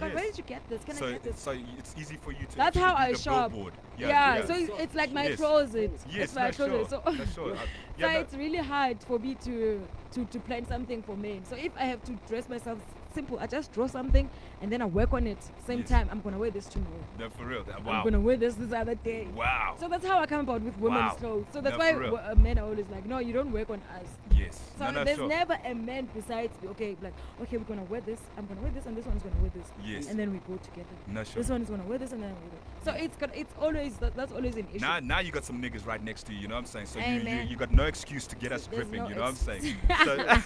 God, 0.00 0.14
where 0.14 0.24
did 0.24 0.38
you 0.38 0.44
get 0.44 0.68
this? 0.68 0.84
Can 0.84 0.96
so 0.96 1.06
I 1.06 1.12
get 1.12 1.22
this? 1.22 1.38
so 1.38 1.50
it's 1.78 1.94
easy 1.98 2.16
for 2.16 2.32
you 2.32 2.46
to. 2.46 2.56
That's 2.56 2.76
how 2.76 2.94
I 2.94 3.12
shop. 3.14 3.52
billboard. 3.52 3.74
Yeah, 3.98 4.44
so 4.44 4.54
it's, 4.54 4.70
it's 4.78 4.94
like 4.94 5.12
my 5.12 5.28
Yes. 5.28 5.38
closet. 5.38 5.92
Yes, 6.10 6.24
it's 6.24 6.34
my 6.34 6.50
closet. 6.50 6.90
sure. 6.90 7.14
So, 7.16 7.24
sure. 7.34 7.56
So 7.56 7.62
yeah, 7.98 8.12
no, 8.12 8.20
it's 8.20 8.34
really 8.34 8.58
hard 8.58 9.02
for 9.02 9.18
me 9.18 9.34
to, 9.36 9.80
to 10.12 10.24
to 10.26 10.40
plan 10.40 10.66
something 10.66 11.02
for 11.02 11.16
men. 11.16 11.44
So 11.48 11.56
if 11.56 11.72
I 11.78 11.84
have 11.84 12.02
to 12.04 12.12
dress 12.28 12.48
myself 12.48 12.78
simple, 13.14 13.38
I 13.38 13.46
just 13.46 13.72
draw 13.72 13.86
something 13.86 14.28
and 14.62 14.72
then 14.72 14.80
I 14.82 14.86
work 14.86 15.12
on 15.12 15.26
it. 15.26 15.38
Same 15.66 15.80
Yes. 15.80 15.88
time, 15.88 16.08
I'm 16.10 16.20
gonna 16.20 16.38
wear 16.38 16.50
this 16.50 16.66
tomorrow. 16.66 16.92
no, 17.18 17.28
for 17.30 17.44
real. 17.44 17.62
that- 17.64 17.76
I'm 17.76 18.04
gonna 18.04 18.20
wear 18.20 18.36
this 18.36 18.54
this 18.54 18.72
other 18.72 18.94
day. 18.94 19.26
Wow. 19.34 19.76
So 19.78 19.88
that's 19.88 20.04
how 20.06 20.18
I 20.20 20.26
come 20.26 20.40
about 20.40 20.62
with 20.62 20.78
women's 20.78 21.12
Wow. 21.12 21.16
clothes. 21.18 21.46
So 21.52 21.60
that's 21.60 21.74
No, 21.74 21.78
why 21.78 21.92
w- 21.92 22.16
uh, 22.16 22.34
men 22.36 22.58
are 22.58 22.64
always 22.64 22.86
like, 22.90 23.04
no, 23.06 23.18
you 23.18 23.32
don't 23.32 23.52
work 23.52 23.70
on 23.70 23.80
us. 24.00 24.08
Yes. 24.34 24.60
So 24.78 24.90
no, 24.90 25.04
there's 25.04 25.16
sure. 25.18 25.28
never 25.28 25.58
a 25.64 25.74
man 25.74 26.08
besides. 26.14 26.56
Okay, 26.64 26.96
like, 27.02 27.14
okay, 27.42 27.56
we're 27.58 27.64
gonna 27.64 27.84
wear 27.84 28.00
this. 28.00 28.20
I'm 28.38 28.46
gonna 28.46 28.60
wear 28.60 28.70
this, 28.70 28.86
and 28.86 28.96
this 28.96 29.04
one's 29.06 29.22
gonna 29.22 29.36
wear 29.40 29.50
this. 29.54 29.66
Yes. 29.84 30.08
And 30.08 30.18
then 30.18 30.32
we 30.32 30.38
go 30.38 30.56
together. 30.62 30.88
No, 31.06 31.24
sure. 31.24 31.42
This 31.42 31.50
one 31.50 31.62
is 31.62 31.68
gonna 31.70 31.84
wear 31.84 31.98
this, 31.98 32.12
and 32.12 32.22
then 32.22 32.30
we 32.30 32.48
wear 32.48 32.50
this. 32.50 32.84
So 32.84 32.92
it's 32.92 33.16
got, 33.16 33.34
it's 33.36 33.52
always 33.60 33.96
that, 33.98 34.14
that's 34.14 34.32
always 34.32 34.56
an 34.56 34.66
issue. 34.72 34.80
Now, 34.84 35.00
now 35.00 35.18
you 35.20 35.32
got 35.32 35.44
some 35.44 35.60
niggas 35.60 35.86
right 35.86 36.02
next 36.02 36.24
to 36.26 36.32
you. 36.32 36.40
You 36.40 36.48
know 36.48 36.54
what 36.54 36.60
I'm 36.60 36.66
saying? 36.66 36.86
So 36.86 36.98
you, 37.00 37.20
you, 37.20 37.36
you 37.50 37.56
got 37.56 37.72
no 37.72 37.84
excuse 37.84 38.26
to 38.28 38.36
get 38.36 38.52
us 38.52 38.66
There's 38.66 38.84
gripping. 38.84 39.02
no 39.02 39.08
you 39.08 39.14
know 39.16 39.22
what 39.22 39.30
I'm 39.30 39.36
saying? 39.36 39.76
So, 40.04 40.38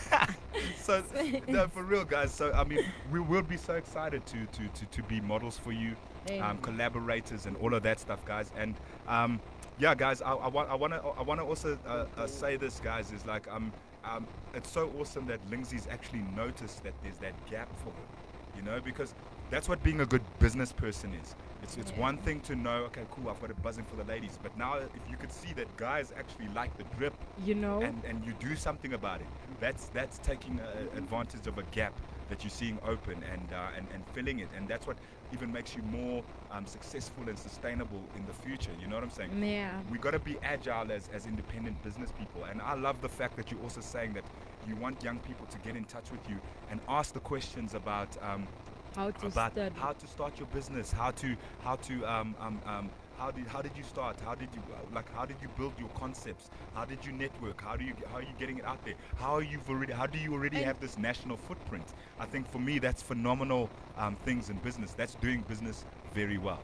so 0.77 1.05
no, 1.49 1.69
for 1.69 1.83
real, 1.83 2.05
guys. 2.05 2.33
So 2.33 2.53
I 2.53 2.65
mean, 2.65 2.85
we 3.13 3.21
will 3.21 3.43
be 3.43 3.57
so 3.57 3.75
excited 3.75 4.00
to 4.09 4.19
to 4.19 4.69
to, 4.69 4.87
to 4.87 5.03
be 5.05 5.21
models 5.21 5.59
for 5.59 5.73
you, 5.73 5.97
um, 6.41 6.59
collaborators, 6.59 7.47
and 7.47 7.57
all 7.59 7.75
of 7.75 7.83
that 7.83 8.01
stuff, 8.01 8.25
guys. 8.25 8.51
And 8.57 8.75
um, 9.07 9.41
yeah, 9.79 9.95
guys, 9.95 10.23
I, 10.23 10.33
I 10.33 10.49
want 10.49 10.71
I 10.71 10.75
want 10.75 10.93
to 10.93 11.01
I 11.01 11.23
want 11.23 11.41
to 11.41 11.47
also 11.47 11.79
uh, 11.87 12.07
uh, 12.17 12.27
say 12.27 12.57
this, 12.57 12.81
guys, 12.81 13.13
is 13.13 13.27
like 13.27 13.51
um 13.51 13.73
um 14.05 14.27
it's 14.55 14.71
so 14.71 14.93
awesome 14.99 15.27
that 15.27 15.41
Lindsay's 15.51 15.87
actually 15.91 16.25
noticed 16.37 16.83
that 16.85 16.95
there's 17.03 17.19
that 17.19 17.35
gap 17.51 17.69
for 17.81 17.91
her, 17.91 18.57
you 18.57 18.63
know, 18.63 18.81
because 18.81 19.15
that's 19.51 19.69
what 19.69 19.83
being 19.83 20.01
a 20.01 20.07
good 20.07 20.23
business 20.39 20.73
person 20.73 21.13
is. 21.15 21.35
It's, 21.63 21.77
it's 21.77 21.91
one 21.93 22.17
thing 22.17 22.41
to 22.43 22.55
know, 22.55 22.85
okay, 22.85 23.03
cool, 23.11 23.29
I've 23.29 23.41
got 23.41 23.51
it 23.51 23.63
buzzing 23.63 23.85
for 23.85 23.97
the 23.97 24.05
ladies. 24.05 24.39
But 24.43 24.57
now, 24.57 24.77
if 24.77 25.11
you 25.11 25.17
could 25.17 25.33
see 25.33 25.53
that 25.55 25.77
guys 25.77 26.13
actually 26.17 26.49
like 26.55 26.75
the 26.79 26.85
drip 26.97 27.13
you 27.45 27.55
know. 27.55 27.81
and, 27.83 28.03
and 28.07 28.25
you 28.25 28.33
do 28.41 28.57
something 28.57 28.95
about 28.95 29.21
it, 29.21 29.27
that's 29.61 29.87
that's 29.87 30.19
taking 30.19 30.61
uh, 30.61 30.97
advantage 30.97 31.47
of 31.47 31.59
a 31.59 31.63
gap 31.65 31.93
that 32.31 32.43
you're 32.43 32.51
seeing 32.51 32.79
open 32.87 33.23
and, 33.33 33.53
uh, 33.53 33.77
and 33.77 33.87
and 33.93 34.03
filling 34.15 34.39
it, 34.39 34.49
and 34.57 34.67
that's 34.67 34.87
what 34.87 34.97
even 35.33 35.53
makes 35.53 35.77
you 35.77 35.83
more 35.83 36.25
um, 36.51 36.67
successful 36.67 37.29
and 37.29 37.39
sustainable 37.39 38.03
in 38.17 38.25
the 38.27 38.33
future. 38.33 38.71
You 38.81 38.89
know 38.89 38.97
what 38.97 39.05
I'm 39.05 39.11
saying? 39.11 39.43
Yeah. 39.45 39.79
we 39.91 39.99
got 39.99 40.11
to 40.13 40.19
be 40.19 40.37
agile 40.43 40.91
as, 40.91 41.09
as 41.13 41.27
independent 41.27 41.81
business 41.85 42.11
people. 42.19 42.45
And 42.51 42.61
I 42.61 42.75
love 42.75 43.01
the 43.01 43.09
fact 43.09 43.37
that 43.37 43.51
you're 43.51 43.63
also 43.63 43.81
saying 43.81 44.15
that 44.15 44.25
you 44.67 44.75
want 44.77 45.05
young 45.05 45.19
people 45.21 45.47
to 45.47 45.59
get 45.59 45.77
in 45.77 45.85
touch 45.85 46.11
with 46.11 46.29
you 46.29 46.41
and 46.71 46.81
ask 46.89 47.15
the 47.15 47.21
questions 47.21 47.75
about 47.75 48.09
um, 48.23 48.49
How 48.97 49.11
to 49.13 49.27
about 49.29 49.53
study. 49.53 49.75
how 49.79 49.93
to 49.93 50.07
start 50.09 50.37
your 50.39 50.49
business, 50.49 50.91
how 50.91 51.13
to 51.13 51.37
how 51.63 51.77
to 51.77 52.05
um, 52.13 52.35
um, 52.41 52.61
um, 52.67 52.91
how 53.21 53.31
did 53.31 53.47
how 53.47 53.61
did 53.61 53.73
you 53.77 53.85
start? 53.85 54.17
How 54.25 54.35
did 54.35 54.49
you 54.55 54.63
uh, 54.73 54.79
like 54.95 55.15
how 55.15 55.27
did 55.27 55.37
you 55.43 55.49
build 55.59 55.75
your 55.79 55.91
concepts? 55.91 56.51
How 56.75 56.87
did 56.87 57.05
you 57.05 57.13
network? 57.13 57.61
How 57.61 57.77
do 57.77 57.85
you 57.85 57.93
how 58.11 58.17
are 58.17 58.23
you 58.23 58.35
getting 58.39 58.59
it 58.59 58.65
out 58.65 58.83
there? 58.85 58.95
How 59.17 59.35
are 59.35 59.43
you 59.43 59.61
already 59.69 59.93
how 59.93 60.07
do 60.07 60.19
you 60.19 60.33
already 60.33 60.57
And- 60.57 60.67
have 60.67 60.81
this 60.81 60.97
national 60.99 61.37
footprint? 61.37 61.85
I 62.19 62.25
think 62.25 62.51
for 62.51 62.59
me 62.59 62.79
that's 62.79 63.03
phenomenal 63.03 63.69
um, 63.99 64.17
things 64.25 64.49
in 64.49 64.57
business. 64.59 64.93
That's 64.93 65.15
doing 65.17 65.43
business 65.43 65.85
very 66.15 66.39
well. 66.39 66.63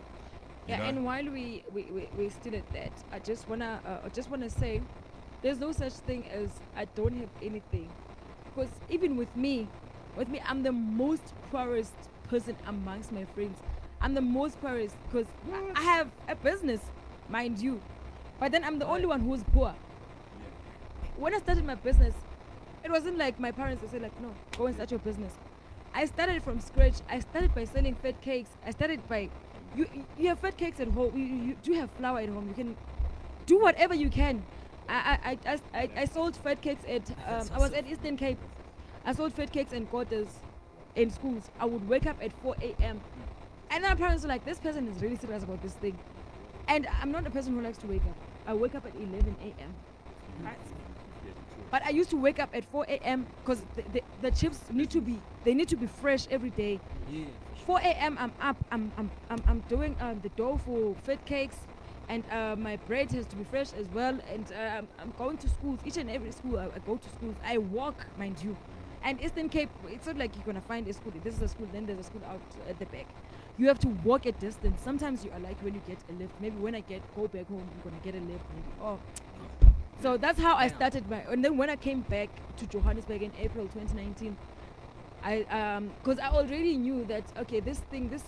Yeah, 0.67 0.79
know? 0.79 0.85
and 0.85 1.05
while 1.05 1.29
we 1.31 1.63
we, 1.75 1.83
we, 1.97 2.09
we 2.19 2.29
still 2.31 2.57
at 2.57 2.69
that, 2.73 2.93
I 3.13 3.19
just 3.19 3.49
wanna 3.49 3.81
uh, 3.85 4.07
I 4.07 4.09
just 4.09 4.31
wanna 4.31 4.51
say, 4.51 4.81
there's 5.43 5.59
no 5.59 5.73
such 5.73 5.93
thing 6.09 6.25
as 6.31 6.49
I 6.75 6.87
don't 6.97 7.17
have 7.21 7.31
anything, 7.43 7.91
because 8.47 8.71
even 8.89 9.17
with 9.17 9.35
me, 9.37 9.69
with 10.17 10.29
me, 10.29 10.41
I'm 10.49 10.63
the 10.63 10.73
most 10.73 11.35
poorest 11.51 11.93
person 12.29 12.57
amongst 12.67 13.13
my 13.13 13.25
friends. 13.27 13.59
I'm 14.07 14.15
the 14.15 14.21
most 14.21 14.61
poorest 14.61 14.95
because 15.11 15.27
I, 15.75 15.83
have 15.83 16.09
a 16.29 16.37
business, 16.37 16.81
mind 17.29 17.59
you, 17.59 17.81
but 18.39 18.53
then 18.53 18.63
I'm 18.63 18.79
the 18.79 18.87
only 18.87 19.05
one 19.05 19.21
who's 19.21 19.43
poor. 19.53 19.75
When 21.17 21.35
I 21.35 21.39
started 21.39 21.65
my 21.65 21.75
business, 21.75 22.15
it 22.85 22.91
wasn't 22.93 23.19
like 23.19 23.41
my 23.41 23.51
parents 23.51 23.83
would 23.83 23.91
say 23.91 23.99
like, 23.99 24.13
no, 24.23 24.33
go 24.57 24.67
and 24.67 24.77
start 24.77 24.93
your 24.93 25.01
business. 25.01 25.33
I 25.93 26.05
started 26.05 26.45
from 26.45 26.61
scratch. 26.61 26.95
I 27.09 27.19
started 27.19 27.53
by 27.53 27.65
selling 27.65 27.97
fat 27.97 28.21
cakes. 28.21 28.51
I 28.65 28.71
started 28.71 29.01
by 29.09 29.29
you 29.75 29.89
you 30.17 30.29
have 30.29 30.39
fat 30.39 30.57
cakes 30.57 30.79
at 30.79 30.87
home. 30.87 31.11
You, 31.19 31.25
you, 31.25 31.57
do 31.65 31.73
have 31.73 31.91
flour 31.99 32.21
at 32.21 32.29
home. 32.29 32.47
You 32.47 32.55
can 32.55 32.77
do 33.47 33.59
whatever 33.59 33.97
you 33.97 34.09
can. 34.09 34.45
I 34.89 35.19
I, 35.25 35.31
I, 35.31 35.39
I, 35.53 35.59
I, 35.75 35.91
I 36.03 36.05
sold 36.05 36.37
fat 36.37 36.63
cakes 36.63 36.85
at 36.89 37.11
um, 37.27 37.49
I 37.53 37.59
was 37.59 37.73
at 37.73 37.89
Eastern 37.89 38.17
Cape. 38.17 38.39
I 39.05 39.15
sold 39.15 39.35
fat 39.35 39.53
cakes 39.53 39.73
and 39.73 39.91
quarters 39.91 40.29
in 40.95 41.11
schools. 41.11 41.51
I 41.59 41.65
would 41.65 41.89
wake 41.89 42.07
up 42.07 42.23
at 42.23 42.33
4 42.41 42.55
a.m. 42.63 43.01
And 43.71 43.83
then 43.83 43.91
my 43.91 43.97
parents 43.97 44.23
were 44.23 44.29
like, 44.29 44.45
this 44.45 44.59
person 44.59 44.89
is 44.89 45.03
really 45.03 45.17
serious 45.17 45.43
about 45.43 45.63
this 45.63 45.73
thing. 45.75 45.99
And 46.69 46.87
I'm 47.01 47.13
not 47.13 47.27
a 47.27 47.31
person 47.31 47.55
who 47.55 47.61
likes 47.63 47.79
to 47.79 47.87
wake 47.87 48.03
up. 48.03 48.17
I 48.47 48.55
wake 48.55 48.75
up 48.75 48.87
at 48.87 48.95
11 48.95 49.37
a.m. 49.43 49.75
Right? 50.43 50.59
But 51.71 51.85
I 51.85 51.91
used 51.91 52.11
to 52.11 52.17
wake 52.17 52.39
up 52.39 52.51
at 52.55 52.65
4 52.65 52.87
a.m. 52.89 53.27
because 53.41 53.63
the, 53.75 53.83
the, 53.93 54.03
the 54.23 54.31
chips 54.31 54.61
need 54.71 54.91
to 54.91 55.01
be 55.01 55.21
they 55.45 55.55
need 55.55 55.69
to 55.69 55.77
be 55.77 55.87
fresh 55.87 56.27
every 56.31 56.51
day. 56.51 56.81
Yeah. 57.11 57.25
4 57.67 57.81
a.m. 57.81 58.17
I'm 58.21 58.33
up. 58.41 58.57
I'm 58.71 58.93
I'm 58.97 59.11
I'm, 59.31 59.43
I'm 59.47 59.61
doing 59.69 59.97
um, 60.01 60.21
the 60.23 60.29
dough 60.31 60.61
for 60.65 60.95
fat 61.03 61.25
cakes, 61.27 61.57
and 62.09 62.23
uh, 62.31 62.55
my 62.57 62.77
bread 62.77 63.11
has 63.13 63.27
to 63.27 63.37
be 63.37 63.45
fresh 63.45 63.73
as 63.73 63.89
well. 63.89 64.19
And 64.33 64.53
uh, 64.53 64.79
I'm, 64.79 64.89
I'm 65.01 65.13
going 65.19 65.39
to 65.39 65.49
schools. 65.49 65.81
Each 65.85 65.97
and 65.97 66.09
every 66.09 66.31
school 66.31 66.59
I, 66.59 66.67
I 66.67 66.79
go 66.87 66.97
to 66.97 67.09
schools. 67.11 67.35
I 67.45 67.59
walk, 67.59 68.07
mind 68.17 68.43
you. 68.43 68.57
And 69.03 69.21
Eastern 69.23 69.49
Cape, 69.49 69.71
it's 69.89 70.07
not 70.07 70.17
like 70.17 70.35
you're 70.37 70.47
gonna 70.47 70.61
find 70.61 70.87
a 70.89 70.93
school. 70.93 71.13
This 71.23 71.35
is 71.37 71.43
a 71.43 71.49
school. 71.49 71.69
Then 71.73 71.87
there's 71.87 72.01
a 72.01 72.05
school 72.05 72.23
out 72.29 72.41
at 72.69 72.79
the 72.79 72.87
back. 72.87 73.07
You 73.59 73.69
have 73.69 73.79
to 73.81 73.89
walk 74.05 74.27
a 74.27 74.33
distance. 74.33 74.81
Sometimes 74.83 75.25
you 75.25 75.31
are 75.33 75.41
like 75.41 75.63
when 75.63 75.75
you 75.75 75.81
get 75.87 75.99
a 76.11 76.13
lift. 76.13 76.33
Maybe 76.41 76.57
when 76.57 76.75
I 76.75 76.81
get 76.81 77.03
go 77.15 77.27
back 77.27 77.49
home, 77.49 77.67
I'm 77.73 77.91
gonna 77.91 78.03
get 78.03 78.15
a 78.15 78.25
lift. 78.25 78.45
Maybe 78.55 78.69
oh. 78.83 78.99
So 80.03 80.19
that's 80.19 80.39
how 80.39 80.57
I 80.57 80.69
started 80.69 81.09
my. 81.09 81.21
And 81.31 81.43
then 81.43 81.57
when 81.57 81.71
I 81.71 81.77
came 81.77 82.03
back 82.03 82.29
to 82.59 82.67
Johannesburg 82.67 83.23
in 83.23 83.33
April 83.39 83.67
2019, 83.69 84.37
I 85.23 85.43
um 85.45 85.91
because 86.03 86.19
I 86.19 86.29
already 86.29 86.77
knew 86.77 87.05
that 87.07 87.25
okay 87.39 87.61
this 87.61 87.79
thing 87.91 88.11
this 88.11 88.23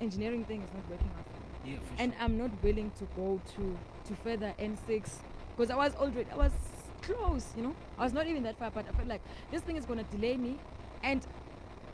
engineering 0.00 0.44
thing 0.44 0.62
is 0.62 0.68
not 0.74 0.90
working 0.90 1.10
out. 1.16 1.24
Yeah, 1.64 1.76
and 1.98 2.12
sure. 2.12 2.22
I'm 2.22 2.36
not 2.36 2.50
willing 2.62 2.90
to 2.98 3.04
go 3.16 3.40
to 3.56 3.78
to 4.06 4.14
further 4.22 4.52
N6 4.58 5.08
because 5.56 5.70
I 5.70 5.76
was 5.76 5.94
already 5.94 6.26
I 6.30 6.36
was 6.36 6.52
close 7.00 7.46
you 7.56 7.62
know 7.62 7.74
I 7.98 8.04
was 8.04 8.12
not 8.12 8.26
even 8.26 8.42
that 8.42 8.58
far 8.58 8.70
but 8.70 8.86
I 8.88 8.92
felt 8.92 9.08
like 9.08 9.20
this 9.50 9.62
thing 9.62 9.76
is 9.76 9.84
gonna 9.84 10.04
delay 10.04 10.36
me 10.36 10.58
and 11.02 11.26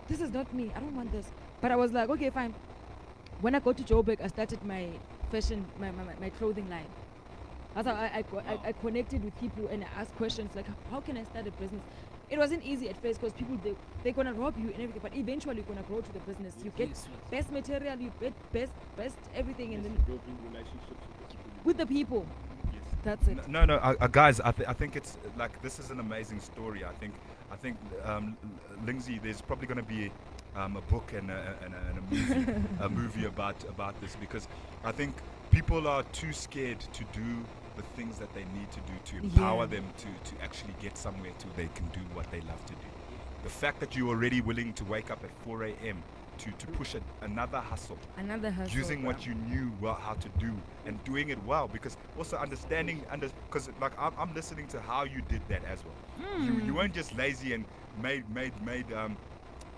this 0.08 0.20
is 0.20 0.30
not 0.30 0.52
me 0.54 0.72
I 0.74 0.80
don't 0.80 0.96
want 0.96 1.12
this 1.12 1.26
but 1.60 1.70
I 1.70 1.76
was 1.76 1.92
like 1.92 2.08
okay 2.10 2.30
fine 2.30 2.54
when 3.40 3.54
I 3.54 3.58
go 3.60 3.72
to 3.72 3.82
Joburg 3.82 4.20
I 4.22 4.28
started 4.28 4.62
my 4.64 4.88
fashion 5.30 5.64
my 5.78 5.90
my, 5.90 6.04
my- 6.04 6.16
my 6.16 6.30
clothing 6.30 6.68
line 6.68 6.86
that's 7.74 7.86
how 7.86 7.94
I 7.94 8.06
I, 8.18 8.24
I, 8.52 8.58
I 8.68 8.72
connected 8.72 9.24
with 9.24 9.38
people 9.38 9.68
and 9.68 9.84
I 9.84 9.88
asked 10.00 10.14
questions 10.16 10.54
like 10.54 10.66
how 10.90 11.00
can 11.00 11.16
I 11.16 11.24
start 11.24 11.46
a 11.46 11.52
business 11.52 11.82
it 12.28 12.38
wasn't 12.38 12.62
easy 12.62 12.88
at 12.88 12.96
first 13.02 13.20
because 13.20 13.32
people 13.32 13.56
they, 13.62 13.74
they're 14.02 14.12
gonna 14.12 14.34
rob 14.34 14.56
you 14.56 14.66
and 14.68 14.80
everything 14.82 15.02
but 15.02 15.14
eventually 15.14 15.56
you're 15.56 15.64
gonna 15.64 15.82
grow 15.82 16.00
to 16.00 16.12
the 16.12 16.20
business 16.20 16.54
you 16.64 16.70
get 16.70 16.88
Yes, 16.88 17.08
yes. 17.10 17.20
best 17.30 17.50
material 17.50 17.98
you 17.98 18.12
get 18.20 18.34
best 18.52 18.72
best 18.96 19.18
everything 19.34 19.74
and 19.74 19.84
then 19.84 19.94
building 20.06 20.38
relationships 20.42 21.06
with 21.64 21.76
the 21.76 21.86
people 21.86 22.26
Yes. 22.72 22.82
that's 23.02 23.26
it 23.28 23.48
No, 23.48 23.64
no, 23.64 23.76
uh, 23.76 23.94
uh, 24.00 24.06
guys. 24.06 24.40
I, 24.40 24.52
th- 24.52 24.68
I 24.68 24.72
think 24.74 24.94
it's 24.96 25.18
like 25.36 25.60
this 25.60 25.78
is 25.78 25.90
an 25.90 25.98
amazing 25.98 26.40
story. 26.40 26.84
I 26.84 26.92
think, 26.92 27.14
I 27.50 27.56
think, 27.56 27.78
um, 28.04 28.36
L- 28.44 28.76
Lindsay, 28.84 29.18
there's 29.18 29.40
probably 29.42 29.66
going 29.66 29.78
to 29.78 29.82
be 29.96 30.12
um, 30.56 30.76
a 30.76 30.82
book 30.82 31.12
and 31.12 31.30
a, 31.30 31.56
and 31.64 31.74
a, 31.74 31.78
and 31.88 31.98
a 31.98 32.02
movie, 32.02 32.52
a 32.80 32.88
movie 32.88 33.24
about 33.26 33.62
about 33.68 34.00
this 34.00 34.16
because 34.16 34.48
I 34.84 34.92
think 34.92 35.22
people 35.50 35.86
are 35.86 36.02
too 36.12 36.32
scared 36.32 36.80
to 36.80 37.04
do 37.04 37.46
the 37.76 37.82
things 37.82 38.18
that 38.18 38.32
they 38.34 38.44
need 38.44 38.70
to 38.72 38.80
do 38.80 38.92
to 39.04 39.16
empower 39.18 39.62
Yeah. 39.62 39.66
them 39.66 39.92
to 39.98 40.08
to 40.36 40.42
actually 40.42 40.74
get 40.80 40.96
somewhere 40.98 41.32
to 41.38 41.46
they 41.56 41.68
can 41.68 41.88
do 41.90 42.00
what 42.12 42.30
they 42.30 42.40
love 42.40 42.64
to 42.66 42.74
do. 42.74 42.88
The 43.42 43.50
fact 43.50 43.80
that 43.80 43.96
you're 43.96 44.08
already 44.08 44.40
willing 44.40 44.74
to 44.74 44.84
wake 44.84 45.10
up 45.10 45.24
at 45.24 45.30
4 45.44 45.62
a.m. 45.64 46.04
to 46.38 46.52
to 46.52 46.66
push 46.68 46.94
a, 46.94 47.00
another 47.22 47.60
hustle 47.60 47.98
another 48.16 48.50
hustle 48.50 48.76
using 48.78 49.02
what 49.04 49.24
you 49.26 49.34
knew 49.34 49.72
well 49.80 49.94
how 49.94 50.14
to 50.14 50.28
do 50.38 50.62
and 50.86 51.02
doing 51.04 51.28
it 51.30 51.38
well 51.44 51.68
because 51.68 51.96
also 52.18 52.36
understanding 52.36 53.04
under 53.10 53.28
because 53.50 53.68
like 53.80 53.92
I'm, 53.98 54.12
I'm 54.18 54.34
listening 54.34 54.66
to 54.68 54.80
how 54.80 55.04
you 55.04 55.20
did 55.22 55.42
that 55.48 55.64
as 55.64 55.84
well 55.84 55.94
you, 56.46 56.54
Hmm. 56.54 56.60
you 56.66 56.74
weren't 56.74 56.94
just 56.94 57.14
lazy 57.14 57.52
and 57.54 57.64
made 57.94 58.28
made 58.28 58.52
made 58.62 58.92
um 58.92 59.16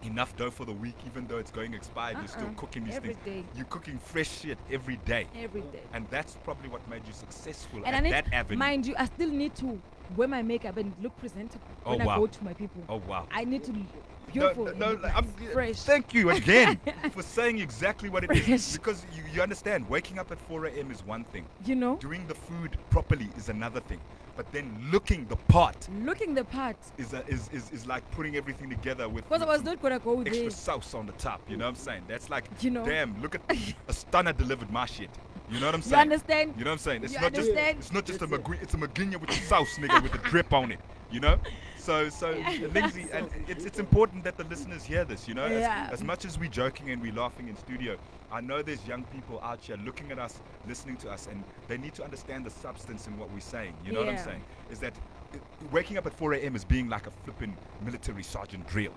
enough 0.05 0.37
dough 0.37 0.51
for 0.51 0.65
the 0.65 0.73
week 0.73 0.97
even 1.07 1.27
though 1.27 1.39
it's 1.39 1.51
going 1.51 1.75
expired 1.75 2.17
you're 2.19 2.27
still 2.29 2.43
Uh-uh. 2.45 2.55
cooking 2.57 2.85
these 2.85 2.95
Every 2.95 3.15
things 3.15 3.45
day. 3.45 3.45
you're 3.57 3.67
cooking 3.67 3.99
fresh 3.99 4.41
shit 4.41 4.59
every 4.71 4.97
day 5.05 5.27
every 5.39 5.61
day 5.63 5.81
and 5.93 6.07
that's 6.11 6.37
probably 6.45 6.69
what 6.69 6.87
made 6.89 7.07
you 7.07 7.13
successful 7.13 7.79
and 7.85 7.95
at 7.95 7.95
I 7.95 8.01
need, 8.01 8.13
that 8.13 8.33
avenue 8.33 8.59
mind 8.59 8.87
you 8.87 8.95
I 8.99 9.07
still 9.07 9.31
need 9.31 9.55
to 9.57 9.81
wear 10.17 10.29
my 10.29 10.43
makeup 10.43 10.77
and 10.77 10.93
look 11.01 11.17
presentable 11.19 11.67
Oh, 11.87 11.97
when 11.97 12.07
wow. 12.07 12.15
I 12.17 12.19
go 12.19 12.27
to 12.27 12.45
my 12.45 12.53
people 12.53 12.83
oh 12.89 13.01
wow 13.09 13.27
I 13.31 13.45
need 13.45 13.65
to 13.65 13.73
look 13.73 13.87
No, 14.35 14.53
beautiful 14.55 14.65
no, 14.77 14.95
no, 14.97 15.09
I'm, 15.15 15.27
fresh 15.53 15.77
Thank 15.83 16.15
you 16.15 16.31
again 16.31 16.81
for 17.13 17.23
saying 17.23 17.59
exactly 17.61 18.09
what 18.09 18.25
it 18.25 18.31
is. 18.33 18.45
Fresh. 18.47 18.73
Because 18.73 19.05
you, 19.15 19.23
you 19.35 19.43
understand, 19.43 19.89
waking 19.89 20.19
up 20.19 20.31
at 20.33 20.39
4 20.41 20.67
a.m. 20.67 20.91
is 20.91 21.05
one 21.05 21.25
thing. 21.25 21.45
you 21.65 21.75
know 21.75 21.97
Doing 21.97 22.27
the 22.27 22.35
food 22.35 22.79
properly 22.91 23.29
is 23.37 23.49
another 23.51 23.81
thing. 23.81 24.01
But 24.37 24.51
then 24.53 24.89
looking 24.91 25.27
the 25.27 25.37
part 25.37 25.89
looking 26.05 26.35
the 26.35 26.45
part 26.45 26.77
is, 26.97 27.13
a, 27.13 27.27
is, 27.27 27.51
is, 27.53 27.71
is 27.71 27.87
like 27.87 28.09
putting 28.13 28.37
everything 28.37 28.71
together 28.71 29.09
with, 29.09 29.29
because 29.29 29.43
I 29.43 29.47
was 29.47 29.63
not 29.63 29.81
gonna 29.83 29.99
go 29.99 30.21
extra 30.23 30.41
there 30.43 30.51
sauce 30.51 30.95
on 30.95 31.07
the 31.07 31.13
top. 31.13 31.43
You 31.49 31.57
know 31.57 31.65
what 31.65 31.71
I'm 31.71 31.77
saying? 31.77 32.05
That's 32.09 32.31
like, 32.31 32.45
You 32.61 32.71
know? 32.71 32.85
damn, 32.85 33.21
look 33.21 33.35
at 33.35 33.43
a 33.89 33.93
stunner 33.93 34.33
delivered 34.33 34.71
my 34.71 34.87
shit. 34.87 35.11
You 35.51 35.61
know 35.61 35.67
what 35.67 35.75
I'm 35.75 35.83
saying? 35.83 36.11
you 36.11 36.19
saying? 36.19 36.49
understand 36.49 36.55
You 36.59 36.65
know 36.65 36.71
what 36.71 36.73
I'm 36.73 36.79
saying? 36.79 37.05
It's 37.05 37.13
You 37.13 37.21
not 37.21 37.35
just 37.35 37.51
it's 37.51 37.93
not 37.93 38.07
just 38.07 38.23
a 38.23 38.27
McGre- 38.27 38.63
it's 38.63 38.75
a 38.75 38.79
McGuinness 38.79 39.21
with 39.21 39.31
the 39.31 39.37
sauce, 39.37 39.77
nigga, 39.79 40.03
with 40.03 40.13
the 40.13 40.19
drip 40.31 40.53
on 40.53 40.73
it. 40.73 40.81
You 41.11 41.21
know? 41.21 41.39
So 41.83 42.09
so 42.11 42.31
Lindsay, 42.75 43.07
and 43.13 43.29
it's 43.49 43.65
it's 43.65 43.81
important 43.81 44.23
that 44.23 44.37
the 44.37 44.45
listeners 44.45 44.85
hear 44.85 45.05
this. 45.05 45.27
You 45.27 45.35
know, 45.35 45.45
as, 45.47 45.63
Yeah. 45.63 45.89
as 45.93 46.03
much 46.05 46.25
as 46.25 46.39
we're 46.39 46.49
joking 46.63 46.91
and 46.91 47.03
we're 47.03 47.13
laughing 47.25 47.49
in 47.49 47.57
studio, 47.57 47.97
I 48.31 48.41
know 48.41 48.63
there's 48.63 48.87
young 48.87 49.03
people 49.15 49.41
out 49.43 49.59
here 49.61 49.77
looking 49.85 50.13
at 50.13 50.19
us, 50.19 50.41
listening 50.69 50.97
to 50.99 51.11
us, 51.11 51.27
and 51.27 51.43
they 51.67 51.79
need 51.79 51.95
to 51.95 52.05
understand 52.05 52.47
the 52.47 52.51
substance 52.51 53.09
in 53.09 53.19
what 53.19 53.29
we're 53.33 53.41
saying. 53.41 53.75
You 53.85 53.93
know 53.93 54.01
what 54.01 54.11
I'm 54.11 54.19
saying? 54.19 54.45
Is 54.71 54.79
that 54.79 54.95
uh, 55.35 55.39
waking 55.73 55.99
up 55.99 56.07
at 56.07 56.15
4 56.15 56.35
a.m. 56.35 56.55
is 56.55 56.65
being 56.65 56.89
like 56.89 57.09
a 57.09 57.11
flipping 57.25 57.57
military 57.85 58.23
sergeant 58.23 58.65
drill. 58.69 58.95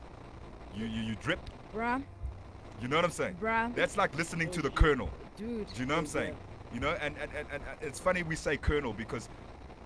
You 0.76 0.86
you 0.86 1.02
you 1.10 1.16
drip. 1.24 1.40
bruh 1.74 2.04
You 2.82 2.88
know 2.88 2.98
what 2.98 3.06
I'm 3.06 3.12
saying? 3.22 3.38
bruh 3.42 3.74
That's 3.74 3.98
like 3.98 4.16
listening 4.16 4.52
to 4.52 4.62
the 4.62 4.70
colonel. 4.70 5.10
dude 5.38 5.68
Do 5.74 5.80
you 5.82 5.88
know 5.88 5.96
what 5.96 6.02
I'm 6.02 6.06
saying? 6.20 6.36
You 6.74 6.82
know, 6.82 6.92
and, 7.06 7.16
and, 7.22 7.32
and 7.40 7.48
and 7.54 7.64
it's 7.82 8.00
funny 8.00 8.22
we 8.24 8.36
say 8.36 8.58
colonel 8.58 8.94
because 8.94 9.30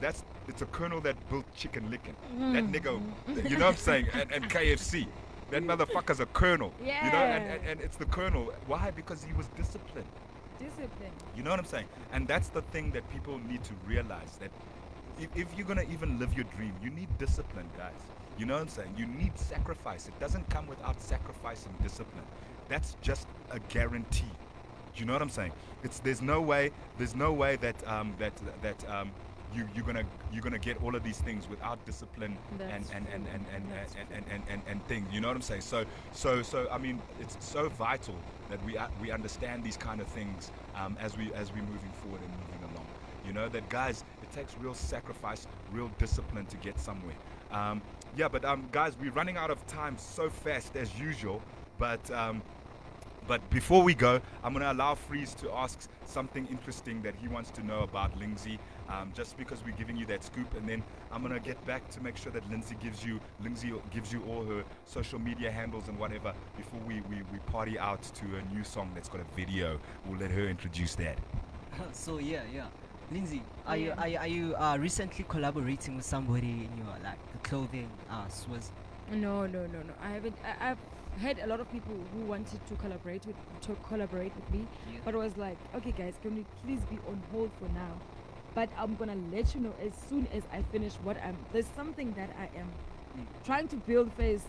that's 0.01 0.23
it's 0.47 0.61
a 0.61 0.65
colonel 0.67 0.99
that 1.01 1.15
built 1.29 1.45
chicken 1.55 1.89
licking. 1.91 2.15
That 2.53 2.63
Mm. 2.65 2.73
nigga, 2.73 3.49
you 3.49 3.57
know 3.57 3.65
what 3.67 3.75
I'm 3.75 3.77
saying? 3.77 4.07
And, 4.13 4.31
and 4.31 4.49
KFC. 4.49 5.07
That 5.51 5.63
motherfucker's 5.63 6.19
a 6.19 6.27
colonel. 6.27 6.71
Yeah. 6.83 7.05
You 7.05 7.11
know, 7.11 7.17
and, 7.17 7.43
and, 7.51 7.67
and 7.69 7.81
it's 7.81 7.97
the 7.97 8.05
colonel. 8.05 8.53
Why? 8.67 8.91
Because 8.91 9.23
he 9.23 9.33
was 9.33 9.47
disciplined. 9.57 10.05
discipline 10.59 11.11
You 11.35 11.41
know 11.43 11.49
what 11.49 11.59
I'm 11.59 11.65
saying? 11.65 11.85
And 12.13 12.27
that's 12.27 12.49
the 12.49 12.61
thing 12.73 12.91
that 12.91 13.09
people 13.11 13.39
need 13.49 13.63
to 13.63 13.73
realize 13.87 14.37
that 14.39 14.51
if, 15.19 15.29
if 15.35 15.47
you're 15.57 15.65
gonna 15.67 15.85
even 15.91 16.19
live 16.19 16.33
your 16.35 16.45
dream, 16.55 16.73
you 16.83 16.89
need 16.91 17.07
discipline, 17.17 17.67
guys. 17.77 17.93
You 18.37 18.45
know 18.45 18.53
what 18.53 18.61
I'm 18.63 18.67
saying? 18.69 18.93
You 18.97 19.05
need 19.07 19.37
sacrifice. 19.37 20.07
It 20.07 20.17
doesn't 20.19 20.49
come 20.49 20.67
without 20.67 21.01
sacrificing 21.01 21.73
discipline. 21.83 22.23
That's 22.69 22.95
just 23.01 23.27
a 23.51 23.59
guarantee. 23.69 24.31
Do 24.93 24.99
you 24.99 25.05
know 25.05 25.13
what 25.13 25.21
I'm 25.21 25.29
saying? 25.29 25.51
It's 25.83 25.99
there's 25.99 26.21
no 26.21 26.41
way 26.41 26.71
there's 26.97 27.15
no 27.15 27.33
way 27.33 27.55
that 27.57 27.75
um, 27.87 28.13
that 28.19 28.33
that 28.61 28.89
um, 28.89 29.11
you 29.53 29.67
you're 29.75 29.85
gonna 29.85 30.03
you're 30.31 30.41
gonna 30.41 30.59
get 30.59 30.81
all 30.83 30.95
of 30.95 31.03
these 31.03 31.17
things 31.19 31.49
without 31.49 31.83
discipline 31.85 32.37
and 32.59 32.85
and, 32.93 33.07
and, 33.13 33.27
and, 33.27 33.27
and, 33.33 33.45
and, 33.55 34.07
and, 34.11 34.25
and, 34.31 34.43
and, 34.49 34.61
and 34.67 34.87
things. 34.87 35.07
You 35.11 35.21
know 35.21 35.27
what 35.27 35.35
I'm 35.35 35.41
saying? 35.41 35.61
So 35.61 35.85
so 36.11 36.41
so 36.41 36.67
I 36.71 36.77
mean 36.77 37.01
it's 37.19 37.37
so 37.39 37.69
vital 37.69 38.15
that 38.49 38.63
we 38.65 38.77
we 39.01 39.11
understand 39.11 39.63
these 39.63 39.77
kind 39.77 40.01
of 40.01 40.07
things 40.07 40.51
um, 40.75 40.97
as 40.99 41.17
we 41.17 41.33
as 41.33 41.51
we 41.53 41.61
moving 41.61 41.91
forward 42.01 42.21
and 42.21 42.31
moving 42.31 42.75
along. 42.75 42.85
You 43.25 43.33
know 43.33 43.49
that 43.49 43.69
guys, 43.69 44.03
it 44.23 44.31
takes 44.31 44.55
real 44.57 44.73
sacrifice, 44.73 45.45
real 45.71 45.91
discipline 45.99 46.45
to 46.47 46.57
get 46.57 46.79
somewhere. 46.79 47.15
Um, 47.51 47.81
yeah, 48.15 48.27
but 48.27 48.43
um, 48.45 48.67
guys, 48.71 48.95
we're 48.99 49.11
running 49.11 49.37
out 49.37 49.51
of 49.51 49.65
time 49.67 49.97
so 49.97 50.29
fast 50.29 50.75
as 50.75 50.97
usual. 50.99 51.41
But 51.77 52.09
um, 52.11 52.41
but 53.27 53.47
before 53.51 53.83
we 53.83 53.93
go, 53.93 54.19
I'm 54.43 54.53
going 54.53 54.65
to 54.65 54.71
allow 54.71 54.95
Freeze 54.95 55.35
to 55.35 55.51
ask 55.51 55.87
something 56.05 56.47
interesting 56.47 57.03
that 57.03 57.13
he 57.15 57.27
wants 57.27 57.51
to 57.51 57.63
know 57.63 57.81
about 57.81 58.17
Lindsay, 58.17 58.57
um, 58.89 59.11
just 59.15 59.37
because 59.37 59.63
we're 59.63 59.75
giving 59.75 59.95
you 59.97 60.05
that 60.07 60.23
scoop, 60.23 60.53
and 60.55 60.67
then 60.67 60.83
I'm 61.11 61.21
going 61.21 61.33
to 61.33 61.39
get 61.39 61.63
back 61.65 61.89
to 61.91 62.01
make 62.01 62.17
sure 62.17 62.31
that 62.31 62.47
Lindsay 62.49 62.75
gives 62.81 63.03
you 63.05 63.19
Lindsay 63.41 63.73
gives 63.91 64.11
you 64.11 64.23
all 64.23 64.43
her 64.45 64.63
social 64.85 65.19
media 65.19 65.51
handles 65.51 65.87
and 65.87 65.97
whatever 65.99 66.33
before 66.57 66.79
we, 66.87 67.01
we, 67.01 67.17
we 67.31 67.39
party 67.47 67.77
out 67.79 68.01
to 68.03 68.25
a 68.37 68.53
new 68.55 68.63
song 68.63 68.91
that's 68.93 69.09
got 69.09 69.21
a 69.21 69.35
video. 69.35 69.79
We'll 70.07 70.19
let 70.19 70.31
her 70.31 70.47
introduce 70.47 70.95
that. 70.95 71.17
so 71.93 72.17
yeah, 72.17 72.41
yeah. 72.53 72.65
Lindsay, 73.11 73.41
are 73.65 73.75
you 73.77 73.87
Yeah. 73.87 73.95
are 74.01 74.07
you, 74.07 74.17
are 74.17 74.27
you 74.27 74.55
uh, 74.55 74.77
recently 74.79 75.25
collaborating 75.27 75.95
with 75.95 76.05
somebody 76.05 76.67
in 76.71 76.77
your 76.77 76.95
like 77.03 77.19
the 77.31 77.37
clothing 77.49 77.89
uh 78.09 78.25
Swizz? 78.27 78.69
No, 79.11 79.47
no, 79.47 79.65
no, 79.65 79.79
no. 79.81 79.93
I 80.03 80.09
haven't. 80.11 80.35
I, 80.45 80.69
I've 80.71 80.77
had 81.19 81.39
a 81.39 81.47
lot 81.47 81.59
of 81.59 81.71
people 81.71 81.95
who 82.13 82.25
wanted 82.25 82.63
to 82.67 82.75
collaborate 82.75 83.25
with 83.25 83.35
to 83.61 83.75
collaborate 83.87 84.31
with 84.35 84.49
me, 84.51 84.67
Yeah. 84.93 84.99
but 85.03 85.15
I 85.15 85.17
was 85.17 85.35
like, 85.37 85.57
okay, 85.75 85.91
guys, 85.91 86.13
can 86.21 86.35
we 86.35 86.45
please 86.63 86.81
be 86.85 86.99
on 87.07 87.21
hold 87.31 87.49
for 87.59 87.67
now? 87.73 87.93
But 88.55 88.69
I'm 88.77 88.95
gonna 88.95 89.15
let 89.31 89.53
you 89.55 89.61
know 89.61 89.73
as 89.85 89.93
soon 90.09 90.27
as 90.33 90.43
I 90.51 90.61
finish 90.71 90.93
what 91.03 91.17
I'm. 91.23 91.37
There's 91.53 91.67
something 91.75 92.13
that 92.13 92.29
I 92.37 92.49
am 92.59 92.67
Mm. 93.17 93.25
trying 93.45 93.67
to 93.69 93.75
build 93.75 94.11
first. 94.13 94.45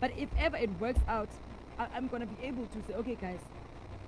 But 0.00 0.10
if 0.18 0.28
ever 0.38 0.56
it 0.56 0.70
works 0.80 1.00
out, 1.08 1.28
I, 1.78 1.86
I'm 1.94 2.08
gonna 2.08 2.26
be 2.26 2.44
able 2.44 2.66
to 2.66 2.78
say, 2.86 2.94
okay, 2.94 3.14
guys, 3.14 3.38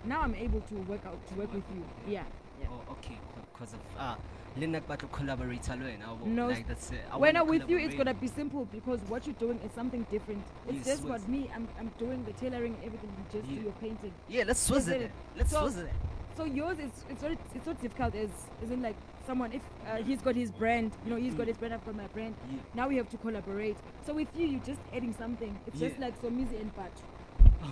now 0.04 0.20
I'm 0.22 0.34
able 0.34 0.60
to 0.60 0.74
work 0.82 1.04
out 1.06 1.18
to 1.28 1.34
work 1.34 1.52
with 1.54 1.64
you. 1.74 1.84
Yeah. 2.06 2.24
yeah. 2.60 2.66
Oh, 2.70 2.92
okay, 2.92 3.16
because 3.52 3.72
of 3.74 3.80
uh, 3.98 4.16
Linak 4.58 4.86
battle 4.86 5.08
collaborate 5.10 5.66
alone. 5.68 6.34
No, 6.34 6.48
like 6.48 6.68
that's 6.68 6.90
it. 6.90 7.00
When 7.16 7.36
I'm 7.36 7.46
with 7.48 7.68
you, 7.68 7.78
it's 7.78 7.94
gonna 7.94 8.14
be 8.14 8.26
simple 8.28 8.66
because 8.66 9.00
what 9.08 9.26
you're 9.26 9.34
doing 9.36 9.58
is 9.64 9.72
something 9.72 10.06
different. 10.10 10.44
It's 10.68 10.76
Yes, 10.78 10.86
just 10.86 11.04
what 11.04 11.26
me. 11.28 11.50
I'm, 11.54 11.66
I'm 11.78 11.90
doing 11.98 12.24
the 12.24 12.32
tailoring 12.32 12.76
everything. 12.84 13.10
You 13.18 13.40
just 13.40 13.50
Yeah. 13.50 13.56
do 13.58 13.62
your 13.64 13.72
painting. 13.80 14.12
Yeah, 14.28 14.44
let's 14.46 14.68
Swizz 14.68 14.76
Is 14.76 14.88
it. 14.88 15.02
it- 15.02 15.10
Let's 15.36 15.50
so- 15.50 15.62
Swizz 15.66 15.78
it. 15.84 15.92
So 16.36 16.44
yours 16.44 16.78
is 16.78 16.90
it's 17.08 17.22
not 17.22 17.32
it's 17.54 17.66
not 17.66 17.80
difficult 17.80 18.14
as 18.14 18.30
isn't 18.62 18.82
like 18.82 18.96
someone 19.26 19.52
if 19.52 19.62
uh, 19.88 19.96
he's 20.02 20.20
got 20.20 20.34
his 20.34 20.50
brand, 20.50 20.92
you 21.04 21.10
know, 21.10 21.16
he's 21.16 21.34
got 21.34 21.46
his 21.46 21.56
brand, 21.56 21.72
I've 21.74 21.84
got 21.84 21.94
my 21.94 22.06
brand. 22.08 22.34
Yeah. 22.50 22.58
Now 22.74 22.88
we 22.88 22.96
have 22.96 23.08
to 23.10 23.16
collaborate. 23.18 23.76
So 24.06 24.14
with 24.14 24.28
you, 24.36 24.46
you're 24.46 24.60
just 24.60 24.80
adding 24.92 25.14
something. 25.16 25.56
It's 25.66 25.78
just 25.78 25.94
Yeah. 25.96 26.06
like 26.06 26.20
Somizi 26.20 26.60
and 26.60 26.74
Pat 26.74 26.92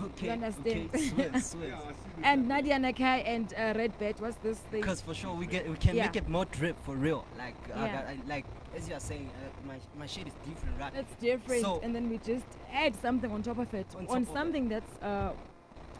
Okay. 0.05 0.31
understand? 0.31 0.89
Okay, 0.95 1.09
Swizz, 1.11 1.33
Swizz. 1.55 1.95
and 2.23 2.49
Nadia 2.49 2.79
Nakai 2.79 3.23
and 3.27 3.53
uh, 3.53 3.75
Red 3.77 3.99
Bat. 3.99 4.21
What's 4.21 4.37
this 4.39 4.59
thing? 4.71 4.81
Because 4.81 5.03
for 5.03 5.13
sure 5.13 5.35
we 5.35 5.45
get 5.47 5.69
we 5.69 5.77
can 5.77 5.97
Yeah. 5.97 6.07
make 6.07 6.17
it 6.17 6.29
more 6.29 6.45
drip 6.47 6.83
for 6.85 6.95
real. 6.97 7.27
Like 7.37 7.57
I 7.75 7.85
Yeah. 7.87 7.93
got, 7.93 8.07
I, 8.07 8.17
like 8.27 8.47
as 8.77 8.89
you 8.89 8.95
are 8.95 9.01
saying, 9.01 9.29
uh, 9.35 9.67
my 9.69 9.79
my 9.99 10.07
shade 10.07 10.29
is 10.29 10.35
different, 10.49 10.79
right? 10.81 10.95
That's 10.95 11.15
different, 11.17 11.63
So- 11.63 11.81
and 11.83 11.95
then 11.95 12.09
we 12.09 12.19
just 12.19 12.47
add 12.73 12.95
something 13.03 13.31
on 13.31 13.43
top 13.43 13.59
of 13.59 13.75
it, 13.75 13.87
On 13.97 14.07
on, 14.07 14.25
top 14.25 14.35
it. 14.35 14.39
something 14.39 14.69
that's 14.69 14.93
uh, 15.03 15.33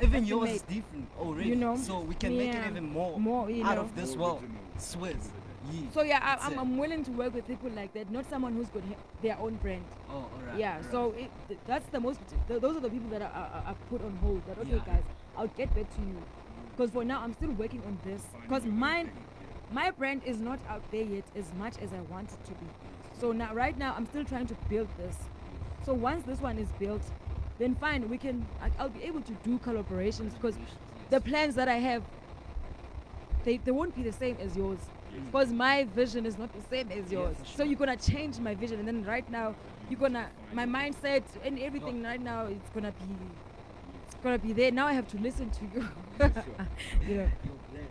Even 0.01 0.25
yours 0.25 0.51
is 0.51 0.63
different 0.63 1.09
already. 1.19 1.49
You 1.51 1.57
know? 1.57 1.77
So 1.77 2.01
we 2.01 2.15
can 2.15 2.37
make 2.37 2.51
it 2.51 2.55
Yeah. 2.55 2.69
even 2.71 2.89
more, 2.93 3.19
more, 3.19 3.51
you 3.51 3.65
out 3.65 3.77
know. 3.77 3.83
of 3.83 3.95
this 3.95 4.17
world. 4.17 4.43
Swiss. 4.79 5.31
Yeah. 5.71 5.83
So 5.95 6.03
yeah, 6.03 6.19
I, 6.21 6.45
I'm. 6.47 6.59
I'm 6.59 6.77
willing 6.77 7.05
to 7.05 7.11
work 7.13 7.35
with 7.35 7.47
people 7.47 7.71
like 7.71 7.93
that, 7.95 8.11
not 8.11 8.29
someone 8.29 8.55
who's 8.55 8.67
got 8.69 8.83
he- 8.83 8.97
their 9.23 9.39
own 9.39 9.55
brand. 9.57 9.85
Oh, 10.11 10.27
alright. 10.37 10.59
yeah, 10.59 10.77
alright. 10.77 10.91
so 10.91 11.13
it, 11.13 11.31
th- 11.47 11.61
that's 11.69 11.89
the 11.91 12.01
most. 12.01 12.19
Th- 12.49 12.61
those 12.61 12.77
are 12.77 12.81
the 12.81 12.91
people 12.91 13.09
that 13.11 13.23
are, 13.23 13.31
I, 13.33 13.71
I 13.71 13.75
put 13.89 14.03
on 14.05 14.17
hold. 14.17 14.45
That 14.49 14.59
okay, 14.59 14.71
Yeah. 14.71 14.83
guys, 14.85 15.03
I'll 15.37 15.47
get 15.47 15.73
back 15.75 15.89
to 15.95 16.01
you. 16.01 16.21
Because 16.77 16.91
for 16.91 17.05
now, 17.05 17.21
I'm 17.23 17.33
still 17.35 17.53
working 17.53 17.81
on 17.87 17.97
this. 18.05 18.23
Because 18.43 18.65
mine, 18.65 19.13
my 19.71 19.93
brand 19.93 20.23
is 20.25 20.41
not 20.41 20.59
out 20.69 20.83
there 20.91 21.05
yet 21.05 21.25
as 21.37 21.53
much 21.57 21.75
as 21.81 21.93
I 21.93 22.01
want 22.13 22.33
it 22.33 22.45
to 22.47 22.51
be. 22.53 22.67
So 23.21 23.31
now, 23.31 23.55
right 23.55 23.79
now, 23.79 23.95
I'm 23.97 24.07
still 24.07 24.25
trying 24.25 24.49
to 24.49 24.55
build 24.69 24.89
this. 24.99 25.17
So 25.87 25.95
once 25.95 26.25
this 26.27 26.41
one 26.41 26.59
is 26.59 26.69
built, 26.81 27.03
then 27.63 27.75
fine, 27.77 28.09
we 28.09 28.19
can. 28.19 28.45
I, 28.61 28.71
I'll 28.79 28.89
be 28.89 29.03
able 29.05 29.21
to 29.23 29.33
do 29.45 29.59
collaborations 29.59 30.33
because 30.35 30.57
the 31.11 31.21
plans 31.21 31.55
that 31.55 31.69
I 31.69 31.77
have, 31.77 32.03
they, 33.45 33.59
they 33.59 33.71
won't 33.71 33.95
be 33.95 34.03
the 34.03 34.13
same 34.13 34.37
as 34.41 34.57
yours. 34.57 34.79
Because 35.27 35.53
my 35.53 35.85
vision 35.85 36.25
is 36.25 36.39
not 36.39 36.51
the 36.55 36.63
same 36.71 36.91
as 36.91 37.13
Yeah, 37.13 37.21
yours. 37.21 37.37
So 37.55 37.63
you're 37.65 37.79
gonna 37.79 37.97
change 37.97 38.39
my 38.39 38.55
vision, 38.55 38.79
and 38.79 38.89
then 38.89 39.05
right 39.05 39.29
now 39.31 39.55
you're 39.91 40.01
gonna 40.01 40.27
my 40.53 40.65
mindset 40.65 41.23
and 41.45 41.59
everything 41.59 42.03
right 42.03 42.21
now 42.21 42.47
it's 42.47 42.71
gonna 42.71 42.93
be 42.93 43.15
it's 44.07 44.15
gonna 44.23 44.39
be 44.39 44.53
there. 44.53 44.71
Now 44.73 44.87
I 44.87 44.95
have 44.95 45.09
to 45.09 45.19
listen 45.19 45.51
to 45.51 45.65
you. 45.75 45.89
you 47.09 47.15
know. 47.17 47.29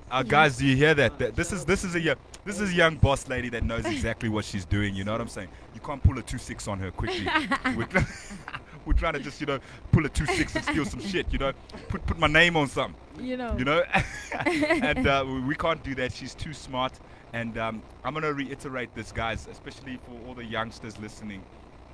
Uh, 0.10 0.24
guys, 0.24 0.58
do 0.58 0.66
you 0.66 0.76
hear 0.76 0.94
that? 0.96 1.18
Th- 1.18 1.34
This 1.34 1.54
is 1.54 1.64
this 1.64 1.84
is 1.84 1.96
a 1.96 2.02
yo- 2.02 2.16
this 2.44 2.60
is 2.60 2.72
a 2.72 2.74
young 2.74 2.96
boss 2.96 3.28
lady 3.28 3.50
that 3.50 3.64
knows 3.64 3.86
exactly 3.86 4.30
what 4.30 4.44
she's 4.44 4.66
doing. 4.66 4.96
You 4.96 5.04
know 5.04 5.12
what 5.12 5.22
I'm 5.22 5.28
saying? 5.30 5.50
You 5.76 5.80
can't 5.80 6.02
pull 6.04 6.18
a 6.18 6.22
two 6.22 6.38
six 6.38 6.68
on 6.68 6.80
her 6.80 6.92
quickly. 6.92 7.28
we're, 8.86 8.94
trying 8.94 9.14
to 9.14 9.20
just 9.20 9.40
you 9.42 9.48
know 9.48 9.60
pull 9.92 10.06
a 10.06 10.10
two 10.10 10.26
six 10.26 10.56
and 10.56 10.64
steal 10.66 10.86
some 10.86 11.02
shit. 11.02 11.32
You 11.32 11.40
know, 11.40 11.54
put 11.90 12.06
put 12.06 12.18
my 12.20 12.28
name 12.28 12.56
on 12.58 12.68
something. 12.68 12.96
You 13.20 13.38
know. 13.38 13.56
You 13.58 13.66
know, 13.66 13.84
and 14.46 15.08
uh, 15.08 15.24
we- 15.28 15.42
we 15.42 15.56
can't 15.56 15.84
do 15.84 15.96
that. 15.96 16.14
She's 16.14 16.34
too 16.34 16.54
smart. 16.54 16.94
And 17.34 17.58
um, 17.58 17.82
I'm 18.04 18.14
gonna 18.14 18.34
reiterate 18.34 18.94
this, 18.94 19.12
guys, 19.12 19.48
especially 19.50 19.98
for 20.06 20.28
all 20.28 20.34
the 20.34 20.44
youngsters 20.46 20.98
listening. 21.00 21.42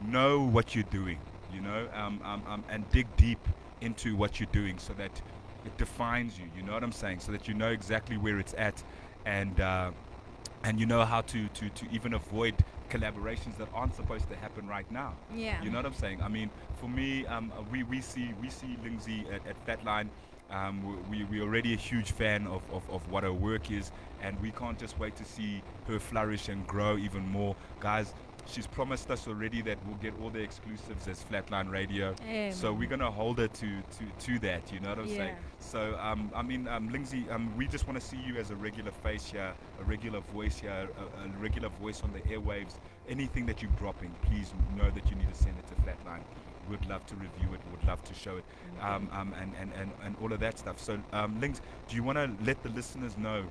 Know 0.01 0.41
what 0.41 0.73
you're 0.75 0.83
doing. 0.85 1.19
You 1.53 1.61
know, 1.61 1.87
um, 1.93 2.19
um, 2.23 2.43
um, 2.47 2.63
and 2.69 2.89
dig 2.91 3.07
deep 3.17 3.39
into 3.81 4.15
what 4.15 4.39
you're 4.39 4.49
doing 4.51 4.77
so 4.79 4.93
that 4.93 5.21
it 5.65 5.77
defines 5.77 6.37
you. 6.39 6.45
You 6.57 6.63
know 6.63 6.73
what 6.73 6.83
I'm 6.83 6.91
saying? 6.91 7.19
So 7.19 7.31
that 7.31 7.47
you 7.47 7.53
know 7.53 7.69
exactly 7.69 8.17
where 8.17 8.39
it's 8.39 8.53
at, 8.57 8.83
and 9.25 9.59
uh, 9.59 9.91
and 10.63 10.79
you 10.79 10.85
know 10.85 11.05
how 11.05 11.21
to, 11.21 11.47
to 11.47 11.69
to 11.69 11.85
even 11.91 12.13
avoid 12.15 12.55
collaborations 12.89 13.57
that 13.57 13.67
aren't 13.73 13.95
supposed 13.95 14.29
to 14.29 14.35
happen 14.35 14.67
right 14.67 14.89
now. 14.91 15.13
Yeah. 15.35 15.61
You 15.63 15.69
know 15.69 15.77
what 15.77 15.85
I'm 15.85 15.93
saying? 15.93 16.21
I 16.21 16.29
mean, 16.29 16.49
for 16.77 16.87
me, 16.87 17.25
um, 17.25 17.51
uh, 17.57 17.61
we, 17.71 17.83
we 17.83 18.01
see 18.01 18.33
we 18.41 18.49
see 18.49 18.77
Lindsay 18.83 19.25
at, 19.31 19.41
at 19.47 19.65
Flatline. 19.65 20.09
Um, 20.49 20.97
we 21.09 21.25
we 21.25 21.41
already 21.41 21.73
a 21.73 21.77
huge 21.77 22.11
fan 22.11 22.47
of, 22.47 22.61
of, 22.71 22.89
of 22.89 23.09
what 23.11 23.23
her 23.23 23.33
work 23.33 23.69
is, 23.69 23.91
and 24.21 24.39
we 24.41 24.51
can't 24.51 24.79
just 24.79 24.97
wait 24.97 25.15
to 25.17 25.25
see 25.25 25.61
her 25.87 25.99
flourish 25.99 26.47
and 26.47 26.65
grow 26.65 26.97
even 26.97 27.27
more, 27.27 27.55
guys. 27.79 28.13
She's 28.49 28.65
promised 28.65 29.11
us 29.11 29.27
already 29.27 29.61
that 29.63 29.77
we'll 29.85 29.97
get 29.97 30.13
all 30.21 30.29
the 30.29 30.39
exclusives 30.39 31.05
as 31.09 31.21
Flatline 31.29 31.69
Radio. 31.69 32.15
Yeah, 32.25 32.51
so 32.51 32.71
we're 32.71 32.87
gonna 32.87 33.11
hold 33.11 33.39
her 33.39 33.49
to, 33.49 33.67
to, 33.81 34.25
to 34.25 34.39
that. 34.39 34.71
You 34.71 34.79
know 34.79 34.89
what 34.89 34.99
I'm 34.99 35.09
saying? 35.09 35.35
So 35.59 35.97
um, 35.99 36.31
I 36.33 36.43
mean, 36.43 36.65
um, 36.69 36.87
Lindsay, 36.87 37.25
um, 37.29 37.51
we 37.57 37.67
just 37.67 37.85
want 37.85 37.99
to 37.99 38.05
see 38.05 38.15
you 38.25 38.37
as 38.37 38.49
a 38.51 38.55
regular 38.55 38.91
face 38.91 39.29
here, 39.29 39.53
a 39.81 39.83
regular 39.83 40.21
voice 40.33 40.57
here, 40.59 40.71
a, 40.71 41.25
a 41.25 41.27
regular 41.41 41.67
voice 41.81 42.01
on 42.03 42.13
the 42.13 42.19
airwaves. 42.21 42.75
Anything 43.09 43.45
that 43.47 43.61
you're 43.61 43.71
dropping, 43.71 44.15
please 44.21 44.53
know 44.77 44.89
that 44.91 45.09
you 45.09 45.17
need 45.17 45.27
to 45.27 45.35
send 45.35 45.57
it 45.59 45.67
to 45.67 45.75
Flatline. 45.81 46.21
We'd 46.69 46.85
love 46.85 47.05
to 47.07 47.15
review 47.15 47.53
it. 47.53 47.59
Would 47.71 47.87
love 47.87 48.03
to 48.03 48.13
show 48.13 48.37
it, 48.37 48.45
um, 48.81 49.09
um, 49.11 49.33
and, 49.39 49.53
and, 49.59 49.71
and, 49.79 49.91
and 50.03 50.15
all 50.21 50.31
of 50.33 50.39
that 50.39 50.59
stuff. 50.59 50.79
So, 50.79 50.99
um, 51.13 51.39
Links, 51.39 51.61
do 51.87 51.95
you 51.95 52.03
want 52.03 52.17
to 52.17 52.31
let 52.43 52.61
the 52.63 52.69
listeners 52.69 53.17
know 53.17 53.43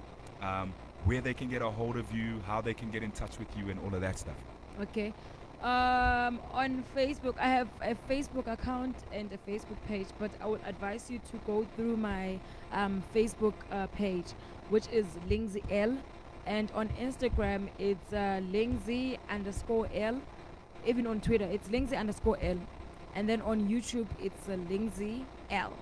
um, 0.43 0.73
where 1.05 1.21
they 1.21 1.35
can 1.35 1.49
get 1.49 1.63
a 1.63 1.71
hold 1.71 1.97
of 1.97 2.13
you, 2.13 2.41
how 2.47 2.61
they 2.61 2.75
can 2.75 2.91
get 2.91 3.03
in 3.03 3.11
touch 3.13 3.39
with 3.39 3.49
you, 3.57 3.71
and 3.71 3.81
all 3.81 3.95
of 3.95 4.01
that 4.01 4.19
stuff? 4.19 4.37
Okay. 4.81 5.13
Um, 5.63 6.39
on 6.53 6.85
Facebook, 6.95 7.35
I 7.39 7.49
have 7.49 7.69
a 7.81 7.97
Facebook 8.09 8.47
account 8.47 8.95
and 9.13 9.31
a 9.33 9.51
Facebook 9.51 9.79
page, 9.89 10.07
but 10.19 10.31
I 10.41 10.47
would 10.47 10.61
advise 10.67 11.11
you 11.11 11.19
to 11.31 11.39
go 11.47 11.67
through 11.75 11.97
my 11.97 12.39
um, 12.73 13.03
Facebook 13.15 13.55
uh, 13.73 13.87
page, 13.89 14.27
which 14.69 14.87
is 14.89 15.07
Lindsay 15.29 15.63
L, 15.71 15.97
and 16.47 16.71
on 16.73 16.89
Instagram 17.01 17.69
it's 17.79 18.13
uh, 18.13 18.41
Lindsay 18.53 19.19
underscore 19.31 19.89
L. 19.95 20.21
Even 20.85 21.07
on 21.07 21.21
Twitter, 21.21 21.47
it's 21.47 21.69
Lindsay 21.71 21.97
underscore 21.97 22.39
L, 22.43 22.59
and 23.17 23.29
then 23.29 23.41
on 23.43 23.67
YouTube 23.69 24.07
it's 24.23 24.49
uh, 24.49 24.57
Lindsay 24.71 25.25
L. 25.51 25.73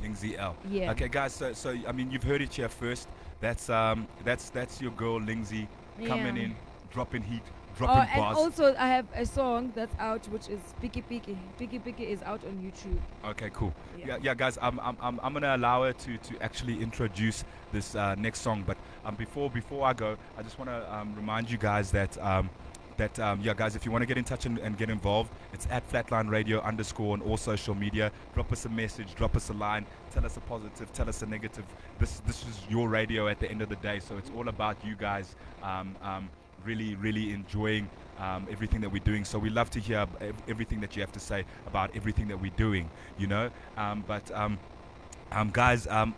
Lindsay 0.00 0.36
L. 0.38 0.54
Yeah. 0.70 0.90
Okay, 0.92 1.08
guys. 1.08 1.32
So, 1.34 1.52
so 1.52 1.74
I 1.88 1.92
mean, 1.92 2.10
you've 2.10 2.22
heard 2.22 2.40
it 2.42 2.54
here 2.54 2.68
first. 2.68 3.08
That's 3.40 3.68
um, 3.68 4.06
that's 4.24 4.50
that's 4.50 4.80
your 4.80 4.92
girl 4.92 5.20
Lindsay 5.20 5.66
coming 6.06 6.36
Yeah. 6.36 6.42
in, 6.44 6.56
dropping 6.92 7.22
heat, 7.22 7.42
dropping 7.76 7.96
Oh, 7.96 8.04
dropping 8.04 8.12
and 8.12 8.20
bars. 8.20 8.36
also 8.36 8.74
I 8.78 8.88
have 8.88 9.06
a 9.14 9.26
song 9.26 9.72
that's 9.74 9.94
out, 9.98 10.26
which 10.28 10.48
is 10.48 10.60
Picky 10.80 11.02
Picky. 11.02 11.36
Picky 11.58 11.78
Picky 11.78 12.04
is 12.04 12.22
out 12.22 12.40
on 12.44 12.52
YouTube. 12.62 13.00
Okay, 13.30 13.50
cool. 13.52 13.72
Yeah. 13.98 14.06
Yeah, 14.06 14.16
yeah, 14.22 14.34
guys. 14.34 14.58
I'm, 14.62 14.78
I'm, 14.80 14.96
I'm, 15.00 15.18
I'm 15.22 15.32
gonna 15.32 15.56
allow 15.56 15.82
her 15.84 15.92
to, 15.92 16.16
to 16.18 16.42
actually 16.42 16.80
introduce 16.82 17.44
this 17.72 17.94
uh, 17.96 18.14
next 18.16 18.40
song. 18.42 18.62
But 18.66 18.76
um, 19.04 19.14
before 19.16 19.50
before 19.50 19.84
I 19.86 19.94
go, 19.94 20.16
I 20.38 20.42
just 20.42 20.58
want 20.58 20.70
to 20.70 20.94
um, 20.94 21.14
remind 21.16 21.50
you 21.50 21.58
guys 21.58 21.90
that 21.92 22.16
um, 22.22 22.50
that 22.96 23.18
um, 23.18 23.40
yeah, 23.42 23.54
guys, 23.54 23.76
if 23.76 23.84
you 23.84 23.92
want 23.92 24.02
to 24.02 24.06
get 24.06 24.18
in 24.18 24.24
touch 24.24 24.46
and, 24.46 24.58
and 24.58 24.76
get 24.76 24.90
involved, 24.90 25.30
it's 25.52 25.66
at 25.70 25.88
Flatline 25.90 26.28
Radio 26.30 26.60
underscore 26.60 27.12
on 27.12 27.22
all 27.22 27.36
social 27.36 27.74
media. 27.74 28.12
Drop 28.34 28.52
us 28.52 28.64
a 28.64 28.68
message, 28.68 29.14
drop 29.14 29.36
us 29.36 29.50
a 29.50 29.52
line, 29.52 29.86
tell 30.10 30.24
us 30.24 30.36
a 30.36 30.40
positive, 30.40 30.92
tell 30.92 31.08
us 31.08 31.22
a 31.22 31.26
negative. 31.26 31.64
This 31.98 32.20
this 32.20 32.42
is 32.42 32.60
your 32.68 32.88
radio 32.88 33.28
at 33.28 33.40
the 33.40 33.50
end 33.50 33.62
of 33.62 33.68
the 33.68 33.76
day, 33.76 34.00
so 34.00 34.16
it's 34.16 34.30
all 34.36 34.48
about 34.48 34.76
you 34.84 34.94
guys. 34.94 35.34
Um, 35.62 35.96
um, 36.02 36.30
really, 36.64 36.94
really 36.96 37.32
enjoying 37.32 37.88
um, 38.18 38.46
everything 38.50 38.80
that 38.80 38.90
we're 38.90 39.02
doing. 39.02 39.24
So 39.24 39.38
we 39.38 39.50
love 39.50 39.70
to 39.70 39.80
hear 39.80 40.06
everything 40.48 40.80
that 40.80 40.96
you 40.96 41.02
have 41.02 41.12
to 41.12 41.20
say 41.20 41.44
about 41.66 41.94
everything 41.94 42.28
that 42.28 42.40
we're 42.40 42.52
doing, 42.56 42.90
you 43.18 43.26
know. 43.26 43.50
Um, 43.76 44.04
but 44.06 44.30
um, 44.32 44.58
um, 45.32 45.50
guys, 45.52 45.86
um, 45.88 46.12